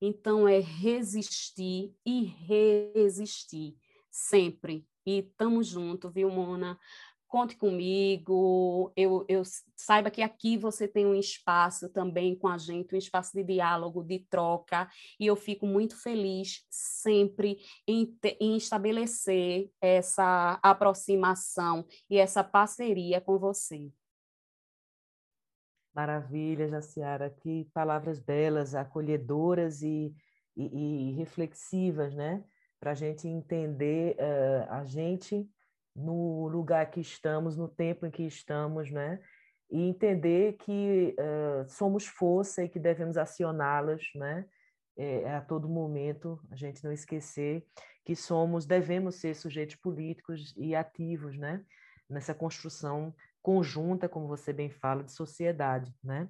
Então 0.00 0.48
é 0.48 0.58
resistir 0.58 1.94
e 2.04 2.24
resistir 2.24 3.76
sempre, 4.10 4.86
e 5.06 5.18
estamos 5.20 5.66
juntos, 5.66 6.12
viu, 6.12 6.30
Mona? 6.30 6.78
Conte 7.26 7.56
comigo, 7.56 8.92
eu, 8.94 9.24
eu 9.26 9.42
saiba 9.74 10.10
que 10.10 10.20
aqui 10.20 10.58
você 10.58 10.86
tem 10.86 11.06
um 11.06 11.14
espaço 11.14 11.88
também 11.88 12.36
com 12.36 12.46
a 12.46 12.58
gente, 12.58 12.94
um 12.94 12.98
espaço 12.98 13.32
de 13.32 13.42
diálogo, 13.42 14.04
de 14.04 14.18
troca, 14.18 14.86
e 15.18 15.26
eu 15.26 15.34
fico 15.34 15.66
muito 15.66 15.96
feliz 15.96 16.66
sempre 16.70 17.56
em, 17.88 18.14
em 18.38 18.56
estabelecer 18.58 19.70
essa 19.80 20.60
aproximação 20.62 21.86
e 22.10 22.18
essa 22.18 22.44
parceria 22.44 23.18
com 23.18 23.38
você. 23.38 23.90
Maravilha, 25.94 26.68
Jaciara, 26.68 27.30
que 27.30 27.64
palavras 27.72 28.18
belas, 28.18 28.74
acolhedoras 28.74 29.82
e, 29.82 30.14
e, 30.54 31.10
e 31.10 31.12
reflexivas, 31.12 32.14
né? 32.14 32.44
Para 32.82 32.90
a 32.90 32.94
gente 32.94 33.28
entender 33.28 34.16
uh, 34.16 34.72
a 34.72 34.84
gente 34.84 35.48
no 35.94 36.48
lugar 36.48 36.90
que 36.90 37.00
estamos, 37.00 37.56
no 37.56 37.68
tempo 37.68 38.04
em 38.04 38.10
que 38.10 38.24
estamos, 38.24 38.90
né? 38.90 39.20
E 39.70 39.80
entender 39.82 40.54
que 40.54 41.14
uh, 41.16 41.64
somos 41.68 42.08
força 42.08 42.64
e 42.64 42.68
que 42.68 42.80
devemos 42.80 43.16
acioná-las, 43.16 44.02
né? 44.16 44.46
É, 44.96 45.32
a 45.32 45.40
todo 45.40 45.68
momento, 45.68 46.40
a 46.50 46.56
gente 46.56 46.82
não 46.82 46.90
esquecer 46.92 47.64
que 48.04 48.16
somos, 48.16 48.66
devemos 48.66 49.14
ser 49.14 49.36
sujeitos 49.36 49.76
políticos 49.76 50.52
e 50.56 50.74
ativos, 50.74 51.38
né? 51.38 51.64
Nessa 52.10 52.34
construção 52.34 53.14
conjunta, 53.40 54.08
como 54.08 54.26
você 54.26 54.52
bem 54.52 54.70
fala, 54.70 55.04
de 55.04 55.12
sociedade, 55.12 55.94
né? 56.02 56.28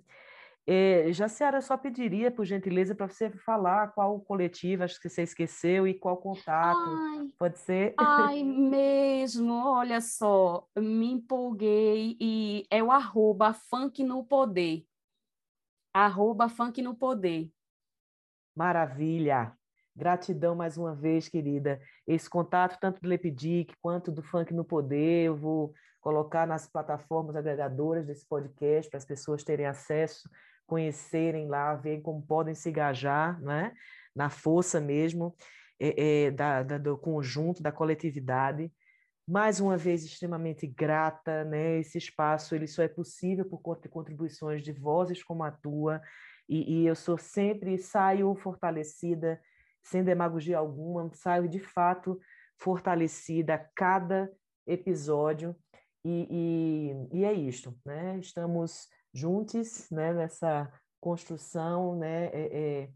É, 0.65 1.13
Jaciara, 1.13 1.61
só 1.61 1.77
pediria, 1.77 2.31
por 2.31 2.45
gentileza, 2.45 2.95
para 2.95 3.09
você 3.09 3.31
falar 3.31 3.89
qual 3.89 4.21
coletivo, 4.21 4.85
acho 4.85 5.01
que 5.01 5.09
você 5.09 5.23
esqueceu, 5.23 5.89
e 5.89 5.95
qual 5.95 6.17
contato, 6.17 6.79
ai, 6.79 7.29
pode 7.37 7.59
ser? 7.59 7.95
Ai, 7.99 8.45
mesmo, 8.47 9.53
olha 9.53 10.01
só, 10.01 10.65
me 10.79 11.11
empolguei, 11.11 12.17
e 12.21 12.65
é 12.71 12.81
o 12.81 12.93
arroba 12.93 13.53
funk 13.53 14.05
no 14.05 14.25
poder, 14.25 14.87
arroba 15.93 16.49
funk 16.49 16.81
no 16.81 16.95
poder. 16.95 17.51
Maravilha, 18.55 19.53
gratidão 19.97 20.55
mais 20.55 20.79
uma 20.79 20.95
vez, 20.95 21.29
querida, 21.29 21.81
esse 22.07 22.31
contato 22.31 22.79
tanto 22.79 23.01
do 23.01 23.09
Lepidic 23.09 23.73
quanto 23.81 24.13
do 24.13 24.23
Funk 24.23 24.55
no 24.55 24.65
Poder, 24.65 25.25
eu 25.25 25.37
vou 25.37 25.75
colocar 26.01 26.47
nas 26.47 26.69
plataformas 26.69 27.35
agregadoras 27.35 28.07
desse 28.07 28.27
podcast 28.27 28.91
para 28.91 28.99
as 28.99 29.05
pessoas 29.05 29.43
terem 29.43 29.67
acesso 29.67 30.29
conhecerem 30.73 31.49
lá, 31.49 31.74
verem 31.74 32.01
como 32.01 32.23
podem 32.23 32.55
se 32.55 32.70
engajar, 32.70 33.39
né? 33.43 33.74
na 34.16 34.31
força 34.31 34.81
mesmo 34.81 35.36
é, 35.78 36.24
é, 36.24 36.31
da, 36.31 36.62
da, 36.62 36.78
do 36.78 36.97
conjunto, 36.97 37.62
da 37.62 37.70
coletividade. 37.70 38.73
Mais 39.28 39.61
uma 39.61 39.77
vez, 39.77 40.03
extremamente 40.03 40.66
grata, 40.66 41.44
né? 41.44 41.78
esse 41.78 41.99
espaço 41.99 42.55
ele 42.55 42.66
só 42.66 42.82
é 42.82 42.89
possível 42.89 43.44
por 43.44 43.61
conta 43.61 43.82
de 43.82 43.90
contribuições 43.90 44.62
de 44.62 44.73
vozes 44.73 45.23
como 45.23 45.44
a 45.44 45.51
tua, 45.51 46.01
e, 46.49 46.81
e 46.81 46.86
eu 46.86 46.97
sou 46.97 47.19
sempre, 47.19 47.77
saio 47.77 48.35
fortalecida, 48.35 49.39
sem 49.82 50.03
demagogia 50.03 50.57
alguma, 50.57 51.11
saio 51.12 51.51
de 51.51 51.61
fato 51.61 52.19
fortalecida 52.59 53.57
a 53.57 53.65
cada 53.77 54.32
episódio, 54.66 55.55
e, 56.03 56.97
e, 57.12 57.19
e 57.19 57.24
é 57.27 57.32
isto, 57.35 57.78
né? 57.85 58.19
estamos 58.19 58.89
juntos 59.13 59.91
né, 59.91 60.13
nessa 60.13 60.73
construção, 61.01 61.97
né, 61.97 62.27
é, 62.27 62.41
é, 62.43 62.91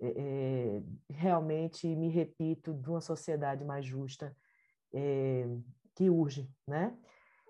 é, 0.00 0.08
é, 0.08 0.82
realmente, 1.08 1.86
me 1.94 2.08
repito, 2.08 2.74
de 2.74 2.90
uma 2.90 3.00
sociedade 3.00 3.64
mais 3.64 3.86
justa 3.86 4.36
é, 4.92 5.46
que 5.94 6.10
urge. 6.10 6.50
Né? 6.66 6.96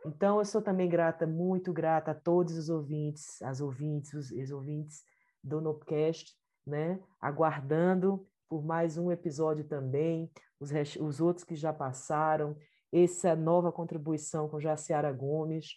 Então, 0.04 0.38
eu 0.38 0.44
sou 0.44 0.60
também 0.60 0.88
grata, 0.88 1.26
muito 1.26 1.72
grata 1.72 2.10
a 2.10 2.14
todos 2.14 2.56
os 2.56 2.68
ouvintes, 2.68 3.40
as 3.42 3.60
ouvintes, 3.60 4.12
os, 4.12 4.30
os 4.30 4.50
ouvintes 4.50 5.02
do 5.42 5.60
Nopcast, 5.60 6.36
né? 6.66 7.00
aguardando 7.20 8.26
por 8.48 8.62
mais 8.62 8.98
um 8.98 9.10
episódio 9.10 9.64
também, 9.64 10.30
os, 10.60 10.70
os 11.00 11.20
outros 11.22 11.42
que 11.42 11.56
já 11.56 11.72
passaram, 11.72 12.54
essa 12.92 13.34
nova 13.34 13.72
contribuição 13.72 14.46
com 14.46 14.60
Jaciara 14.60 15.10
Gomes. 15.10 15.70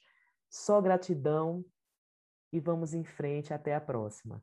Só 0.50 0.82
gratidão 0.82 1.64
e 2.56 2.60
vamos 2.60 2.94
em 2.94 3.04
frente. 3.04 3.54
Até 3.54 3.76
a 3.76 3.82
próxima. 3.82 4.42